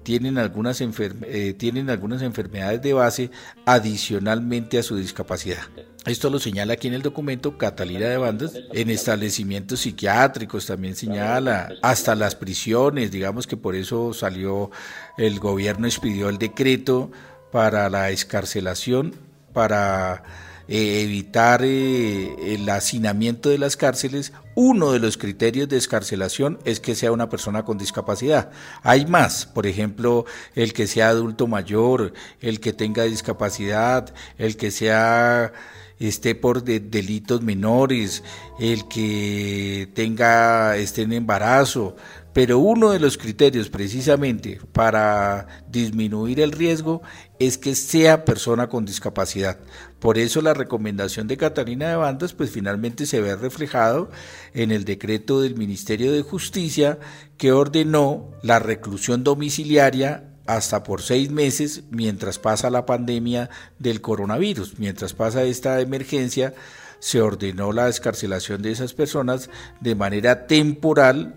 tienen 0.08 0.38
algunas, 0.38 0.80
eh, 0.80 1.54
tienen 1.58 1.90
algunas 1.90 2.22
enfermedades 2.22 2.80
de 2.80 2.94
base 2.94 3.30
adicionalmente 3.66 4.78
a 4.78 4.82
su 4.82 4.96
discapacidad. 4.96 5.58
Esto 6.06 6.30
lo 6.30 6.38
señala 6.38 6.72
aquí 6.72 6.88
en 6.88 6.94
el 6.94 7.02
documento 7.02 7.58
Catalina 7.58 8.08
de 8.08 8.16
Bandas. 8.16 8.54
En 8.72 8.88
establecimientos 8.88 9.80
psiquiátricos 9.80 10.64
también 10.64 10.96
señala, 10.96 11.74
hasta 11.82 12.14
las 12.14 12.36
prisiones, 12.36 13.10
digamos 13.10 13.46
que 13.46 13.58
por 13.58 13.76
eso 13.76 14.14
salió 14.14 14.70
el 15.18 15.40
gobierno 15.40 15.86
expidió 15.86 16.30
el 16.30 16.38
decreto 16.38 17.10
para 17.52 17.90
la 17.90 18.08
escarcelación, 18.08 19.14
para 19.52 20.22
eh, 20.68 21.00
evitar 21.02 21.62
eh, 21.64 22.54
el 22.54 22.68
hacinamiento 22.68 23.48
de 23.48 23.56
las 23.56 23.76
cárceles, 23.76 24.32
uno 24.54 24.92
de 24.92 24.98
los 24.98 25.16
criterios 25.16 25.68
de 25.68 25.78
escarcelación 25.78 26.58
es 26.64 26.78
que 26.78 26.94
sea 26.94 27.10
una 27.10 27.30
persona 27.30 27.64
con 27.64 27.78
discapacidad. 27.78 28.50
Hay 28.82 29.06
más, 29.06 29.46
por 29.46 29.66
ejemplo, 29.66 30.26
el 30.54 30.74
que 30.74 30.86
sea 30.86 31.08
adulto 31.08 31.46
mayor, 31.46 32.12
el 32.40 32.60
que 32.60 32.72
tenga 32.74 33.04
discapacidad, 33.04 34.14
el 34.36 34.56
que 34.56 34.70
sea 34.70 35.52
esté 35.98 36.34
por 36.34 36.62
delitos 36.62 37.42
menores, 37.42 38.22
el 38.60 38.86
que 38.88 39.88
tenga 39.94 40.76
esté 40.76 41.02
en 41.02 41.12
embarazo, 41.12 41.96
Pero 42.38 42.60
uno 42.60 42.92
de 42.92 43.00
los 43.00 43.18
criterios 43.18 43.68
precisamente 43.68 44.60
para 44.72 45.64
disminuir 45.68 46.38
el 46.38 46.52
riesgo 46.52 47.02
es 47.40 47.58
que 47.58 47.74
sea 47.74 48.24
persona 48.24 48.68
con 48.68 48.84
discapacidad. 48.84 49.58
Por 49.98 50.18
eso 50.18 50.40
la 50.40 50.54
recomendación 50.54 51.26
de 51.26 51.36
Catalina 51.36 51.88
de 51.88 51.96
Bandas 51.96 52.34
pues 52.34 52.52
finalmente 52.52 53.06
se 53.06 53.20
ve 53.20 53.34
reflejado 53.34 54.08
en 54.54 54.70
el 54.70 54.84
decreto 54.84 55.40
del 55.40 55.56
Ministerio 55.56 56.12
de 56.12 56.22
Justicia 56.22 57.00
que 57.38 57.50
ordenó 57.50 58.30
la 58.44 58.60
reclusión 58.60 59.24
domiciliaria 59.24 60.30
hasta 60.46 60.84
por 60.84 61.02
seis 61.02 61.32
meses 61.32 61.82
mientras 61.90 62.38
pasa 62.38 62.70
la 62.70 62.86
pandemia 62.86 63.50
del 63.80 64.00
coronavirus, 64.00 64.78
mientras 64.78 65.12
pasa 65.12 65.42
esta 65.42 65.80
emergencia, 65.80 66.54
se 67.00 67.20
ordenó 67.20 67.72
la 67.72 67.86
descarcelación 67.86 68.62
de 68.62 68.70
esas 68.70 68.94
personas 68.94 69.50
de 69.80 69.96
manera 69.96 70.46
temporal 70.46 71.34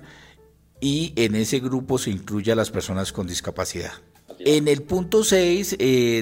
y 0.81 1.13
en 1.15 1.35
ese 1.35 1.59
grupo 1.59 1.97
se 1.97 2.09
incluye 2.09 2.51
a 2.51 2.55
las 2.55 2.71
personas 2.71 3.13
con 3.13 3.27
discapacidad. 3.27 3.93
En 4.39 4.67
el 4.67 4.81
punto 4.81 5.23
6 5.23 5.73
eh, 5.73 5.77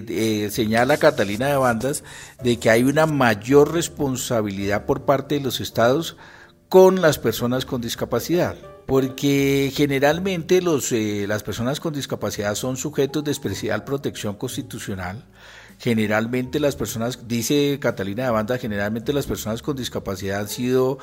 eh, 0.07 0.49
señala 0.51 0.97
Catalina 0.97 1.47
de 1.47 1.55
Bandas 1.55 2.03
de 2.43 2.57
que 2.57 2.69
hay 2.69 2.83
una 2.83 3.05
mayor 3.05 3.73
responsabilidad 3.73 4.85
por 4.85 5.05
parte 5.05 5.35
de 5.35 5.41
los 5.41 5.61
estados 5.61 6.17
con 6.67 7.01
las 7.01 7.17
personas 7.17 7.65
con 7.65 7.79
discapacidad, 7.79 8.57
porque 8.85 9.71
generalmente 9.73 10.61
los, 10.61 10.91
eh, 10.91 11.25
las 11.27 11.43
personas 11.43 11.79
con 11.79 11.93
discapacidad 11.93 12.55
son 12.55 12.75
sujetos 12.75 13.23
de 13.23 13.31
especial 13.31 13.85
protección 13.85 14.35
constitucional. 14.35 15.23
Generalmente 15.79 16.59
las 16.59 16.75
personas, 16.75 17.25
dice 17.25 17.79
Catalina 17.79 18.25
de 18.25 18.31
Banda, 18.31 18.57
generalmente 18.57 19.13
las 19.13 19.25
personas 19.25 19.61
con 19.61 19.77
discapacidad 19.77 20.41
han 20.41 20.49
sido 20.49 20.99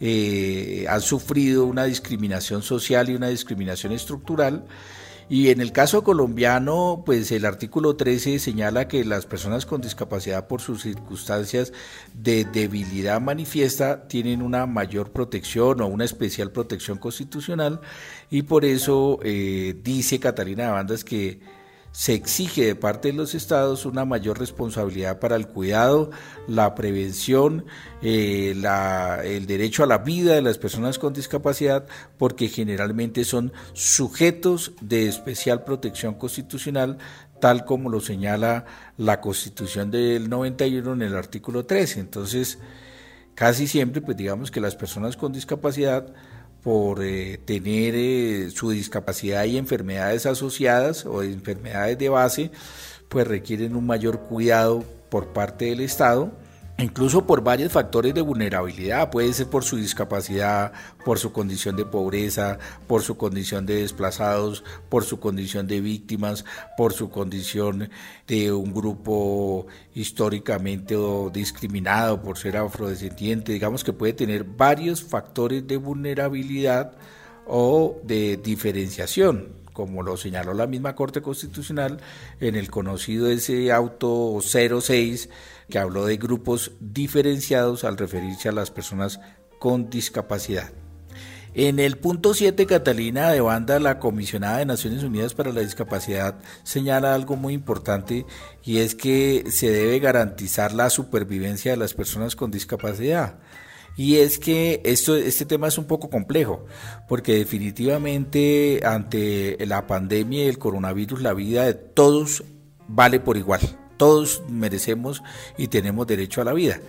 eh, 0.00 0.86
han 0.88 1.02
sufrido 1.02 1.66
una 1.66 1.84
discriminación 1.84 2.62
social 2.62 3.10
y 3.10 3.14
una 3.14 3.28
discriminación 3.28 3.92
estructural. 3.92 4.64
Y 5.28 5.50
en 5.50 5.60
el 5.60 5.70
caso 5.70 6.02
colombiano, 6.02 7.04
pues 7.06 7.30
el 7.30 7.44
artículo 7.44 7.94
13 7.94 8.40
señala 8.40 8.88
que 8.88 9.04
las 9.04 9.26
personas 9.26 9.64
con 9.64 9.80
discapacidad 9.80 10.48
por 10.48 10.60
sus 10.60 10.82
circunstancias 10.82 11.72
de 12.14 12.44
debilidad 12.44 13.20
manifiesta 13.20 14.08
tienen 14.08 14.42
una 14.42 14.66
mayor 14.66 15.12
protección 15.12 15.82
o 15.82 15.86
una 15.86 16.04
especial 16.04 16.50
protección 16.50 16.98
constitucional 16.98 17.80
y 18.28 18.42
por 18.42 18.64
eso 18.64 19.20
eh, 19.22 19.76
dice 19.84 20.18
Catalina 20.18 20.72
Bandas 20.72 21.04
que 21.04 21.38
se 21.92 22.14
exige 22.14 22.66
de 22.66 22.74
parte 22.76 23.08
de 23.08 23.14
los 23.14 23.34
estados 23.34 23.84
una 23.84 24.04
mayor 24.04 24.38
responsabilidad 24.38 25.18
para 25.18 25.36
el 25.36 25.48
cuidado, 25.48 26.10
la 26.46 26.74
prevención, 26.74 27.64
eh, 28.02 28.54
el 29.24 29.46
derecho 29.46 29.82
a 29.82 29.86
la 29.86 29.98
vida 29.98 30.34
de 30.34 30.42
las 30.42 30.58
personas 30.58 30.98
con 30.98 31.12
discapacidad, 31.12 31.86
porque 32.16 32.48
generalmente 32.48 33.24
son 33.24 33.52
sujetos 33.72 34.72
de 34.80 35.08
especial 35.08 35.64
protección 35.64 36.14
constitucional, 36.14 36.98
tal 37.40 37.64
como 37.64 37.88
lo 37.88 38.00
señala 38.00 38.66
la 38.96 39.20
Constitución 39.20 39.90
del 39.90 40.28
91 40.28 40.92
en 40.92 41.02
el 41.02 41.16
artículo 41.16 41.66
13. 41.66 42.00
Entonces, 42.00 42.58
casi 43.34 43.66
siempre, 43.66 44.00
pues 44.00 44.16
digamos 44.16 44.50
que 44.50 44.60
las 44.60 44.76
personas 44.76 45.16
con 45.16 45.32
discapacidad 45.32 46.12
por 46.62 47.02
eh, 47.02 47.38
tener 47.44 47.94
eh, 47.94 48.50
su 48.50 48.70
discapacidad 48.70 49.44
y 49.44 49.56
enfermedades 49.56 50.26
asociadas 50.26 51.06
o 51.06 51.22
enfermedades 51.22 51.98
de 51.98 52.08
base, 52.08 52.50
pues 53.08 53.26
requieren 53.26 53.76
un 53.76 53.86
mayor 53.86 54.20
cuidado 54.20 54.84
por 55.08 55.28
parte 55.32 55.66
del 55.66 55.80
Estado 55.80 56.32
incluso 56.82 57.26
por 57.26 57.42
varios 57.42 57.72
factores 57.72 58.14
de 58.14 58.20
vulnerabilidad, 58.20 59.10
puede 59.10 59.32
ser 59.32 59.48
por 59.48 59.64
su 59.64 59.76
discapacidad, 59.76 60.72
por 61.04 61.18
su 61.18 61.32
condición 61.32 61.76
de 61.76 61.84
pobreza, 61.84 62.58
por 62.86 63.02
su 63.02 63.16
condición 63.16 63.66
de 63.66 63.76
desplazados, 63.76 64.64
por 64.88 65.04
su 65.04 65.20
condición 65.20 65.66
de 65.66 65.80
víctimas, 65.80 66.44
por 66.76 66.92
su 66.92 67.10
condición 67.10 67.90
de 68.26 68.52
un 68.52 68.72
grupo 68.72 69.66
históricamente 69.94 70.96
discriminado 71.32 72.22
por 72.22 72.38
ser 72.38 72.56
afrodescendiente, 72.56 73.52
digamos 73.52 73.84
que 73.84 73.92
puede 73.92 74.12
tener 74.12 74.44
varios 74.44 75.02
factores 75.02 75.66
de 75.66 75.76
vulnerabilidad 75.76 76.92
o 77.46 78.00
de 78.04 78.36
diferenciación 78.36 79.59
como 79.72 80.02
lo 80.02 80.16
señaló 80.16 80.54
la 80.54 80.66
misma 80.66 80.94
Corte 80.94 81.22
Constitucional 81.22 82.00
en 82.40 82.56
el 82.56 82.70
conocido 82.70 83.28
ese 83.28 83.72
auto 83.72 84.38
06 84.40 85.28
que 85.68 85.78
habló 85.78 86.06
de 86.06 86.16
grupos 86.16 86.72
diferenciados 86.80 87.84
al 87.84 87.96
referirse 87.96 88.48
a 88.48 88.52
las 88.52 88.70
personas 88.70 89.20
con 89.58 89.90
discapacidad. 89.90 90.72
En 91.52 91.80
el 91.80 91.98
punto 91.98 92.32
7, 92.32 92.64
Catalina 92.64 93.32
de 93.32 93.40
Banda, 93.40 93.80
la 93.80 93.98
comisionada 93.98 94.58
de 94.58 94.66
Naciones 94.66 95.02
Unidas 95.02 95.34
para 95.34 95.52
la 95.52 95.62
Discapacidad, 95.62 96.36
señala 96.62 97.12
algo 97.12 97.34
muy 97.34 97.54
importante 97.54 98.24
y 98.62 98.78
es 98.78 98.94
que 98.94 99.44
se 99.50 99.68
debe 99.68 99.98
garantizar 99.98 100.72
la 100.72 100.90
supervivencia 100.90 101.72
de 101.72 101.76
las 101.76 101.92
personas 101.92 102.36
con 102.36 102.52
discapacidad. 102.52 103.34
Y 104.00 104.16
es 104.16 104.38
que 104.38 104.80
esto, 104.82 105.14
este 105.14 105.44
tema 105.44 105.68
es 105.68 105.76
un 105.76 105.84
poco 105.84 106.08
complejo, 106.08 106.64
porque 107.06 107.34
definitivamente 107.34 108.80
ante 108.82 109.58
la 109.66 109.86
pandemia 109.86 110.44
y 110.44 110.48
el 110.48 110.56
coronavirus 110.56 111.20
la 111.20 111.34
vida 111.34 111.66
de 111.66 111.74
todos 111.74 112.42
vale 112.88 113.20
por 113.20 113.36
igual. 113.36 113.60
Todos 113.98 114.42
merecemos 114.48 115.22
y 115.58 115.68
tenemos 115.68 116.06
derecho 116.06 116.40
a 116.40 116.44
la 116.44 116.54
vida. 116.54 116.80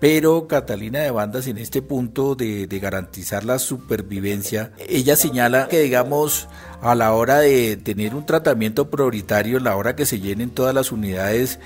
Pero 0.00 0.48
Catalina 0.48 0.98
de 0.98 1.10
Bandas 1.10 1.46
en 1.46 1.56
este 1.56 1.80
punto 1.80 2.34
de, 2.34 2.66
de, 2.66 2.78
garantizar 2.78 3.42
la 3.42 3.58
supervivencia, 3.58 4.72
ella 4.86 5.16
señala 5.16 5.66
que 5.66 5.80
digamos 5.80 6.46
a 6.82 6.94
la 6.94 7.14
hora 7.14 7.38
de 7.38 7.78
tener 7.78 8.14
un 8.14 8.26
tratamiento 8.26 8.90
prioritario, 8.90 9.60
la 9.60 9.76
hora 9.76 9.96
que 9.96 10.04
se 10.04 10.20
llenen 10.20 10.50
todas 10.50 10.74
las 10.74 10.92
unidades 10.92 11.58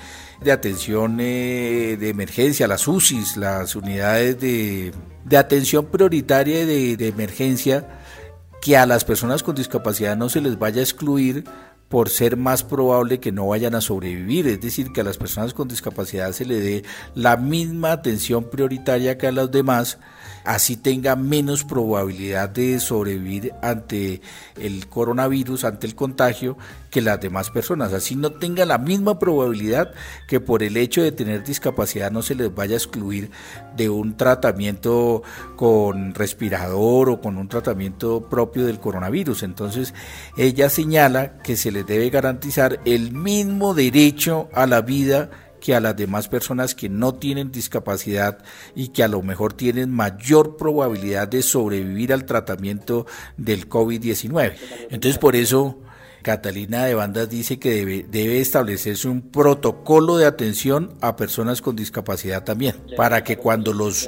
de 0.43 0.51
atención 0.51 1.17
eh, 1.19 1.97
de 1.99 2.09
emergencia, 2.09 2.67
las 2.67 2.87
UCIs, 2.87 3.37
las 3.37 3.75
unidades 3.75 4.39
de, 4.39 4.93
atención 5.37 5.85
prioritaria 5.85 6.65
de, 6.65 6.97
de 6.97 7.07
emergencia, 7.07 7.87
que 8.61 8.77
a 8.77 8.85
las 8.85 9.05
personas 9.05 9.43
con 9.43 9.55
discapacidad 9.55 10.17
no 10.17 10.29
se 10.29 10.41
les 10.41 10.57
vaya 10.57 10.79
a 10.79 10.83
excluir 10.83 11.43
por 11.89 12.09
ser 12.09 12.35
más 12.35 12.63
probable 12.63 13.19
que 13.19 13.31
no 13.31 13.47
vayan 13.47 13.75
a 13.75 13.81
sobrevivir, 13.81 14.47
es 14.47 14.59
decir, 14.59 14.91
que 14.91 15.01
a 15.01 15.03
las 15.03 15.17
personas 15.17 15.53
con 15.53 15.67
discapacidad 15.67 16.31
se 16.31 16.45
le 16.45 16.59
dé 16.59 16.83
la 17.13 17.37
misma 17.37 17.91
atención 17.91 18.49
prioritaria 18.49 19.17
que 19.17 19.27
a 19.27 19.31
los 19.31 19.51
demás, 19.51 19.99
así 20.45 20.77
tenga 20.77 21.15
menos 21.15 21.63
probabilidad 21.63 22.49
de 22.49 22.79
sobrevivir 22.79 23.53
ante 23.61 24.21
el 24.59 24.87
coronavirus, 24.87 25.65
ante 25.65 25.87
el 25.87 25.95
contagio, 25.95 26.57
que 26.91 27.01
las 27.01 27.19
demás 27.19 27.49
personas. 27.49 27.91
Así 27.91 28.15
no 28.15 28.31
tenga 28.31 28.65
la 28.65 28.77
misma 28.77 29.19
probabilidad 29.19 29.91
que 30.27 30.39
por 30.39 30.63
el 30.63 30.77
hecho 30.77 31.01
de 31.01 31.11
tener 31.11 31.43
discapacidad 31.43 32.11
no 32.11 32.21
se 32.21 32.35
les 32.35 32.53
vaya 32.53 32.75
a 32.75 32.77
excluir 32.77 33.31
de 33.75 33.89
un 33.89 34.15
tratamiento 34.15 35.23
con 35.57 36.13
respirador 36.13 37.09
o 37.09 37.19
con 37.19 37.37
un 37.37 37.49
tratamiento 37.49 38.29
propio 38.29 38.65
del 38.65 38.79
coronavirus. 38.79 39.43
Entonces, 39.43 39.93
ella 40.37 40.69
señala 40.69 41.39
que 41.39 41.57
se 41.57 41.71
les 41.71 41.85
debe 41.85 42.09
garantizar 42.09 42.79
el 42.85 43.11
mismo 43.11 43.73
derecho 43.73 44.47
a 44.53 44.65
la 44.65 44.81
vida 44.81 45.29
que 45.65 45.73
a 45.73 45.79
las 45.79 45.95
demás 45.95 46.27
personas 46.27 46.75
que 46.75 46.89
no 46.89 47.15
tienen 47.15 47.51
discapacidad 47.51 48.37
y 48.75 48.89
que 48.89 49.01
a 49.01 49.07
lo 49.07 49.23
mejor 49.23 49.53
tienen 49.53 49.89
mayor 49.89 50.57
probabilidad 50.57 51.27
de 51.27 51.41
sobrevivir 51.41 52.13
al 52.13 52.25
tratamiento 52.25 53.07
del 53.35 53.67
COVID-19. 53.67 54.53
Entonces 54.91 55.17
por 55.17 55.35
eso 55.35 55.79
Catalina 56.21 56.85
de 56.85 56.93
Bandas 56.93 57.31
dice 57.31 57.57
que 57.57 57.71
debe, 57.71 58.05
debe, 58.07 58.41
establecerse 58.41 59.07
un 59.07 59.23
protocolo 59.31 60.17
de 60.17 60.27
atención 60.27 60.93
a 61.01 61.15
personas 61.15 61.63
con 61.63 61.75
discapacidad 61.75 62.43
también, 62.43 62.75
para 62.95 63.23
que 63.23 63.37
cuando 63.37 63.73
los, 63.73 64.07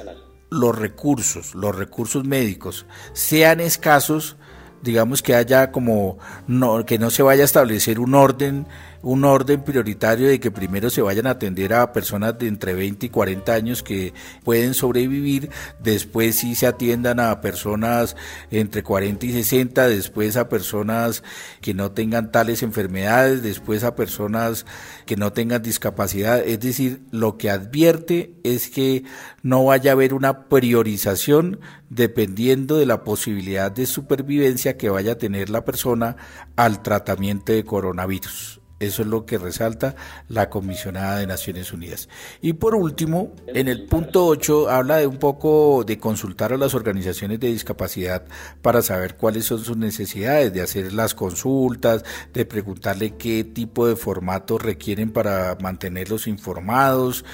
los 0.51 0.77
recursos, 0.77 1.55
los 1.55 1.75
recursos 1.75 2.23
médicos 2.23 2.85
sean 3.13 3.61
escasos, 3.61 4.35
digamos 4.83 5.23
que 5.23 5.33
haya 5.33 5.71
como 5.71 6.19
no, 6.45 6.85
que 6.85 6.99
no 6.99 7.09
se 7.09 7.23
vaya 7.23 7.41
a 7.41 7.45
establecer 7.45 7.99
un 7.99 8.13
orden 8.13 8.67
un 9.01 9.25
orden 9.25 9.63
prioritario 9.63 10.27
de 10.27 10.39
que 10.39 10.51
primero 10.51 10.89
se 10.89 11.01
vayan 11.01 11.27
a 11.27 11.31
atender 11.31 11.73
a 11.73 11.93
personas 11.93 12.37
de 12.39 12.47
entre 12.47 12.73
20 12.73 13.05
y 13.05 13.09
40 13.09 13.53
años 13.53 13.83
que 13.83 14.13
pueden 14.43 14.73
sobrevivir, 14.73 15.49
después 15.79 16.35
sí 16.35 16.55
se 16.55 16.67
atiendan 16.67 17.19
a 17.19 17.41
personas 17.41 18.15
entre 18.51 18.83
40 18.83 19.25
y 19.25 19.33
60, 19.33 19.87
después 19.87 20.37
a 20.37 20.49
personas 20.49 21.23
que 21.61 21.73
no 21.73 21.91
tengan 21.91 22.31
tales 22.31 22.63
enfermedades, 22.63 23.43
después 23.43 23.83
a 23.83 23.95
personas 23.95 24.65
que 25.05 25.15
no 25.15 25.33
tengan 25.33 25.61
discapacidad, 25.61 26.39
es 26.45 26.59
decir, 26.59 27.01
lo 27.11 27.37
que 27.37 27.49
advierte 27.49 28.33
es 28.43 28.69
que 28.69 29.03
no 29.43 29.65
vaya 29.65 29.91
a 29.91 29.93
haber 29.93 30.13
una 30.13 30.47
priorización 30.47 31.59
dependiendo 31.89 32.77
de 32.77 32.85
la 32.85 33.03
posibilidad 33.03 33.71
de 33.71 33.85
supervivencia 33.85 34.77
que 34.77 34.89
vaya 34.89 35.13
a 35.13 35.17
tener 35.17 35.49
la 35.49 35.63
persona 35.63 36.17
al 36.55 36.81
tratamiento 36.81 37.53
de 37.53 37.63
coronavirus. 37.63 38.56
Eso 38.79 39.01
es 39.01 39.07
lo 39.07 39.25
que 39.25 39.37
resalta 39.37 39.95
la 40.29 40.49
comisionada 40.49 41.17
de 41.17 41.27
Naciones 41.27 41.73
Unidas. 41.73 42.09
Y 42.41 42.53
por 42.53 42.75
último, 42.75 43.33
en 43.47 43.67
el 43.67 43.85
punto 43.85 44.25
8 44.25 44.69
habla 44.69 44.97
de 44.97 45.07
un 45.07 45.17
poco 45.17 45.83
de 45.83 45.97
consultar 45.97 46.53
a 46.53 46.57
las 46.57 46.75
organizaciones 46.75 47.39
de 47.39 47.47
discapacidad 47.47 48.25
para 48.61 48.81
saber 48.81 49.15
cuáles 49.15 49.45
son 49.45 49.63
sus 49.63 49.77
necesidades, 49.77 50.53
de 50.53 50.61
hacer 50.61 50.93
las 50.93 51.15
consultas, 51.15 52.03
de 52.33 52.45
preguntarle 52.45 53.15
qué 53.15 53.43
tipo 53.43 53.87
de 53.87 53.95
formato 53.95 54.57
requieren 54.57 55.11
para 55.11 55.57
mantenerlos 55.59 56.27
informados, 56.27 57.25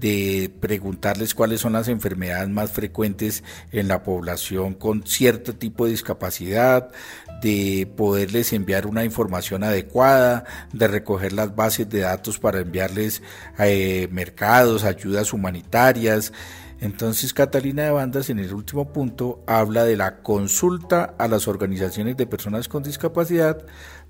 de 0.00 0.50
preguntarles 0.60 1.34
cuáles 1.34 1.60
son 1.60 1.74
las 1.74 1.88
enfermedades 1.88 2.48
más 2.48 2.72
frecuentes 2.72 3.44
en 3.70 3.86
la 3.86 4.02
población 4.02 4.74
con 4.74 5.06
cierto 5.06 5.54
tipo 5.54 5.84
de 5.84 5.92
discapacidad, 5.92 6.90
de 7.40 7.90
poderles 7.96 8.52
enviar 8.52 8.86
una 8.86 9.04
información 9.04 9.64
adecuada, 9.64 10.44
de 10.72 10.88
recoger 10.88 11.32
las 11.32 11.54
bases 11.54 11.88
de 11.88 12.00
datos 12.00 12.38
para 12.38 12.60
enviarles 12.60 13.22
eh, 13.58 14.08
mercados, 14.10 14.84
ayudas 14.84 15.32
humanitarias. 15.32 16.32
Entonces 16.80 17.34
Catalina 17.34 17.82
de 17.82 17.90
Bandas 17.90 18.30
en 18.30 18.38
el 18.38 18.54
último 18.54 18.90
punto 18.90 19.42
habla 19.46 19.84
de 19.84 19.96
la 19.96 20.22
consulta 20.22 21.14
a 21.18 21.28
las 21.28 21.46
organizaciones 21.46 22.16
de 22.16 22.26
personas 22.26 22.68
con 22.68 22.82
discapacidad 22.82 23.66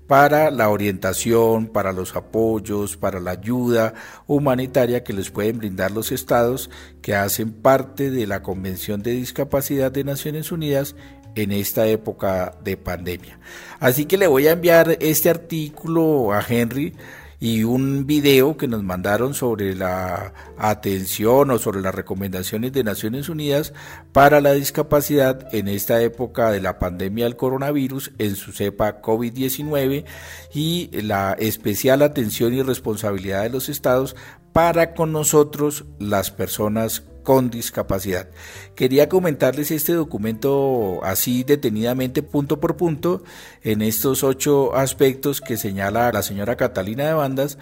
para 0.07 0.51
la 0.51 0.69
orientación, 0.69 1.67
para 1.67 1.93
los 1.93 2.15
apoyos, 2.15 2.97
para 2.97 3.19
la 3.19 3.31
ayuda 3.31 3.93
humanitaria 4.27 5.03
que 5.03 5.13
les 5.13 5.31
pueden 5.31 5.57
brindar 5.57 5.91
los 5.91 6.11
estados 6.11 6.69
que 7.01 7.15
hacen 7.15 7.53
parte 7.53 8.09
de 8.09 8.27
la 8.27 8.41
Convención 8.41 9.03
de 9.03 9.11
Discapacidad 9.11 9.91
de 9.91 10.03
Naciones 10.03 10.51
Unidas 10.51 10.95
en 11.35 11.51
esta 11.51 11.87
época 11.87 12.53
de 12.63 12.77
pandemia. 12.77 13.39
Así 13.79 14.05
que 14.05 14.17
le 14.17 14.27
voy 14.27 14.47
a 14.47 14.51
enviar 14.51 14.97
este 14.99 15.29
artículo 15.29 16.33
a 16.33 16.43
Henry 16.47 16.93
y 17.41 17.63
un 17.63 18.05
video 18.05 18.55
que 18.55 18.67
nos 18.67 18.83
mandaron 18.83 19.33
sobre 19.33 19.73
la 19.73 20.31
atención 20.59 21.49
o 21.49 21.57
sobre 21.57 21.81
las 21.81 21.95
recomendaciones 21.95 22.71
de 22.71 22.83
Naciones 22.83 23.29
Unidas 23.29 23.73
para 24.11 24.41
la 24.41 24.53
discapacidad 24.53 25.47
en 25.51 25.67
esta 25.67 26.03
época 26.03 26.51
de 26.51 26.61
la 26.61 26.77
pandemia 26.77 27.25
del 27.25 27.37
coronavirus 27.37 28.11
en 28.19 28.35
su 28.35 28.51
cepa 28.51 29.01
COVID-19 29.01 30.05
y 30.53 31.01
la 31.01 31.33
especial 31.33 32.03
atención 32.03 32.53
y 32.53 32.61
responsabilidad 32.61 33.41
de 33.41 33.49
los 33.49 33.69
estados 33.69 34.15
para 34.53 34.93
con 34.93 35.11
nosotros 35.11 35.85
las 35.97 36.29
personas 36.29 37.01
con 37.23 37.49
discapacidad. 37.49 38.29
Quería 38.75 39.09
comentarles 39.09 39.71
este 39.71 39.93
documento 39.93 40.99
así 41.03 41.43
detenidamente, 41.43 42.23
punto 42.23 42.59
por 42.59 42.77
punto, 42.77 43.23
en 43.63 43.81
estos 43.81 44.23
ocho 44.23 44.75
aspectos 44.75 45.41
que 45.41 45.57
señala 45.57 46.11
la 46.11 46.23
señora 46.23 46.57
Catalina 46.57 47.05
de 47.05 47.13
Bandas 47.13 47.57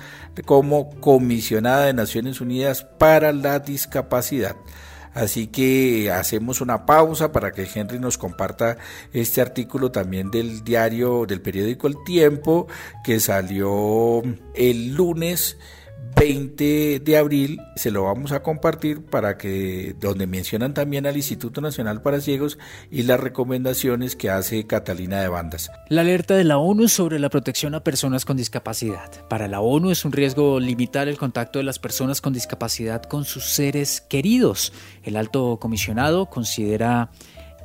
como 0.46 0.90
comisionada 1.00 1.86
de 1.86 1.94
Naciones 1.94 2.42
Unidas 2.42 2.84
para 2.84 3.34
la 3.34 3.60
discapacidad. 3.60 4.56
Así 5.14 5.48
que 5.48 6.12
hacemos 6.12 6.62
una 6.62 6.86
pausa 6.86 7.32
para 7.32 7.52
que 7.52 7.68
Henry 7.74 8.00
nos 8.00 8.18
comparta 8.18 8.78
este 9.12 9.42
artículo 9.42 9.92
también 9.92 10.30
del 10.30 10.64
diario, 10.64 11.26
del 11.26 11.42
periódico 11.42 11.88
El 11.88 12.04
Tiempo, 12.06 12.68
que 13.04 13.20
salió 13.20 14.22
el 14.54 14.94
lunes 14.94 15.58
20 16.20 17.00
de 17.00 17.18
abril 17.18 17.62
se 17.78 17.92
lo 17.92 18.04
vamos 18.04 18.34
a 18.34 18.44
compartir 18.44 19.06
para 19.06 19.38
que 19.38 19.96
donde 20.02 20.28
mencionan 20.28 20.74
también 20.74 21.08
al 21.08 21.16
Instituto 21.16 21.62
Nacional 21.62 22.02
para 22.02 22.20
Ciegos 22.20 22.58
y 22.92 23.04
las 23.04 23.22
recomendaciones 23.22 24.18
que 24.18 24.30
hace 24.30 24.68
Catalina 24.68 25.22
de 25.22 25.30
Bandas. 25.30 25.72
La 25.88 26.02
alerta 26.02 26.36
de 26.36 26.44
la 26.44 26.58
ONU 26.58 26.90
sobre 26.90 27.20
la 27.20 27.30
protección 27.30 27.74
a 27.74 27.86
personas 27.86 28.26
con 28.26 28.36
discapacidad. 28.36 29.10
Para 29.30 29.48
la 29.48 29.62
ONU 29.62 29.92
es 29.92 30.04
un 30.04 30.12
riesgo 30.12 30.60
limitar 30.60 31.08
el 31.08 31.18
contacto 31.18 31.58
de 31.58 31.64
las 31.64 31.80
personas 31.80 32.20
con 32.20 32.34
discapacidad 32.34 33.04
con 33.04 33.24
sus 33.24 33.46
seres 33.46 34.02
queridos. 34.02 34.74
El 35.04 35.16
alto 35.16 35.58
comisionado 35.62 36.26
considera 36.26 37.12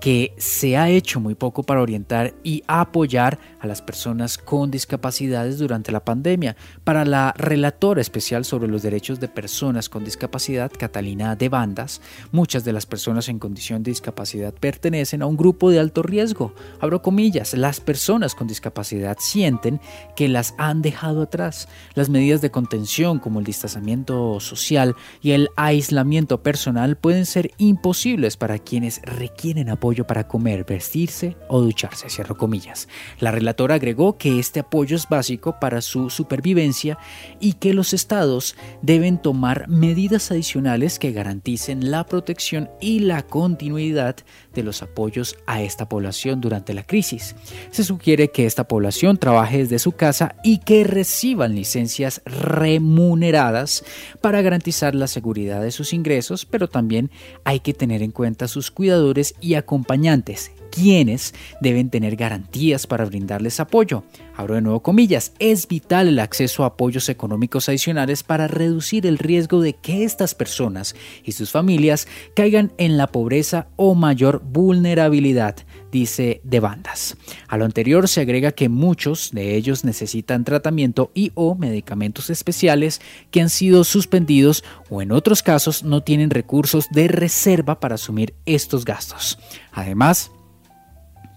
que 0.04 0.34
se 0.36 0.76
ha 0.76 0.90
hecho 0.90 1.18
muy 1.18 1.34
poco 1.34 1.62
para 1.62 1.80
orientar 1.80 2.34
y 2.42 2.62
apoyar 2.66 3.38
a 3.58 3.66
las 3.66 3.80
personas 3.80 4.36
con 4.36 4.70
discapacidades 4.70 5.56
durante 5.56 5.92
la 5.92 6.04
pandemia. 6.04 6.56
Para 6.84 7.06
la 7.06 7.32
relatora 7.38 8.02
especial 8.02 8.44
sobre 8.44 8.68
los 8.68 8.82
derechos 8.82 9.18
de 9.18 9.28
personas 9.28 9.88
con 9.88 10.04
discapacidad, 10.04 10.70
Catalina 10.70 11.36
de 11.36 11.48
Bandas, 11.48 12.02
muchas 12.32 12.66
de 12.66 12.74
las 12.74 12.84
personas 12.84 13.30
en 13.30 13.38
condición 13.38 13.82
de 13.82 13.92
discapacidad 13.92 14.52
pertenecen 14.52 15.22
a 15.22 15.26
un 15.26 15.38
grupo 15.38 15.70
de 15.70 15.80
alto 15.80 16.02
riesgo. 16.02 16.52
Abro 16.80 17.00
comillas, 17.00 17.54
las 17.54 17.80
personas 17.80 18.34
con 18.34 18.46
discapacidad 18.46 19.16
sienten 19.18 19.80
que 20.16 20.28
las 20.28 20.54
han 20.58 20.82
dejado 20.82 21.22
atrás. 21.22 21.66
Las 21.94 22.10
medidas 22.10 22.42
de 22.42 22.50
contención 22.50 23.20
como 23.20 23.38
el 23.38 23.46
distanciamiento 23.46 24.38
social 24.40 24.96
y 25.22 25.30
el 25.30 25.48
aislamiento 25.56 26.42
personal 26.42 26.98
pueden 26.98 27.24
ser 27.24 27.52
imposibles 27.56 28.36
para 28.36 28.58
quienes 28.58 29.00
requieren 29.00 29.70
apoyo 29.70 29.93
para 30.02 30.26
comer, 30.26 30.64
vestirse 30.64 31.36
o 31.46 31.60
ducharse, 31.60 32.10
cierro 32.10 32.36
comillas. 32.36 32.88
La 33.20 33.30
relatora 33.30 33.76
agregó 33.76 34.18
que 34.18 34.40
este 34.40 34.60
apoyo 34.60 34.96
es 34.96 35.08
básico 35.08 35.60
para 35.60 35.80
su 35.80 36.10
supervivencia 36.10 36.98
y 37.38 37.52
que 37.52 37.72
los 37.72 37.94
estados 37.94 38.56
deben 38.82 39.22
tomar 39.22 39.68
medidas 39.68 40.32
adicionales 40.32 40.98
que 40.98 41.12
garanticen 41.12 41.92
la 41.92 42.04
protección 42.06 42.68
y 42.80 42.98
la 42.98 43.22
continuidad 43.22 44.16
de 44.54 44.62
los 44.62 44.82
apoyos 44.82 45.36
a 45.46 45.62
esta 45.62 45.88
población 45.88 46.40
durante 46.40 46.74
la 46.74 46.84
crisis. 46.84 47.34
Se 47.70 47.84
sugiere 47.84 48.30
que 48.30 48.46
esta 48.46 48.68
población 48.68 49.18
trabaje 49.18 49.58
desde 49.58 49.78
su 49.78 49.92
casa 49.92 50.36
y 50.42 50.58
que 50.58 50.84
reciban 50.84 51.54
licencias 51.54 52.22
remuneradas 52.24 53.84
para 54.20 54.42
garantizar 54.42 54.94
la 54.94 55.06
seguridad 55.06 55.62
de 55.62 55.70
sus 55.70 55.92
ingresos, 55.92 56.46
pero 56.46 56.68
también 56.68 57.10
hay 57.44 57.60
que 57.60 57.74
tener 57.74 58.02
en 58.02 58.12
cuenta 58.12 58.48
sus 58.48 58.70
cuidadores 58.70 59.34
y 59.40 59.54
acompañantes 59.54 60.52
quienes 60.74 61.34
deben 61.60 61.88
tener 61.88 62.16
garantías 62.16 62.88
para 62.88 63.04
brindarles 63.04 63.60
apoyo. 63.60 64.02
Abro 64.36 64.56
de 64.56 64.60
nuevo 64.60 64.82
comillas, 64.82 65.32
es 65.38 65.68
vital 65.68 66.08
el 66.08 66.18
acceso 66.18 66.64
a 66.64 66.68
apoyos 66.68 67.08
económicos 67.08 67.68
adicionales 67.68 68.24
para 68.24 68.48
reducir 68.48 69.06
el 69.06 69.18
riesgo 69.18 69.60
de 69.60 69.74
que 69.74 70.02
estas 70.02 70.34
personas 70.34 70.96
y 71.22 71.32
sus 71.32 71.52
familias 71.52 72.08
caigan 72.34 72.72
en 72.78 72.96
la 72.96 73.06
pobreza 73.06 73.68
o 73.76 73.94
mayor 73.94 74.42
vulnerabilidad, 74.42 75.54
dice 75.92 76.40
de 76.42 76.58
bandas. 76.58 77.16
A 77.46 77.56
lo 77.56 77.64
anterior 77.64 78.08
se 78.08 78.22
agrega 78.22 78.50
que 78.50 78.68
muchos 78.68 79.30
de 79.30 79.54
ellos 79.54 79.84
necesitan 79.84 80.42
tratamiento 80.42 81.12
y 81.14 81.30
o 81.36 81.54
medicamentos 81.54 82.30
especiales 82.30 83.00
que 83.30 83.42
han 83.42 83.50
sido 83.50 83.84
suspendidos 83.84 84.64
o 84.90 85.02
en 85.02 85.12
otros 85.12 85.44
casos 85.44 85.84
no 85.84 86.02
tienen 86.02 86.30
recursos 86.30 86.88
de 86.90 87.06
reserva 87.06 87.78
para 87.78 87.94
asumir 87.94 88.34
estos 88.44 88.84
gastos. 88.84 89.38
Además, 89.70 90.32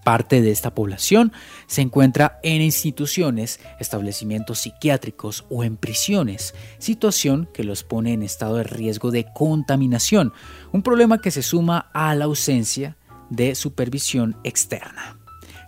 parte 0.08 0.40
de 0.40 0.50
esta 0.50 0.74
población 0.74 1.32
se 1.66 1.82
encuentra 1.82 2.40
en 2.42 2.62
instituciones, 2.62 3.60
establecimientos 3.78 4.60
psiquiátricos 4.60 5.44
o 5.50 5.64
en 5.64 5.76
prisiones, 5.76 6.54
situación 6.78 7.46
que 7.52 7.62
los 7.62 7.84
pone 7.84 8.14
en 8.14 8.22
estado 8.22 8.56
de 8.56 8.62
riesgo 8.62 9.10
de 9.10 9.26
contaminación, 9.34 10.32
un 10.72 10.80
problema 10.80 11.20
que 11.20 11.30
se 11.30 11.42
suma 11.42 11.90
a 11.92 12.14
la 12.14 12.24
ausencia 12.24 12.96
de 13.28 13.54
supervisión 13.54 14.38
externa. 14.44 15.18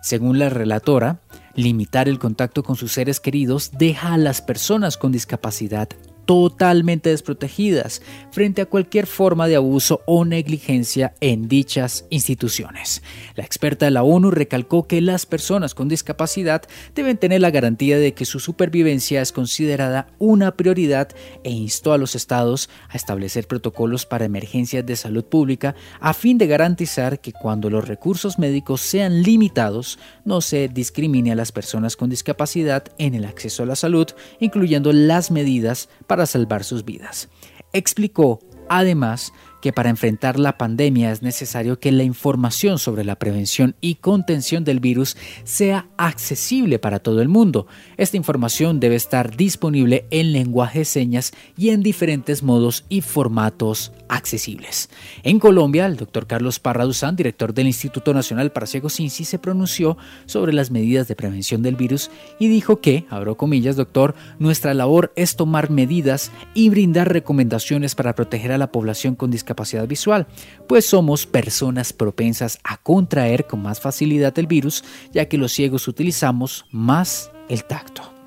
Según 0.00 0.38
la 0.38 0.48
relatora, 0.48 1.20
limitar 1.54 2.08
el 2.08 2.18
contacto 2.18 2.62
con 2.62 2.76
sus 2.76 2.92
seres 2.92 3.20
queridos 3.20 3.72
deja 3.78 4.14
a 4.14 4.16
las 4.16 4.40
personas 4.40 4.96
con 4.96 5.12
discapacidad 5.12 5.90
totalmente 6.30 7.10
desprotegidas 7.10 8.02
frente 8.30 8.62
a 8.62 8.66
cualquier 8.66 9.08
forma 9.08 9.48
de 9.48 9.56
abuso 9.56 10.02
o 10.06 10.24
negligencia 10.24 11.12
en 11.20 11.48
dichas 11.48 12.04
instituciones. 12.08 13.02
La 13.34 13.42
experta 13.42 13.86
de 13.86 13.90
la 13.90 14.04
ONU 14.04 14.30
recalcó 14.30 14.86
que 14.86 15.00
las 15.00 15.26
personas 15.26 15.74
con 15.74 15.88
discapacidad 15.88 16.62
deben 16.94 17.18
tener 17.18 17.40
la 17.40 17.50
garantía 17.50 17.98
de 17.98 18.14
que 18.14 18.26
su 18.26 18.38
supervivencia 18.38 19.22
es 19.22 19.32
considerada 19.32 20.06
una 20.20 20.52
prioridad 20.56 21.08
e 21.42 21.50
instó 21.50 21.92
a 21.92 21.98
los 21.98 22.14
estados 22.14 22.70
a 22.90 22.96
establecer 22.96 23.48
protocolos 23.48 24.06
para 24.06 24.24
emergencias 24.24 24.86
de 24.86 24.94
salud 24.94 25.24
pública 25.24 25.74
a 25.98 26.14
fin 26.14 26.38
de 26.38 26.46
garantizar 26.46 27.20
que 27.20 27.32
cuando 27.32 27.70
los 27.70 27.88
recursos 27.88 28.38
médicos 28.38 28.82
sean 28.82 29.24
limitados 29.24 29.98
no 30.24 30.42
se 30.42 30.68
discrimine 30.68 31.32
a 31.32 31.34
las 31.34 31.50
personas 31.50 31.96
con 31.96 32.08
discapacidad 32.08 32.84
en 32.98 33.16
el 33.16 33.24
acceso 33.24 33.64
a 33.64 33.66
la 33.66 33.74
salud, 33.74 34.06
incluyendo 34.38 34.92
las 34.92 35.32
medidas 35.32 35.88
para 36.06 36.19
salvar 36.26 36.64
sus 36.64 36.84
vidas. 36.84 37.28
Explicó 37.72 38.40
además 38.68 39.32
que 39.60 39.72
para 39.72 39.90
enfrentar 39.90 40.38
la 40.38 40.56
pandemia 40.56 41.10
es 41.10 41.22
necesario 41.22 41.78
que 41.78 41.92
la 41.92 42.04
información 42.04 42.78
sobre 42.78 43.04
la 43.04 43.16
prevención 43.16 43.74
y 43.80 43.96
contención 43.96 44.64
del 44.64 44.80
virus 44.80 45.16
sea 45.44 45.88
accesible 45.98 46.78
para 46.78 47.00
todo 47.00 47.20
el 47.20 47.28
mundo. 47.28 47.66
Esta 47.96 48.16
información 48.16 48.80
debe 48.80 48.94
estar 48.94 49.36
disponible 49.36 50.06
en 50.10 50.32
lenguaje 50.32 50.84
señas 50.84 51.32
y 51.58 51.70
en 51.70 51.82
diferentes 51.82 52.42
modos 52.42 52.84
y 52.88 53.02
formatos 53.02 53.92
accesibles. 54.10 54.90
En 55.22 55.38
Colombia, 55.38 55.86
el 55.86 55.96
doctor 55.96 56.26
Carlos 56.26 56.58
Parra 56.58 56.84
Duzán, 56.84 57.16
director 57.16 57.54
del 57.54 57.66
Instituto 57.66 58.12
Nacional 58.12 58.52
para 58.52 58.66
Ciegos 58.66 59.00
INSI, 59.00 59.24
se 59.24 59.38
pronunció 59.38 59.96
sobre 60.26 60.52
las 60.52 60.70
medidas 60.70 61.08
de 61.08 61.16
prevención 61.16 61.62
del 61.62 61.76
virus 61.76 62.10
y 62.38 62.48
dijo 62.48 62.80
que, 62.80 63.06
abro 63.08 63.36
comillas, 63.36 63.76
doctor, 63.76 64.14
nuestra 64.38 64.74
labor 64.74 65.12
es 65.16 65.36
tomar 65.36 65.70
medidas 65.70 66.30
y 66.54 66.68
brindar 66.68 67.12
recomendaciones 67.12 67.94
para 67.94 68.14
proteger 68.14 68.52
a 68.52 68.58
la 68.58 68.72
población 68.72 69.14
con 69.14 69.30
discapacidad 69.30 69.86
visual, 69.86 70.26
pues 70.68 70.86
somos 70.86 71.26
personas 71.26 71.92
propensas 71.92 72.58
a 72.64 72.76
contraer 72.78 73.46
con 73.46 73.62
más 73.62 73.80
facilidad 73.80 74.38
el 74.38 74.46
virus, 74.46 74.84
ya 75.12 75.26
que 75.26 75.38
los 75.38 75.52
ciegos 75.52 75.88
utilizamos 75.88 76.66
más 76.70 77.30
el 77.48 77.64
tacto. 77.64 78.19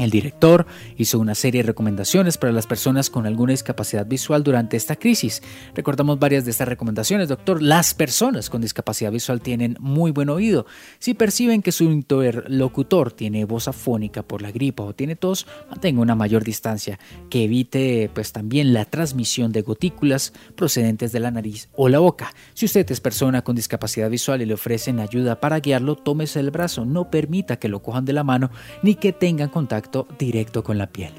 El 0.00 0.10
director 0.10 0.66
hizo 0.96 1.18
una 1.18 1.34
serie 1.34 1.62
de 1.62 1.66
recomendaciones 1.66 2.38
para 2.38 2.54
las 2.54 2.66
personas 2.66 3.10
con 3.10 3.26
alguna 3.26 3.50
discapacidad 3.50 4.06
visual 4.06 4.42
durante 4.42 4.78
esta 4.78 4.96
crisis. 4.96 5.42
Recordamos 5.74 6.18
varias 6.18 6.46
de 6.46 6.52
estas 6.52 6.68
recomendaciones, 6.68 7.28
doctor. 7.28 7.60
Las 7.60 7.92
personas 7.92 8.48
con 8.48 8.62
discapacidad 8.62 9.12
visual 9.12 9.42
tienen 9.42 9.76
muy 9.78 10.10
buen 10.10 10.30
oído. 10.30 10.64
Si 10.98 11.12
perciben 11.12 11.60
que 11.60 11.70
su 11.70 11.84
interlocutor 11.84 13.12
tiene 13.12 13.44
voz 13.44 13.68
afónica 13.68 14.22
por 14.22 14.40
la 14.40 14.50
gripa 14.50 14.84
o 14.84 14.94
tiene 14.94 15.16
tos, 15.16 15.46
mantenga 15.68 16.00
una 16.00 16.14
mayor 16.14 16.44
distancia, 16.44 16.98
que 17.28 17.44
evite 17.44 18.10
pues 18.14 18.32
también 18.32 18.72
la 18.72 18.86
transmisión 18.86 19.52
de 19.52 19.60
gotículas 19.60 20.32
procedentes 20.56 21.12
de 21.12 21.20
la 21.20 21.30
nariz 21.30 21.68
o 21.76 21.90
la 21.90 21.98
boca. 21.98 22.32
Si 22.54 22.64
usted 22.64 22.90
es 22.90 23.02
persona 23.02 23.42
con 23.42 23.54
discapacidad 23.54 24.08
visual 24.08 24.40
y 24.40 24.46
le 24.46 24.54
ofrecen 24.54 24.98
ayuda 24.98 25.40
para 25.40 25.60
guiarlo, 25.60 25.96
tómese 25.96 26.40
el 26.40 26.50
brazo, 26.50 26.86
no 26.86 27.10
permita 27.10 27.58
que 27.58 27.68
lo 27.68 27.82
cojan 27.82 28.06
de 28.06 28.14
la 28.14 28.24
mano 28.24 28.50
ni 28.82 28.94
que 28.94 29.12
tengan 29.12 29.50
contacto 29.50 29.89
directo 30.18 30.62
con 30.62 30.78
la 30.78 30.86
piel. 30.86 31.12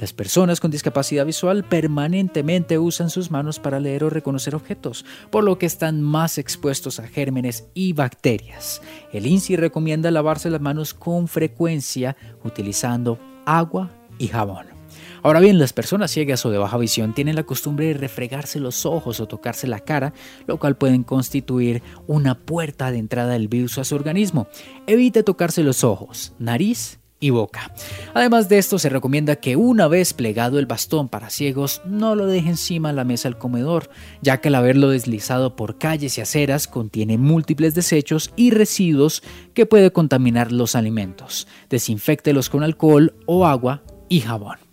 Las 0.00 0.12
personas 0.12 0.60
con 0.60 0.70
discapacidad 0.70 1.26
visual 1.26 1.64
permanentemente 1.64 2.78
usan 2.78 3.10
sus 3.10 3.30
manos 3.30 3.58
para 3.58 3.80
leer 3.80 4.04
o 4.04 4.10
reconocer 4.10 4.54
objetos, 4.54 5.04
por 5.30 5.44
lo 5.44 5.58
que 5.58 5.66
están 5.66 6.02
más 6.02 6.38
expuestos 6.38 7.00
a 7.00 7.08
gérmenes 7.08 7.66
y 7.74 7.92
bacterias. 7.92 8.80
El 9.12 9.26
INSI 9.26 9.56
recomienda 9.56 10.10
lavarse 10.10 10.50
las 10.50 10.60
manos 10.60 10.94
con 10.94 11.28
frecuencia 11.28 12.16
utilizando 12.44 13.18
agua 13.44 13.90
y 14.18 14.28
jabón. 14.28 14.78
Ahora 15.22 15.40
bien, 15.40 15.58
las 15.58 15.72
personas 15.72 16.10
ciegas 16.10 16.46
o 16.46 16.50
de 16.50 16.58
baja 16.58 16.78
visión 16.78 17.12
tienen 17.12 17.34
la 17.34 17.42
costumbre 17.42 17.86
de 17.86 17.94
refregarse 17.94 18.60
los 18.60 18.86
ojos 18.86 19.20
o 19.20 19.26
tocarse 19.26 19.66
la 19.66 19.80
cara, 19.80 20.12
lo 20.46 20.58
cual 20.58 20.76
pueden 20.76 21.02
constituir 21.02 21.82
una 22.06 22.36
puerta 22.36 22.90
de 22.90 22.98
entrada 22.98 23.32
del 23.32 23.48
virus 23.48 23.78
a 23.78 23.84
su 23.84 23.94
organismo. 23.94 24.46
Evite 24.86 25.22
tocarse 25.22 25.62
los 25.62 25.82
ojos, 25.82 26.34
nariz 26.38 26.97
y 27.20 27.30
boca. 27.30 27.72
Además 28.14 28.48
de 28.48 28.58
esto, 28.58 28.78
se 28.78 28.88
recomienda 28.88 29.36
que 29.36 29.56
una 29.56 29.88
vez 29.88 30.12
plegado 30.12 30.58
el 30.58 30.66
bastón 30.66 31.08
para 31.08 31.30
ciegos, 31.30 31.82
no 31.84 32.14
lo 32.14 32.26
deje 32.26 32.50
encima 32.50 32.90
de 32.90 32.94
la 32.94 33.04
mesa 33.04 33.28
del 33.28 33.38
comedor, 33.38 33.90
ya 34.22 34.40
que 34.40 34.48
al 34.48 34.54
haberlo 34.54 34.90
deslizado 34.90 35.56
por 35.56 35.78
calles 35.78 36.18
y 36.18 36.20
aceras 36.20 36.68
contiene 36.68 37.18
múltiples 37.18 37.74
desechos 37.74 38.32
y 38.36 38.50
residuos 38.50 39.22
que 39.54 39.66
puede 39.66 39.92
contaminar 39.92 40.52
los 40.52 40.76
alimentos. 40.76 41.48
Desinfectelos 41.68 42.50
con 42.50 42.62
alcohol 42.62 43.14
o 43.26 43.46
agua 43.46 43.82
y 44.08 44.20
jabón. 44.20 44.67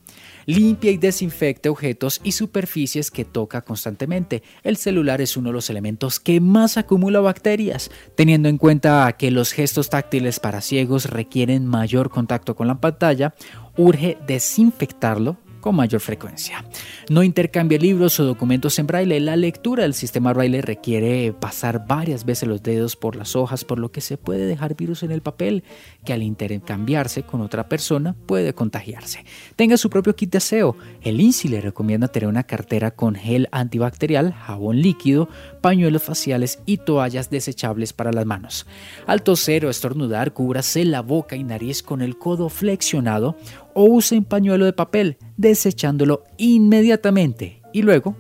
Limpia 0.46 0.92
y 0.92 0.98
desinfecte 0.98 1.70
objetos 1.70 2.22
y 2.24 2.34
superficies 2.34 3.10
que 3.10 3.26
toca 3.26 3.62
constantemente. 3.62 4.44
El 4.64 4.78
celular 4.78 5.22
es 5.22 5.38
uno 5.38 5.50
de 5.50 5.54
los 5.54 5.70
elementos 5.70 6.20
que 6.20 6.40
más 6.40 6.78
acumula 6.78 7.20
bacterias, 7.20 7.90
teniendo 8.16 8.48
en 8.50 8.58
cuenta 8.58 9.12
que 9.18 9.32
los 9.32 9.52
gestos 9.54 9.90
táctiles 9.90 10.40
para 10.40 10.62
ciegos 10.62 11.10
requieren 11.10 11.66
mayor 11.66 12.10
contacto 12.10 12.56
con 12.56 12.68
la 12.68 12.80
pantalla, 12.80 13.34
urge 13.76 14.18
desinfectarlo 14.28 15.38
con 15.66 15.76
mayor 15.76 16.00
frecuencia. 16.00 16.64
No 17.10 17.24
intercambie 17.24 17.80
libros 17.80 18.20
o 18.20 18.24
documentos 18.24 18.78
en 18.78 18.86
braille. 18.86 19.20
La 19.20 19.36
lectura 19.36 19.82
del 19.82 19.96
sistema 19.96 20.32
braille 20.32 20.62
requiere 20.62 21.34
pasar 21.34 21.88
varias 21.88 22.24
veces 22.24 22.48
los 22.48 22.62
dedos 22.62 22.96
por 22.96 23.16
las 23.16 23.36
hojas, 23.36 23.66
por 23.66 23.80
lo 23.80 23.92
que 23.92 24.00
se 24.00 24.16
puede 24.16 24.46
dejar 24.46 24.76
virus 24.76 25.02
en 25.02 25.10
el 25.10 25.24
papel 25.24 25.64
que 26.06 26.14
al 26.14 26.22
intercambiarse 26.22 27.24
con 27.24 27.42
otra 27.42 27.68
persona 27.68 28.16
puede 28.28 28.54
contagiarse. 28.54 29.26
Tenga 29.56 29.78
su 29.78 29.90
propio 29.90 30.16
kit 30.16 30.34
de 30.34 30.38
aseo. 30.38 30.78
El 31.02 31.20
INSI 31.20 31.48
le 31.48 31.62
recomienda 31.62 32.10
tener 32.10 32.30
una 32.30 32.44
cartera 32.44 32.92
con 32.92 33.16
gel 33.16 33.50
antibacterial, 33.52 34.34
jabón 34.34 34.84
líquido, 34.84 35.30
pañuelos 35.66 36.04
faciales 36.04 36.60
y 36.68 36.78
toallas 36.78 37.32
desechables 37.32 37.92
para 37.92 38.12
las 38.12 38.28
manos. 38.28 38.68
Al 39.08 39.24
toser 39.24 39.66
o 39.66 39.72
estornudar, 39.72 40.32
cúbrase 40.32 40.86
la 40.86 41.02
boca 41.02 41.36
y 41.36 41.44
nariz 41.44 41.82
con 41.82 42.04
el 42.04 42.20
codo 42.20 42.50
flexionado 42.50 43.36
o 43.74 43.86
use 43.86 44.16
un 44.16 44.26
pañuelo 44.26 44.66
de 44.66 44.74
papel, 44.74 45.18
desechándolo 45.38 46.24
inmediatamente 46.38 47.64
y 47.74 47.82
luego 47.82 48.16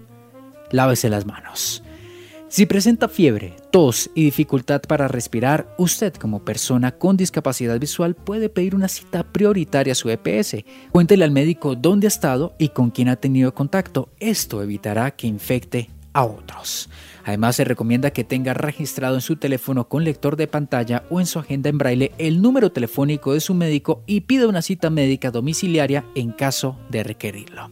lávese 0.71 1.07
las 1.07 1.27
manos. 1.27 1.83
Si 2.47 2.65
presenta 2.65 3.07
fiebre, 3.07 3.55
tos 3.69 4.09
y 4.15 4.23
dificultad 4.23 4.81
para 4.81 5.07
respirar, 5.07 5.67
usted 5.77 6.15
como 6.15 6.43
persona 6.43 6.93
con 6.93 7.15
discapacidad 7.15 7.79
visual 7.79 8.15
puede 8.15 8.49
pedir 8.49 8.73
una 8.73 8.87
cita 8.87 9.21
prioritaria 9.21 9.91
a 9.91 9.95
su 9.95 10.09
EPS. 10.09 10.63
Cuéntele 10.91 11.23
al 11.23 11.29
médico 11.29 11.75
dónde 11.75 12.07
ha 12.07 12.15
estado 12.15 12.55
y 12.57 12.69
con 12.69 12.89
quién 12.89 13.07
ha 13.07 13.17
tenido 13.17 13.53
contacto. 13.53 14.09
Esto 14.19 14.63
evitará 14.63 15.11
que 15.11 15.27
infecte 15.27 15.91
a 16.11 16.25
otros. 16.25 16.89
Además, 17.25 17.55
se 17.55 17.63
recomienda 17.63 18.11
que 18.11 18.23
tenga 18.23 18.53
registrado 18.53 19.15
en 19.15 19.21
su 19.21 19.35
teléfono 19.35 19.89
con 19.89 20.03
lector 20.03 20.35
de 20.35 20.47
pantalla 20.47 21.03
o 21.09 21.19
en 21.19 21.25
su 21.25 21.39
agenda 21.39 21.69
en 21.69 21.79
braille 21.79 22.11
el 22.19 22.39
número 22.39 22.71
telefónico 22.71 23.33
de 23.33 23.39
su 23.39 23.55
médico 23.55 24.03
y 24.05 24.21
pida 24.21 24.47
una 24.47 24.61
cita 24.61 24.91
médica 24.91 25.31
domiciliaria 25.31 26.05
en 26.13 26.31
caso 26.31 26.77
de 26.91 27.03
requerirlo. 27.03 27.71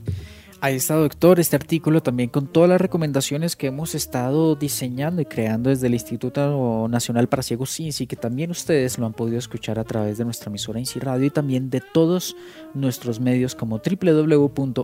Ahí 0.59 0.75
está, 0.75 0.95
doctor, 0.95 1.39
este 1.41 1.55
artículo 1.57 2.01
también 2.01 2.29
con 2.29 2.47
todas 2.47 2.69
las 2.69 2.79
recomendaciones 2.81 3.55
que 3.57 3.67
hemos 3.67 3.95
estado 3.95 4.55
diseñando 4.55 5.21
y 5.21 5.25
creando 5.25 5.69
desde 5.69 5.87
el 5.87 5.93
Instituto 5.93 6.87
Nacional 6.87 7.27
para 7.27 7.43
Ciegos 7.43 7.77
INSI, 7.79 8.07
que 8.07 8.15
también 8.15 8.49
ustedes 8.49 8.97
lo 8.97 9.05
han 9.05 9.11
podido 9.13 9.37
escuchar 9.37 9.77
a 9.77 9.83
través 9.83 10.17
de 10.17 10.23
nuestra 10.23 10.49
emisora 10.49 10.79
INSI 10.79 10.99
Radio 10.99 11.25
y 11.25 11.31
también 11.31 11.69
de 11.69 11.81
todos 11.81 12.35
nuestros 12.73 13.19
medios 13.19 13.55
como 13.55 13.81
www.insi.gov 13.85 14.83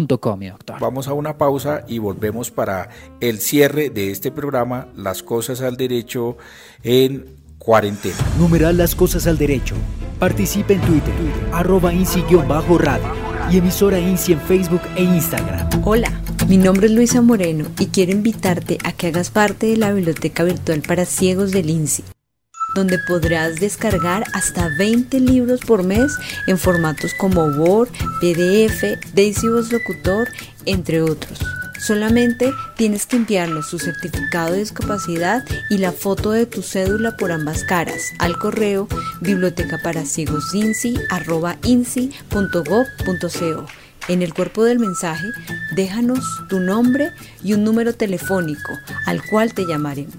doctor. 0.00 0.80
Vamos 0.80 1.08
a 1.08 1.12
una 1.12 1.36
pausa 1.36 1.84
y 1.86 1.98
volvemos 1.98 2.50
para 2.50 2.88
el 3.20 3.40
cierre 3.40 3.90
de 3.90 4.10
este 4.10 4.30
programa, 4.30 4.88
Las 4.96 5.22
Cosas 5.22 5.60
al 5.60 5.76
Derecho 5.76 6.38
en 6.82 7.26
cuarentena. 7.58 8.16
Numeral 8.38 8.78
Las 8.78 8.94
Cosas 8.94 9.26
al 9.26 9.36
Derecho. 9.36 9.74
Participe 10.18 10.74
en 10.74 10.80
Twitter, 10.82 11.14
arroba 11.52 11.92
INSI-radio 11.92 13.12
y 13.50 13.58
emisora 13.58 13.98
INSI 13.98 14.32
en 14.34 14.40
Facebook 14.40 14.82
e 14.96 15.02
Instagram. 15.02 15.68
Hola, 15.84 16.10
mi 16.48 16.56
nombre 16.56 16.86
es 16.86 16.92
Luisa 16.92 17.20
Moreno 17.20 17.66
y 17.78 17.86
quiero 17.86 18.12
invitarte 18.12 18.78
a 18.84 18.92
que 18.92 19.08
hagas 19.08 19.30
parte 19.30 19.66
de 19.66 19.76
la 19.76 19.92
biblioteca 19.92 20.44
virtual 20.44 20.82
para 20.86 21.04
ciegos 21.04 21.50
del 21.50 21.68
INSI 21.68 22.04
donde 22.74 22.98
podrás 22.98 23.56
descargar 23.56 24.24
hasta 24.32 24.68
20 24.78 25.20
libros 25.20 25.60
por 25.60 25.82
mes 25.82 26.12
en 26.46 26.58
formatos 26.58 27.12
como 27.14 27.44
Word, 27.44 27.90
PDF, 28.20 28.98
Daisy 29.14 29.48
Voz 29.48 29.72
Locutor, 29.72 30.28
entre 30.66 31.02
otros. 31.02 31.38
Solamente 31.82 32.52
tienes 32.76 33.06
que 33.06 33.16
enviarnos 33.16 33.70
tu 33.70 33.78
certificado 33.80 34.52
de 34.52 34.60
discapacidad 34.60 35.44
y 35.68 35.78
la 35.78 35.90
foto 35.90 36.30
de 36.30 36.46
tu 36.46 36.62
cédula 36.62 37.16
por 37.16 37.32
ambas 37.32 37.64
caras 37.64 38.12
al 38.20 38.38
correo 38.38 38.86
biblioteca 39.20 39.78
para 39.82 40.04
en 44.08 44.22
el 44.22 44.34
cuerpo 44.34 44.64
del 44.64 44.78
mensaje, 44.78 45.26
déjanos 45.74 46.24
tu 46.48 46.60
nombre 46.60 47.10
y 47.42 47.54
un 47.54 47.64
número 47.64 47.94
telefónico 47.94 48.78
al 49.06 49.22
cual 49.24 49.54
te 49.54 49.64
llamaremos. 49.66 50.14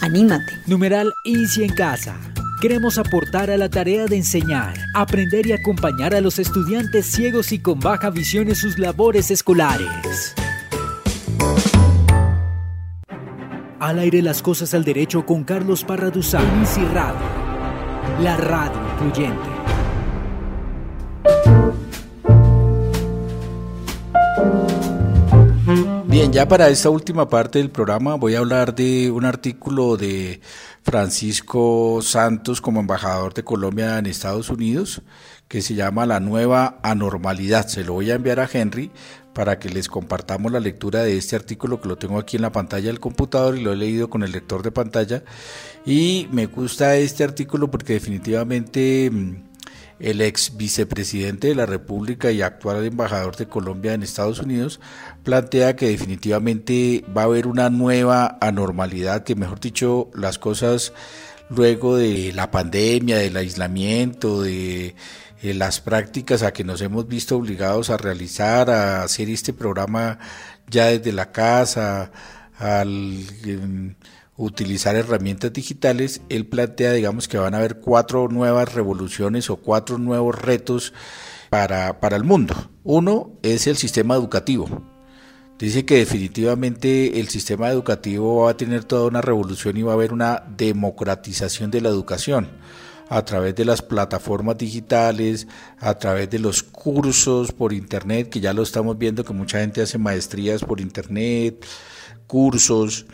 Anímate. 0.00 0.52
Numeral 0.66 1.12
INSI 1.24 1.64
en 1.64 1.74
casa. 1.74 2.18
Queremos 2.60 2.98
aportar 2.98 3.50
a 3.50 3.56
la 3.56 3.68
tarea 3.68 4.06
de 4.06 4.16
enseñar, 4.16 4.74
aprender 4.94 5.46
y 5.46 5.52
acompañar 5.52 6.14
a 6.14 6.20
los 6.20 6.40
estudiantes 6.40 7.06
ciegos 7.06 7.52
y 7.52 7.60
con 7.60 7.78
baja 7.78 8.10
visión 8.10 8.48
en 8.48 8.56
sus 8.56 8.78
labores 8.78 9.30
escolares. 9.30 10.34
Al 13.78 14.00
aire 14.00 14.22
las 14.22 14.42
cosas 14.42 14.74
al 14.74 14.84
derecho 14.84 15.24
con 15.24 15.44
Carlos 15.44 15.84
Parra 15.84 16.10
Duzán, 16.10 16.64
Radio. 16.92 17.14
La 18.20 18.36
radio 18.36 18.80
incluyente. 19.04 19.57
Bien, 26.06 26.32
ya 26.32 26.48
para 26.48 26.68
esta 26.68 26.90
última 26.90 27.28
parte 27.28 27.58
del 27.58 27.70
programa 27.70 28.14
voy 28.14 28.34
a 28.34 28.38
hablar 28.38 28.74
de 28.74 29.10
un 29.10 29.24
artículo 29.24 29.96
de 29.96 30.40
Francisco 30.82 32.00
Santos 32.02 32.60
como 32.60 32.80
embajador 32.80 33.34
de 33.34 33.44
Colombia 33.44 33.98
en 33.98 34.06
Estados 34.06 34.48
Unidos 34.48 35.02
que 35.48 35.62
se 35.62 35.74
llama 35.74 36.06
La 36.06 36.20
nueva 36.20 36.78
anormalidad. 36.82 37.66
Se 37.66 37.82
lo 37.82 37.94
voy 37.94 38.10
a 38.10 38.14
enviar 38.14 38.38
a 38.38 38.48
Henry 38.52 38.90
para 39.32 39.58
que 39.58 39.70
les 39.70 39.88
compartamos 39.88 40.52
la 40.52 40.60
lectura 40.60 41.02
de 41.02 41.16
este 41.16 41.36
artículo 41.36 41.80
que 41.80 41.88
lo 41.88 41.96
tengo 41.96 42.18
aquí 42.18 42.36
en 42.36 42.42
la 42.42 42.52
pantalla 42.52 42.88
del 42.88 43.00
computador 43.00 43.56
y 43.56 43.62
lo 43.62 43.72
he 43.72 43.76
leído 43.76 44.10
con 44.10 44.22
el 44.22 44.32
lector 44.32 44.62
de 44.62 44.70
pantalla. 44.70 45.24
Y 45.86 46.28
me 46.32 46.46
gusta 46.46 46.96
este 46.96 47.24
artículo 47.24 47.70
porque 47.70 47.94
definitivamente 47.94 49.10
mm, 49.10 49.48
el 50.00 50.20
ex 50.20 50.56
vicepresidente 50.56 51.48
de 51.48 51.54
la 51.54 51.66
República 51.66 52.30
y 52.30 52.42
actual 52.42 52.84
embajador 52.84 53.36
de 53.36 53.48
Colombia 53.48 53.94
en 53.94 54.02
Estados 54.02 54.38
Unidos 54.38 54.80
plantea 55.24 55.76
que 55.76 55.88
definitivamente 55.88 57.04
va 57.16 57.22
a 57.22 57.24
haber 57.24 57.46
una 57.46 57.70
nueva 57.70 58.38
anormalidad, 58.40 59.24
que 59.24 59.34
mejor 59.34 59.60
dicho, 59.60 60.10
las 60.14 60.38
cosas 60.38 60.92
luego 61.50 61.96
de 61.96 62.32
la 62.32 62.50
pandemia, 62.50 63.18
del 63.18 63.36
aislamiento, 63.36 64.42
de 64.42 64.94
eh, 65.42 65.54
las 65.54 65.80
prácticas 65.80 66.42
a 66.42 66.52
que 66.52 66.64
nos 66.64 66.80
hemos 66.80 67.08
visto 67.08 67.36
obligados 67.36 67.90
a 67.90 67.96
realizar, 67.96 68.70
a 68.70 69.02
hacer 69.02 69.30
este 69.30 69.52
programa 69.52 70.18
ya 70.68 70.86
desde 70.86 71.12
la 71.12 71.32
casa, 71.32 72.10
al 72.58 73.24
em, 73.44 73.94
utilizar 74.36 74.96
herramientas 74.96 75.52
digitales, 75.52 76.20
él 76.28 76.46
plantea, 76.46 76.92
digamos, 76.92 77.28
que 77.28 77.38
van 77.38 77.54
a 77.54 77.58
haber 77.58 77.80
cuatro 77.80 78.28
nuevas 78.28 78.74
revoluciones 78.74 79.50
o 79.50 79.56
cuatro 79.56 79.98
nuevos 79.98 80.40
retos 80.40 80.92
para, 81.50 82.00
para 82.00 82.16
el 82.16 82.24
mundo. 82.24 82.54
Uno 82.84 83.32
es 83.42 83.66
el 83.66 83.76
sistema 83.76 84.14
educativo. 84.14 84.82
Dice 85.58 85.84
que 85.84 85.96
definitivamente 85.96 87.18
el 87.18 87.28
sistema 87.28 87.68
educativo 87.68 88.44
va 88.44 88.52
a 88.52 88.56
tener 88.56 88.84
toda 88.84 89.08
una 89.08 89.20
revolución 89.20 89.76
y 89.76 89.82
va 89.82 89.92
a 89.92 89.94
haber 89.96 90.12
una 90.12 90.44
democratización 90.56 91.72
de 91.72 91.80
la 91.80 91.88
educación 91.88 92.48
a 93.08 93.24
través 93.24 93.56
de 93.56 93.64
las 93.64 93.82
plataformas 93.82 94.58
digitales, 94.58 95.48
a 95.80 95.94
través 95.94 96.30
de 96.30 96.38
los 96.38 96.62
cursos 96.62 97.52
por 97.52 97.72
internet, 97.72 98.28
que 98.28 98.40
ya 98.40 98.52
lo 98.52 98.62
estamos 98.62 98.98
viendo 98.98 99.24
que 99.24 99.32
mucha 99.32 99.60
gente 99.60 99.82
hace 99.82 99.98
maestrías 99.98 100.62
por 100.62 100.80
internet, 100.80 101.64
cursos, 102.28 103.06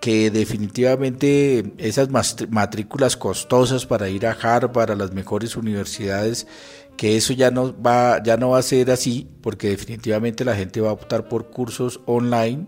que 0.00 0.32
definitivamente 0.32 1.72
esas 1.78 2.08
matrículas 2.10 3.16
costosas 3.16 3.86
para 3.86 4.08
ir 4.08 4.26
a 4.26 4.32
Harvard, 4.32 4.90
a 4.90 4.96
las 4.96 5.12
mejores 5.12 5.56
universidades, 5.56 6.48
que 6.96 7.16
eso 7.16 7.32
ya 7.32 7.52
no 7.52 7.80
va, 7.80 8.20
ya 8.22 8.36
no 8.36 8.50
va 8.50 8.58
a 8.58 8.62
ser 8.62 8.90
así, 8.90 9.28
porque 9.40 9.68
definitivamente 9.68 10.44
la 10.44 10.56
gente 10.56 10.80
va 10.80 10.90
a 10.90 10.94
optar 10.94 11.28
por 11.28 11.50
cursos 11.50 12.00
online, 12.06 12.66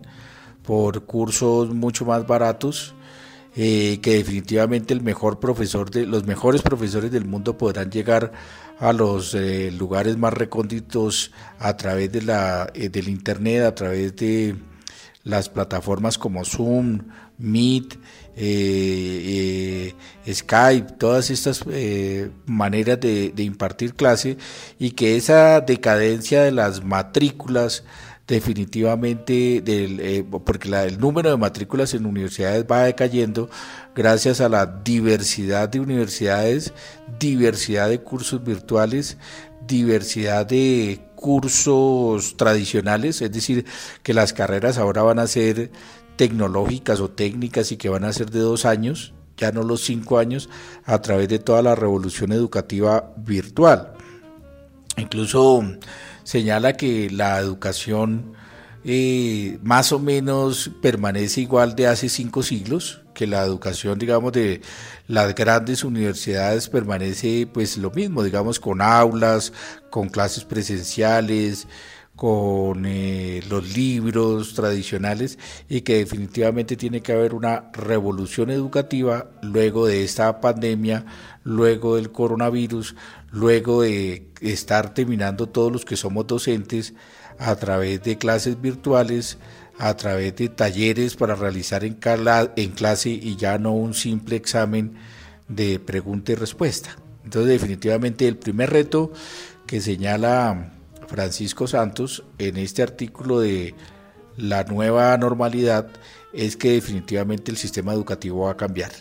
por 0.63 1.05
cursos 1.05 1.75
mucho 1.75 2.05
más 2.05 2.25
baratos 2.29 2.95
eh, 3.59 4.01
que 4.03 4.17
definitivamente 4.17 4.93
el 4.93 5.01
mejor 5.01 5.41
profesor 5.41 5.91
de 5.91 6.05
los 6.05 6.27
mejores 6.27 6.61
profesores 6.61 7.11
del 7.11 7.25
mundo 7.25 7.57
podrán 7.57 7.91
llegar 7.91 8.33
a 8.79 8.93
los 8.93 9.35
eh, 9.35 9.71
lugares 9.73 10.19
más 10.19 10.35
recónditos 10.35 11.33
a 11.59 11.75
través 11.75 12.13
de 12.13 12.21
la 12.21 12.71
eh, 12.75 12.91
del 12.91 13.09
internet 13.09 13.63
a 13.65 13.75
través 13.75 14.15
de 14.17 14.57
las 15.27 15.49
plataformas 15.49 16.19
como 16.19 16.45
Zoom, 16.45 17.01
Meet, 17.37 17.99
Skype, 20.33 20.93
todas 20.99 21.31
estas 21.31 21.65
maneras 22.47 23.01
de, 23.01 23.33
impartir 23.39 23.95
clase 23.95 24.39
y 24.79 24.93
que 24.93 25.17
esa 25.17 25.61
decadencia 25.61 26.43
de 26.45 26.53
las 26.53 26.85
matrículas 26.85 27.83
definitivamente, 28.27 29.63
eh, 29.67 30.25
porque 30.45 30.69
el 30.69 30.99
número 30.99 31.31
de 31.31 31.37
matrículas 31.37 31.95
en 31.95 32.07
universidades 32.07 32.65
va 32.71 32.85
decayendo 32.85 33.49
gracias 33.95 34.41
a 34.41 34.49
la 34.49 34.67
diversidad 34.67 35.69
de 35.69 35.81
universidades, 35.81 36.73
diversidad 37.19 37.89
de 37.89 38.01
cursos 38.01 38.43
virtuales, 38.45 39.17
diversidad 39.67 40.47
de 40.47 41.01
cursos 41.27 42.37
tradicionales, 42.37 43.21
es 43.21 43.33
decir, 43.33 43.67
que 44.05 44.15
las 44.15 44.33
carreras 44.33 44.79
ahora 44.79 45.03
van 45.03 45.19
a 45.19 45.27
ser 45.27 45.73
tecnológicas 46.15 47.01
o 47.01 47.11
técnicas 47.11 47.73
y 47.73 47.77
que 47.77 47.89
van 47.89 48.05
a 48.05 48.13
ser 48.13 48.31
de 48.31 48.39
dos 48.39 48.65
años, 48.65 49.13
ya 49.37 49.51
no 49.51 49.65
los 49.65 49.83
cinco 49.83 50.19
años, 50.19 50.49
a 50.85 51.03
través 51.03 51.29
de 51.29 51.41
toda 51.41 51.63
la 51.63 51.75
revolución 51.75 52.31
educativa 52.31 53.13
virtual. 53.17 53.95
Incluso 54.99 55.65
señala 56.23 56.77
que 56.77 57.11
la 57.11 57.41
educación 57.41 58.35
eh, 58.85 59.59
más 59.65 59.91
o 59.91 59.99
menos 59.99 60.71
permanece 60.81 61.41
igual 61.41 61.75
de 61.75 61.89
hace 61.89 62.09
cinco 62.09 62.45
siglos, 62.45 63.01
que 63.17 63.27
la 63.27 63.43
educación, 63.43 63.99
digamos, 63.99 64.33
de 64.33 64.61
las 65.09 65.35
grandes 65.35 65.83
universidades 65.85 66.69
permanece 66.69 67.49
pues 67.51 67.79
lo 67.79 67.91
mismo, 67.91 68.23
digamos, 68.23 68.61
con 68.61 68.83
aulas, 68.83 69.55
con 69.89 70.11
clases 70.11 70.45
presenciales, 70.45 71.67
con 72.15 72.85
eh, 72.85 73.43
los 73.49 73.75
libros 73.75 74.53
tradicionales 74.53 75.39
y 75.67 75.81
que 75.81 75.97
definitivamente 75.97 76.77
tiene 76.77 77.01
que 77.01 77.13
haber 77.13 77.33
una 77.33 77.71
revolución 77.73 78.51
educativa 78.51 79.31
luego 79.41 79.87
de 79.87 80.05
esta 80.05 80.41
pandemia, 80.43 81.07
luego 81.43 81.97
del 81.97 82.13
coronavirus, 82.13 82.97
luego 83.33 83.81
de 83.81 84.29
estar 84.43 84.93
terminando 84.93 85.49
todos 85.49 85.73
los 85.73 85.87
que 85.87 85.97
somos 85.97 86.27
docentes 86.27 86.93
a 87.39 87.57
través 87.57 88.03
de 88.03 88.19
clases 88.19 88.61
virtuales, 88.61 89.39
a 89.79 89.95
través 89.97 90.37
de 90.37 90.49
talleres 90.49 91.17
para 91.17 91.35
realizar 91.35 91.85
en, 91.85 91.95
clase 91.95 93.11
y 93.11 93.37
ya 93.37 93.59
no 93.59 93.73
un 93.73 93.95
simple 93.95 94.37
examen 94.37 94.95
de 95.49 95.79
pregunta 95.79 96.33
y 96.33 96.35
respuesta. 96.35 96.97
Entonces 97.25 97.51
definitivamente 97.51 98.27
el 98.29 98.37
primer 98.37 98.71
reto 98.71 99.13
que 99.67 99.81
señala 99.81 100.73
Francisco 101.09 101.67
Santos 101.67 102.25
en 102.39 102.57
este 102.57 102.83
artículo 102.83 103.41
de 103.41 103.75
la 104.37 104.65
nueva 104.65 105.17
normalidad 105.19 105.89
es 106.33 106.57
que 106.57 106.73
definitivamente 106.73 107.51
el 107.51 107.57
sistema 107.57 107.93
educativo 107.93 108.45
va 108.45 108.53
a 108.53 108.57
cambiar. 108.57 108.93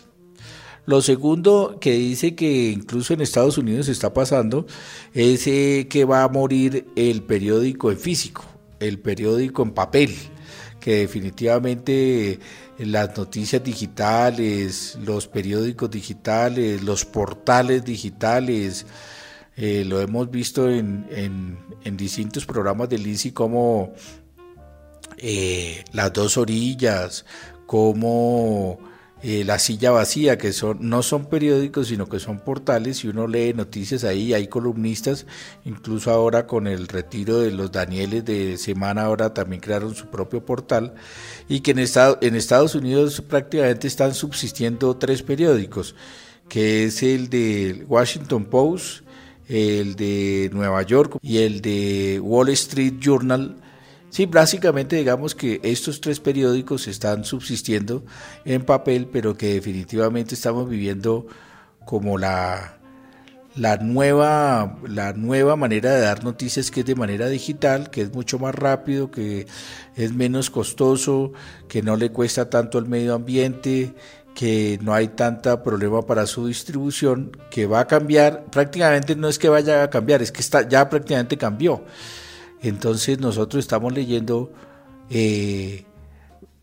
Lo 0.86 1.02
segundo 1.02 1.78
que 1.82 1.94
dice 1.94 2.36
que 2.36 2.70
incluso 2.70 3.14
en 3.14 3.22
Estados 3.22 3.58
Unidos 3.58 3.88
está 3.88 4.14
pasando 4.14 4.68
es 5.14 5.48
eh, 5.48 5.88
que 5.90 6.06
va 6.06 6.24
a 6.24 6.30
morir 6.30 6.86
el 6.96 7.24
periódico 7.24 7.92
en 7.92 7.98
físico, 7.98 8.46
el 8.80 9.00
periódico 9.00 9.64
en 9.64 9.72
papel, 9.72 10.16
que 10.80 10.98
definitivamente 10.98 12.40
las 12.78 13.18
noticias 13.18 13.64
digitales, 13.64 14.98
los 15.04 15.28
periódicos 15.28 15.90
digitales, 15.90 16.84
los 16.84 17.04
portales 17.04 17.84
digitales, 17.84 18.86
eh, 19.58 19.84
lo 19.86 20.02
hemos 20.02 20.30
visto 20.30 20.70
en, 20.70 21.58
distintos 21.98 22.46
programas 22.46 22.90
del 22.90 23.08
INSI 23.08 23.32
como 23.32 23.94
eh, 25.18 25.84
Las 25.94 26.12
dos 26.14 26.38
orillas, 26.38 27.26
como 27.66 28.78
eh, 29.28 29.43
La 29.43 29.57
silla 29.57 29.89
vacía, 29.89 30.38
que 30.38 30.53
son, 30.53 30.88
no 30.88 31.01
son 31.01 31.26
periódicos, 31.26 31.88
sino 31.88 32.07
que 32.07 32.19
son 32.19 32.39
portales 32.39 33.03
y 33.03 33.07
uno 33.07 33.26
lee 33.26 33.53
noticias 33.55 34.03
ahí, 34.03 34.36
hay 34.36 34.47
columnistas, 34.47 35.26
incluso 35.65 36.11
ahora 36.11 36.45
con 36.45 36.67
el 36.67 36.88
retiro 36.88 37.39
de 37.39 37.49
los 37.49 37.71
Danieles 37.71 38.23
de 38.23 38.57
semana, 38.59 39.01
ahora 39.01 39.34
también 39.34 39.61
crearon 39.61 39.95
su 39.95 40.11
propio 40.11 40.45
portal, 40.45 40.93
y 41.49 41.61
que 41.61 41.71
en, 41.71 41.80
en 41.80 42.36
Estados 42.36 42.76
Unidos 42.76 43.19
prácticamente 43.28 43.88
están 43.88 44.13
subsistiendo 44.13 44.95
tres 44.95 45.23
periódicos, 45.23 45.95
que 46.47 46.84
es 46.84 47.01
el 47.01 47.28
de 47.32 47.84
Washington 47.88 48.45
Post, 48.45 49.05
el 49.47 49.95
de 49.95 50.51
Nueva 50.53 50.84
York 50.84 51.17
y 51.23 51.39
el 51.39 51.61
de 51.61 52.19
Wall 52.21 52.49
Street 52.49 52.95
Journal. 52.99 53.55
Sí, 54.16 54.28
básicamente 54.28 54.95
digamos 54.95 55.36
que 55.36 55.59
estos 55.61 55.99
tres 55.99 56.22
periódicos 56.22 56.88
están 56.88 57.26
subsistiendo 57.26 58.05
en 58.45 58.63
papel, 58.63 59.09
pero 59.11 59.36
que 59.36 59.55
definitivamente 59.55 60.36
estamos 60.36 60.70
viviendo 60.70 61.28
como 61.84 62.18
la, 62.18 62.78
la, 63.57 63.76
nueva, 63.76 64.80
la 64.88 65.11
nueva 65.11 65.57
manera 65.57 65.93
de 65.93 65.99
dar 65.99 66.24
noticias 66.24 66.72
que 66.72 66.80
es 66.80 66.86
de 66.86 66.95
manera 66.95 67.28
digital, 67.28 67.89
que 67.89 68.03
es 68.03 68.13
mucho 68.13 68.39
más 68.39 68.55
rápido, 68.55 69.11
que 69.11 69.47
es 69.97 70.13
menos 70.13 70.49
costoso, 70.49 71.34
que 71.68 71.82
no 71.82 71.97
le 71.97 72.09
cuesta 72.11 72.49
tanto 72.49 72.78
al 72.78 72.88
medio 72.88 73.16
ambiente, 73.16 73.95
que 74.34 74.80
no 74.82 74.93
hay 74.93 75.09
tanta 75.09 75.61
problema 75.61 76.03
para 76.03 76.26
su 76.26 76.47
distribución, 76.47 77.32
que 77.51 77.66
va 77.66 77.82
a 77.82 77.88
cambiar, 77.88 78.45
prácticamente 78.45 79.18
no 79.18 79.28
es 79.28 79.38
que 79.38 79.49
vaya 79.49 79.84
a 79.84 79.89
cambiar, 79.89 80.22
es 80.22 80.32
que 80.32 80.39
está, 80.39 80.66
ya 80.66 80.88
prácticamente 80.88 81.38
cambió. 81.38 81.84
Entonces 82.68 83.20
nosotros 83.20 83.63
estamos 83.63 83.93
leyendo 83.93 84.51
eh, 85.09 85.86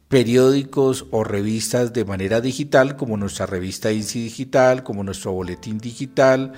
periódicos 0.09 1.07
o 1.11 1.23
revistas 1.23 1.93
de 1.93 2.05
manera 2.05 2.41
digital, 2.41 2.97
como 2.97 3.17
nuestra 3.17 3.47
revista 3.47 3.93
INSI 3.93 4.25
Digital, 4.25 4.83
como 4.83 5.05
nuestro 5.05 5.33
boletín 5.33 5.79
digital, 5.79 6.53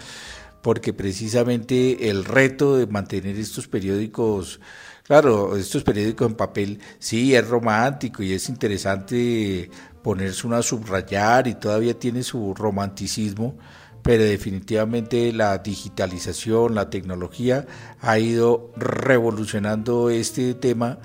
porque 0.62 0.92
precisamente 0.92 2.09
el 2.09 2.24
reto 2.24 2.76
de 2.76 2.86
mantener 2.86 3.38
estos 3.38 3.68
periódicos 3.68 4.61
Claro, 5.05 5.55
estos 5.55 5.84
periódicos 5.84 6.30
en 6.30 6.34
papel 6.34 6.80
sí 6.99 7.34
es 7.34 7.47
romántico 7.47 8.22
y 8.22 8.32
es 8.32 8.49
interesante 8.49 9.70
ponerse 10.03 10.47
una 10.47 10.59
a 10.59 10.62
subrayar 10.62 11.47
y 11.47 11.57
todavía 11.57 11.99
tiene 11.99 12.22
su 12.22 12.55
romanticismo, 12.55 13.59
pero 14.05 14.22
definitivamente 14.22 15.32
la 15.32 15.57
digitalización, 15.57 16.74
la 16.74 16.90
tecnología 16.90 17.66
ha 18.02 18.18
ido 18.18 18.70
revolucionando 18.76 20.11
este 20.11 20.52
tema 20.52 20.98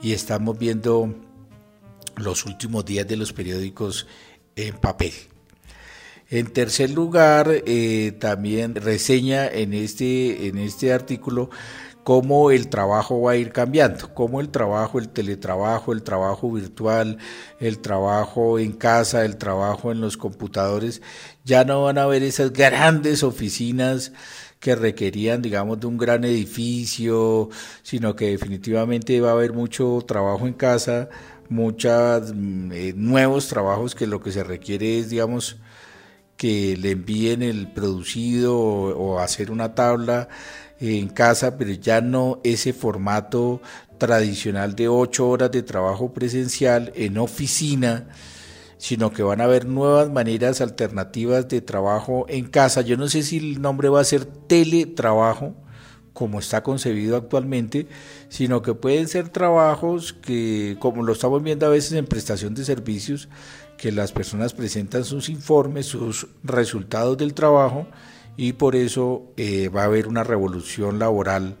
y 0.00 0.14
estamos 0.14 0.58
viendo 0.58 1.14
los 2.16 2.46
últimos 2.46 2.86
días 2.86 3.06
de 3.06 3.18
los 3.18 3.34
periódicos 3.34 4.06
en 4.56 4.74
papel. 4.78 5.12
En 6.30 6.46
tercer 6.46 6.90
lugar, 6.90 7.62
eh, 7.66 8.16
también 8.18 8.74
reseña 8.74 9.46
en 9.46 9.74
este, 9.74 10.48
en 10.48 10.56
este 10.56 10.94
artículo 10.94 11.50
cómo 12.06 12.52
el 12.52 12.68
trabajo 12.68 13.20
va 13.20 13.32
a 13.32 13.36
ir 13.36 13.50
cambiando, 13.50 14.14
cómo 14.14 14.40
el 14.40 14.50
trabajo, 14.50 15.00
el 15.00 15.08
teletrabajo, 15.08 15.92
el 15.92 16.04
trabajo 16.04 16.52
virtual, 16.52 17.18
el 17.58 17.80
trabajo 17.80 18.60
en 18.60 18.74
casa, 18.74 19.24
el 19.24 19.36
trabajo 19.38 19.90
en 19.90 20.00
los 20.00 20.16
computadores, 20.16 21.02
ya 21.46 21.64
no 21.64 21.84
van 21.84 21.96
a 21.96 22.02
haber 22.02 22.24
esas 22.24 22.52
grandes 22.52 23.22
oficinas 23.22 24.12
que 24.58 24.74
requerían, 24.74 25.42
digamos, 25.42 25.78
de 25.78 25.86
un 25.86 25.96
gran 25.96 26.24
edificio, 26.24 27.50
sino 27.82 28.16
que 28.16 28.30
definitivamente 28.30 29.20
va 29.20 29.30
a 29.30 29.32
haber 29.34 29.52
mucho 29.52 30.02
trabajo 30.06 30.48
en 30.48 30.54
casa, 30.54 31.08
muchos 31.48 32.32
mm, 32.34 32.72
eh, 32.72 32.92
nuevos 32.96 33.46
trabajos 33.46 33.94
que 33.94 34.08
lo 34.08 34.20
que 34.20 34.32
se 34.32 34.42
requiere 34.42 34.98
es, 34.98 35.10
digamos, 35.10 35.56
que 36.36 36.76
le 36.76 36.90
envíen 36.90 37.42
el 37.42 37.68
producido 37.72 38.58
o, 38.58 39.20
hacer 39.20 39.52
una 39.52 39.74
tabla 39.74 40.28
en 40.80 41.08
casa, 41.08 41.56
pero 41.56 41.72
ya 41.72 42.00
no 42.00 42.40
ese 42.42 42.72
formato 42.72 43.62
tradicional 43.98 44.74
de 44.74 44.88
ocho 44.88 45.28
horas 45.28 45.52
de 45.52 45.62
trabajo 45.62 46.12
presencial 46.12 46.92
en 46.96 47.18
oficina, 47.18 48.08
sino 48.78 49.12
que 49.12 49.22
van 49.22 49.40
a 49.40 49.44
haber 49.44 49.66
nuevas 49.66 50.10
maneras 50.10 50.60
alternativas 50.60 51.48
de 51.48 51.60
trabajo 51.60 52.26
en 52.28 52.46
casa. 52.46 52.82
Yo 52.82 52.96
no 52.96 53.08
sé 53.08 53.22
si 53.22 53.38
el 53.38 53.62
nombre 53.62 53.88
va 53.88 54.00
a 54.00 54.04
ser 54.04 54.24
teletrabajo, 54.24 55.54
como 56.12 56.38
está 56.38 56.62
concebido 56.62 57.16
actualmente, 57.16 57.88
sino 58.28 58.62
que 58.62 58.74
pueden 58.74 59.06
ser 59.08 59.28
trabajos 59.28 60.14
que, 60.14 60.76
como 60.80 61.02
lo 61.02 61.12
estamos 61.12 61.42
viendo 61.42 61.66
a 61.66 61.70
veces 61.70 61.92
en 61.92 62.06
prestación 62.06 62.54
de 62.54 62.64
servicios, 62.64 63.28
que 63.76 63.92
las 63.92 64.12
personas 64.12 64.54
presentan 64.54 65.04
sus 65.04 65.28
informes, 65.28 65.86
sus 65.86 66.26
resultados 66.42 67.18
del 67.18 67.34
trabajo 67.34 67.86
y 68.36 68.54
por 68.54 68.76
eso 68.76 69.32
eh, 69.36 69.68
va 69.68 69.82
a 69.82 69.86
haber 69.86 70.08
una 70.08 70.24
revolución 70.24 70.98
laboral 70.98 71.56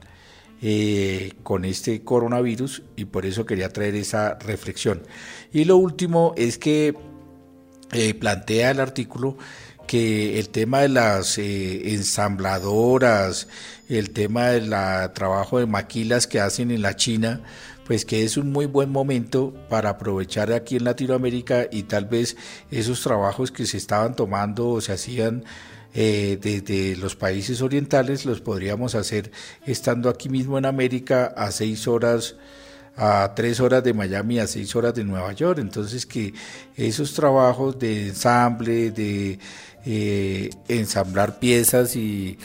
eh, 0.62 1.34
con 1.42 1.66
este 1.66 2.02
coronavirus 2.02 2.82
y 2.96 3.04
por 3.04 3.26
eso 3.26 3.44
quería 3.44 3.68
traer 3.68 3.94
esa 3.94 4.38
reflexión. 4.38 5.02
Y 5.52 5.64
lo 5.64 5.76
último 5.76 6.32
es 6.36 6.58
que 6.58 6.94
eh, 7.92 8.14
plantea 8.14 8.70
el 8.70 8.80
artículo 8.80 9.36
que 9.86 10.38
el 10.38 10.48
tema 10.48 10.80
de 10.80 10.88
las 10.88 11.38
ensambladoras, 11.38 13.46
el 13.88 14.10
tema 14.10 14.48
del 14.48 14.70
trabajo 15.14 15.58
de 15.58 15.66
maquilas 15.66 16.26
que 16.26 16.40
hacen 16.40 16.72
en 16.72 16.82
la 16.82 16.96
China, 16.96 17.42
pues 17.86 18.04
que 18.04 18.24
es 18.24 18.36
un 18.36 18.50
muy 18.50 18.66
buen 18.66 18.90
momento 18.90 19.54
para 19.68 19.90
aprovechar 19.90 20.52
aquí 20.52 20.76
en 20.76 20.84
Latinoamérica 20.84 21.68
y 21.70 21.84
tal 21.84 22.06
vez 22.06 22.36
esos 22.70 23.00
trabajos 23.02 23.52
que 23.52 23.64
se 23.64 23.76
estaban 23.76 24.16
tomando 24.16 24.70
o 24.70 24.80
se 24.80 24.92
hacían 24.92 25.44
eh, 25.94 26.38
desde 26.42 26.96
los 26.96 27.14
países 27.14 27.62
orientales 27.62 28.26
los 28.26 28.40
podríamos 28.40 28.94
hacer 28.94 29.30
estando 29.64 30.10
aquí 30.10 30.28
mismo 30.28 30.58
en 30.58 30.66
América 30.66 31.32
a 31.36 31.52
seis 31.52 31.86
horas 31.86 32.34
a 32.96 33.32
tres 33.34 33.60
horas 33.60 33.84
de 33.84 33.94
Miami, 33.94 34.38
a 34.38 34.46
seis 34.46 34.74
horas 34.74 34.94
de 34.94 35.04
Nueva 35.04 35.32
York. 35.32 35.58
Entonces 35.58 36.06
que 36.06 36.34
esos 36.76 37.14
trabajos 37.14 37.78
de 37.78 38.08
ensamble, 38.08 38.90
de 38.90 39.38
eh, 39.84 40.50
ensamblar 40.68 41.38
piezas 41.38 41.94
y 41.96 42.38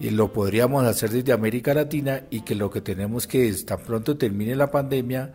lo 0.00 0.32
podríamos 0.32 0.84
hacer 0.84 1.10
desde 1.10 1.32
América 1.32 1.72
Latina 1.72 2.24
y 2.30 2.42
que 2.42 2.54
lo 2.54 2.70
que 2.70 2.80
tenemos 2.80 3.26
que 3.26 3.48
es, 3.48 3.64
tan 3.64 3.80
pronto 3.80 4.18
termine 4.18 4.54
la 4.54 4.70
pandemia, 4.70 5.32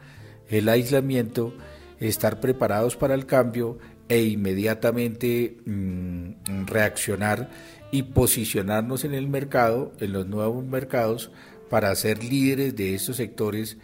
el 0.49 0.70
aislamiento, 0.70 1.53
estar 1.99 2.39
preparados 2.39 2.95
para 2.95 3.13
el 3.13 3.26
cambio 3.26 3.78
e 4.07 4.24
inmediatamente 4.24 5.57
mm, 5.65 6.65
reaccionar 6.65 7.49
y 7.91 8.03
posicionarnos 8.03 9.03
en 9.03 9.13
el 9.13 9.28
mercado, 9.28 9.93
en 9.99 10.13
los 10.13 10.28
nuevos 10.28 10.65
mercados, 10.65 11.32
para 11.70 11.93
ser 11.95 12.24
líderes 12.24 12.76
de 12.76 12.95
estos 12.95 13.17
sectores 13.17 13.78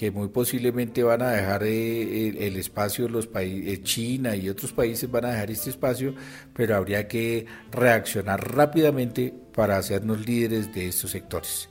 que 0.00 0.10
muy 0.10 0.28
posiblemente 0.28 1.02
van 1.02 1.20
a 1.20 1.30
dejar 1.30 1.62
eh, 1.64 2.46
el 2.46 2.56
espacio 2.56 3.06
los 3.08 3.26
países, 3.26 3.68
eh, 3.68 3.82
China 3.82 4.34
y 4.34 4.48
otros 4.48 4.72
países 4.72 5.10
van 5.10 5.26
a 5.26 5.32
dejar 5.32 5.50
este 5.50 5.68
espacio, 5.68 6.14
pero 6.54 6.76
habría 6.76 7.06
que 7.06 7.44
reaccionar 7.70 8.56
rápidamente 8.56 9.34
para 9.54 9.76
hacernos 9.76 10.26
líderes 10.26 10.72
de 10.72 10.88
estos 10.88 11.10
sectores. 11.10 11.68